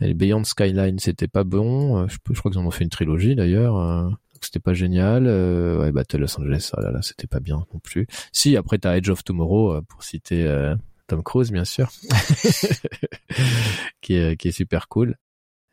Et 0.00 0.14
Beyond 0.14 0.44
Skyline, 0.44 0.98
c'était 0.98 1.28
pas 1.28 1.44
bon. 1.44 2.02
Euh, 2.02 2.06
je, 2.08 2.16
je 2.32 2.38
crois 2.38 2.50
qu'ils 2.50 2.60
en 2.60 2.66
ont 2.66 2.70
fait 2.70 2.84
une 2.84 2.90
trilogie 2.90 3.34
d'ailleurs. 3.34 3.76
euh, 3.78 4.08
c'était 4.42 4.60
pas 4.60 4.74
génial. 4.74 5.24
Euh, 5.26 5.78
ouais, 5.80 5.92
Battle 5.92 6.18
Los 6.18 6.38
Angeles, 6.38 6.70
oh 6.76 6.80
là 6.82 6.92
là, 6.92 7.00
c'était 7.02 7.26
pas 7.26 7.40
bien 7.40 7.56
non 7.72 7.80
plus. 7.80 8.06
Si, 8.32 8.56
après 8.56 8.78
t'as 8.78 8.96
Edge 8.96 9.08
of 9.08 9.24
Tomorrow, 9.24 9.72
euh, 9.74 9.80
pour 9.88 10.04
citer 10.04 10.46
euh, 10.46 10.74
Tom 11.08 11.22
Cruise, 11.22 11.50
bien 11.50 11.64
sûr, 11.64 11.90
qui 14.02 14.14
est 14.14 14.36
qui 14.36 14.48
est 14.48 14.52
super 14.52 14.88
cool. 14.88 15.16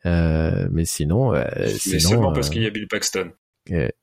Euh, 0.06 0.68
mais 0.70 0.84
sinon, 0.84 1.34
euh, 1.34 1.44
Mais 1.56 1.68
sinon, 1.68 1.98
seulement 2.00 2.30
euh, 2.30 2.34
parce 2.34 2.50
qu'il 2.50 2.62
y 2.62 2.66
a 2.66 2.70
Bill 2.70 2.88
Paxton. 2.88 3.30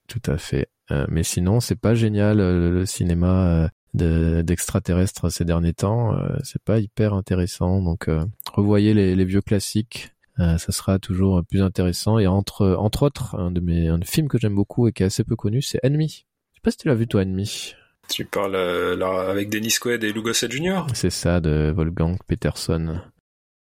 Tout 0.07 0.21
à 0.31 0.37
fait. 0.37 0.67
Euh, 0.89 1.05
mais 1.09 1.23
sinon, 1.23 1.59
c'est 1.59 1.75
pas 1.79 1.93
génial 1.93 2.39
euh, 2.39 2.71
le 2.71 2.85
cinéma 2.85 3.47
euh, 3.47 3.67
de- 3.93 4.41
d'extraterrestres 4.41 5.31
ces 5.31 5.45
derniers 5.45 5.73
temps. 5.73 6.15
Euh, 6.17 6.35
c'est 6.43 6.61
pas 6.63 6.79
hyper 6.79 7.13
intéressant. 7.13 7.81
Donc, 7.81 8.07
euh, 8.07 8.25
revoyez 8.53 8.93
les, 8.93 9.15
les 9.15 9.25
vieux 9.25 9.41
classiques. 9.41 10.11
Euh, 10.39 10.57
ça 10.57 10.71
sera 10.71 10.97
toujours 10.97 11.43
plus 11.47 11.61
intéressant. 11.61 12.17
Et 12.17 12.25
entre 12.25 12.75
entre 12.79 13.03
autres, 13.03 13.35
un 13.39 13.51
de 13.51 13.59
mes 13.59 13.87
un 13.89 13.99
film 14.01 14.27
que 14.27 14.37
j'aime 14.39 14.55
beaucoup 14.55 14.87
et 14.87 14.91
qui 14.93 15.03
est 15.03 15.05
assez 15.05 15.23
peu 15.23 15.35
connu, 15.35 15.61
c'est 15.61 15.79
Enemy. 15.83 16.07
Je 16.53 16.55
sais 16.57 16.61
pas 16.63 16.71
si 16.71 16.77
tu 16.77 16.87
l'as 16.87 16.95
vu 16.95 17.07
toi, 17.07 17.21
Enemy. 17.21 17.73
Tu 18.09 18.25
parles 18.25 18.55
euh, 18.55 18.95
là, 18.97 19.29
avec 19.29 19.49
Dennis 19.49 19.75
Quaid 19.79 20.03
et 20.03 20.11
Lou 20.11 20.23
Gossett 20.23 20.51
Jr. 20.51 20.81
C'est 20.93 21.09
ça 21.11 21.39
de 21.39 21.71
Wolfgang 21.75 22.17
Peterson. 22.27 22.99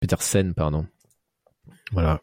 Petersen, 0.01 0.53
pardon. 0.53 0.85
Voilà 1.91 2.19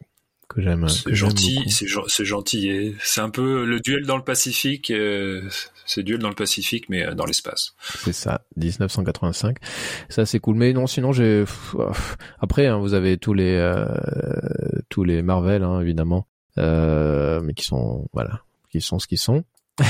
que 0.49 0.61
j'aime. 0.61 0.87
C'est 0.87 1.15
gentil, 1.15 1.57
c'est 1.69 1.87
gen- 1.87 2.03
c'est 2.07 2.25
gentil. 2.25 2.95
C'est 3.01 3.21
un 3.21 3.29
peu 3.29 3.65
le 3.65 3.79
duel 3.79 4.05
dans 4.05 4.17
le 4.17 4.23
Pacifique. 4.23 4.91
euh, 4.91 5.41
c'est 5.85 6.03
duel 6.03 6.19
dans 6.19 6.29
le 6.29 6.35
Pacifique, 6.35 6.89
mais 6.89 7.05
euh, 7.05 7.13
dans 7.15 7.25
l'espace. 7.25 7.73
C'est 8.03 8.13
ça, 8.13 8.41
1985. 8.57 9.57
Ça 10.09 10.25
c'est 10.25 10.39
cool. 10.39 10.55
Mais 10.57 10.71
non, 10.73 10.85
sinon 10.85 11.11
j'ai. 11.11 11.43
Après, 12.39 12.67
hein, 12.67 12.77
vous 12.77 12.93
avez 12.93 13.17
tous 13.17 13.33
les 13.33 13.55
euh, 13.55 13.87
tous 14.89 15.03
les 15.03 15.21
Marvel, 15.23 15.63
hein, 15.63 15.79
évidemment, 15.81 16.27
euh, 16.59 17.39
mais 17.41 17.53
qui 17.53 17.63
sont 17.65 18.07
voilà, 18.13 18.41
qui 18.69 18.79
sont 18.81 18.99
ce 18.99 19.07
qu'ils 19.07 19.17
sont. 19.17 19.43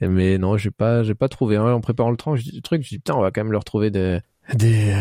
mais 0.00 0.38
non, 0.38 0.56
j'ai 0.56 0.70
pas 0.70 1.02
j'ai 1.02 1.14
pas 1.14 1.28
trouvé. 1.28 1.56
Hein. 1.56 1.72
En 1.72 1.80
préparant 1.80 2.10
le 2.10 2.16
truc, 2.16 2.36
je 2.82 2.88
dis 2.88 2.98
putain, 2.98 3.14
on 3.14 3.20
va 3.20 3.30
quand 3.30 3.42
même 3.42 3.52
leur 3.52 3.64
trouver 3.64 3.90
des 3.90 4.20
des 4.54 4.94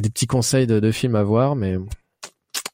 des 0.00 0.10
petits 0.10 0.26
conseils 0.26 0.66
de, 0.66 0.80
de 0.80 0.90
films 0.90 1.16
à 1.16 1.22
voir, 1.22 1.56
mais 1.56 1.76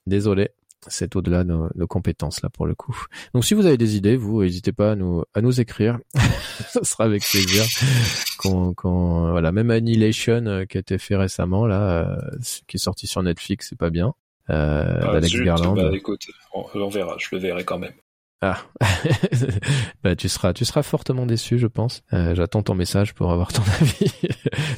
désolé. 0.07 0.51
C'est 0.89 1.15
au-delà 1.15 1.45
de 1.45 1.49
nos, 1.51 1.69
nos 1.77 1.87
compétences 1.87 2.43
là 2.43 2.49
pour 2.51 2.67
le 2.67 2.75
coup. 2.75 2.97
Donc 3.35 3.45
si 3.45 3.55
vous 3.55 3.67
avez 3.67 3.77
des 3.77 3.97
idées, 3.97 4.17
vous 4.17 4.43
n'hésitez 4.43 4.73
pas 4.73 4.93
à 4.93 4.95
nous 4.97 5.23
à 5.33 5.41
nous 5.41 5.61
écrire. 5.61 5.99
Ce 6.73 6.83
sera 6.83 7.05
avec 7.05 7.23
plaisir. 7.23 7.65
Voilà, 8.43 9.53
même 9.53 9.71
Annihilation 9.71 10.45
euh, 10.47 10.65
qui 10.65 10.79
a 10.79 10.81
été 10.81 10.99
fait 10.99 11.17
récemment 11.17 11.67
là, 11.67 12.03
euh, 12.03 12.17
qui 12.67 12.77
est 12.77 12.81
sorti 12.81 13.07
sur 13.07 13.23
Netflix, 13.23 13.69
c'est 13.71 13.79
pas 13.79 13.91
bien. 13.91 14.15
Euh, 14.51 14.99
Ah, 15.03 15.13
d'Alex 15.13 15.29
zut, 15.33 15.45
Garland. 15.45 15.75
bah, 15.77 15.91
écoute, 15.93 16.23
on, 16.53 16.65
on 16.75 16.89
verra, 16.89 17.15
je 17.19 17.29
le 17.33 17.39
verrai 17.39 17.65
quand 17.65 17.79
même. 17.79 17.93
Ah, 18.41 18.59
bah, 20.03 20.17
tu 20.17 20.29
seras, 20.29 20.53
tu 20.53 20.65
seras 20.65 20.83
fortement 20.83 21.27
déçu, 21.27 21.59
je 21.61 21.69
pense. 21.69 22.03
Euh, 22.13 22.35
j'attends 22.35 22.63
ton 22.65 22.75
message 22.75 23.15
pour 23.15 23.31
avoir 23.31 23.53
ton 23.53 23.63
avis. 23.81 24.13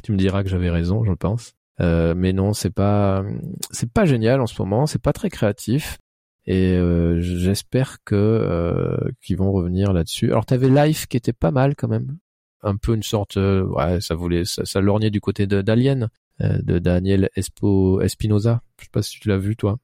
tu 0.02 0.12
me 0.12 0.18
diras 0.18 0.42
que 0.42 0.50
j'avais 0.50 0.68
raison, 0.70 1.02
je 1.04 1.12
pense. 1.12 1.54
Euh, 1.80 2.14
mais 2.16 2.32
non, 2.32 2.52
c'est 2.52 2.70
pas, 2.72 3.24
c'est 3.70 3.90
pas 3.92 4.04
génial 4.04 4.40
en 4.40 4.46
ce 4.46 4.60
moment. 4.60 4.86
C'est 4.86 5.02
pas 5.02 5.12
très 5.12 5.30
créatif. 5.30 5.98
Et 6.46 6.72
euh, 6.74 7.20
j'espère 7.20 7.96
que 8.04 8.14
euh, 8.14 8.96
qu'ils 9.22 9.36
vont 9.38 9.50
revenir 9.50 9.92
là-dessus. 9.92 10.26
Alors 10.30 10.44
t'avais 10.44 10.68
Life 10.68 11.06
qui 11.06 11.16
était 11.16 11.32
pas 11.32 11.50
mal 11.50 11.74
quand 11.74 11.88
même, 11.88 12.18
un 12.62 12.76
peu 12.76 12.94
une 12.94 13.02
sorte, 13.02 13.38
euh, 13.38 13.62
ouais, 13.64 14.00
ça 14.02 14.14
voulait, 14.14 14.44
ça, 14.44 14.64
ça 14.66 14.80
lorgnait 14.82 15.10
du 15.10 15.22
côté 15.22 15.46
de 15.46 15.62
d'Alien, 15.62 16.10
euh, 16.42 16.58
de 16.62 16.78
Daniel 16.78 17.30
Espo, 17.34 18.02
Espinosa. 18.02 18.60
Je 18.78 18.84
sais 18.84 18.90
pas 18.92 19.02
si 19.02 19.18
tu 19.18 19.28
l'as 19.30 19.38
vu 19.38 19.56
toi. 19.56 19.78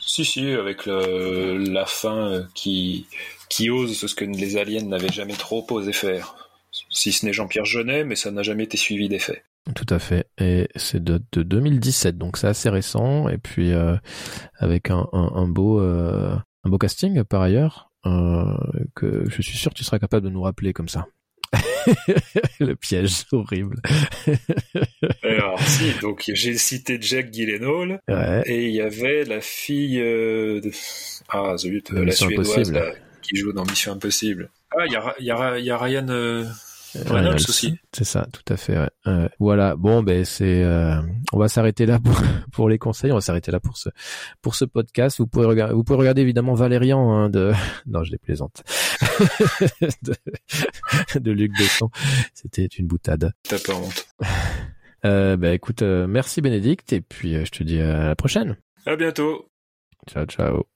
Si, 0.00 0.24
si, 0.24 0.46
avec 0.50 0.86
le- 0.86 1.58
la 1.58 1.86
fin 1.86 2.44
qui, 2.54 3.06
qui 3.48 3.70
ose 3.70 3.96
ce 3.96 4.12
que 4.14 4.24
les 4.24 4.56
aliens 4.56 4.84
n'avaient 4.84 5.12
jamais 5.12 5.34
trop 5.34 5.64
osé 5.70 5.92
faire. 5.92 6.34
Si 6.90 7.12
ce 7.12 7.24
n'est 7.24 7.32
Jean-Pierre 7.32 7.64
Jeunet, 7.64 8.02
mais 8.04 8.16
ça 8.16 8.30
n'a 8.32 8.42
jamais 8.42 8.64
été 8.64 8.76
suivi 8.76 9.08
d'effet. 9.08 9.44
Tout 9.74 9.86
à 9.90 9.98
fait. 9.98 10.26
Et 10.38 10.68
c'est 10.74 11.02
de, 11.02 11.20
de 11.32 11.42
2017, 11.42 12.16
donc 12.18 12.36
c'est 12.36 12.48
assez 12.48 12.68
récent. 12.70 13.28
Et 13.28 13.38
puis 13.38 13.72
euh, 13.72 13.96
avec 14.58 14.90
un, 14.90 15.06
un, 15.12 15.30
un 15.34 15.48
beau 15.48 15.80
euh, 15.80 16.34
un 16.64 16.70
beau 16.70 16.78
casting 16.78 17.22
par 17.24 17.42
ailleurs 17.42 17.90
euh, 18.06 18.56
que 18.96 19.24
je 19.28 19.42
suis 19.42 19.56
sûr 19.58 19.70
que 19.72 19.76
tu 19.76 19.84
seras 19.84 19.98
capable 19.98 20.24
de 20.24 20.30
nous 20.30 20.42
rappeler 20.42 20.72
comme 20.72 20.88
ça. 20.88 21.06
Le 22.60 22.74
piège 22.74 23.24
horrible. 23.32 23.80
Alors, 25.22 25.60
si, 25.60 25.92
donc 26.00 26.30
j'ai 26.32 26.56
cité 26.56 26.98
Jack 27.00 27.32
Gyllenhaal, 27.32 28.00
Ouais. 28.08 28.42
et 28.46 28.66
il 28.68 28.74
y 28.74 28.80
avait 28.80 29.24
la 29.24 29.40
fille 29.40 29.98
de... 29.98 30.70
Ah, 31.28 31.56
zut, 31.56 31.90
la 31.90 32.12
suédoise 32.12 32.72
là, 32.72 32.92
qui 33.22 33.36
joue 33.36 33.52
dans 33.52 33.64
Mission 33.64 33.92
Impossible. 33.92 34.50
Ah, 34.76 34.84
il 34.86 34.92
y 34.92 34.96
a, 34.96 35.14
il 35.18 35.26
y, 35.26 35.30
a, 35.30 35.58
il 35.58 35.64
y 35.64 35.70
a 35.70 35.78
Ryan 35.78 36.44
Reynolds 36.94 37.14
Reynolds, 37.14 37.34
aussi. 37.48 37.74
C'est 37.92 38.04
ça, 38.04 38.26
tout 38.32 38.52
à 38.52 38.56
fait. 38.56 38.78
ouais. 38.78 38.90
Euh, 39.06 39.28
voilà. 39.38 39.76
Bon, 39.76 40.02
ben 40.02 40.24
c'est. 40.24 40.62
euh, 40.62 41.00
on 41.32 41.38
va 41.38 41.48
s'arrêter 41.48 41.86
là 41.86 41.98
pour 41.98 42.14
pour 42.52 42.68
les 42.68 42.78
conseils. 42.78 43.12
On 43.12 43.16
va 43.16 43.20
s'arrêter 43.20 43.50
là 43.52 43.60
pour 43.60 43.76
ce 43.76 43.88
pour 44.42 44.54
ce 44.54 44.64
podcast. 44.64 45.18
Vous 45.18 45.26
pouvez 45.26 45.46
regarder. 45.46 45.74
Vous 45.74 45.84
pouvez 45.84 45.98
regarder 45.98 46.22
évidemment 46.22 46.54
Valérian 46.54 47.10
hein, 47.12 47.30
de. 47.30 47.52
Non, 47.86 48.02
je 48.04 48.10
les 48.12 48.18
plaisante. 48.18 48.62
de, 50.02 50.14
de 51.18 51.30
Luc 51.30 51.52
Besson. 51.58 51.90
C'était 52.34 52.66
une 52.66 52.86
boutade. 52.86 53.32
T'as 53.42 53.58
pas 53.58 53.74
honte. 53.74 54.06
Euh, 55.04 55.36
ben 55.36 55.52
écoute, 55.54 55.82
euh, 55.82 56.06
merci 56.06 56.40
Bénédicte 56.42 56.92
et 56.92 57.00
puis 57.00 57.34
euh, 57.34 57.44
je 57.44 57.50
te 57.50 57.62
dis 57.64 57.80
à 57.80 58.08
la 58.08 58.16
prochaine. 58.16 58.56
À 58.86 58.96
bientôt. 58.96 59.48
Ciao, 60.08 60.26
ciao. 60.26 60.70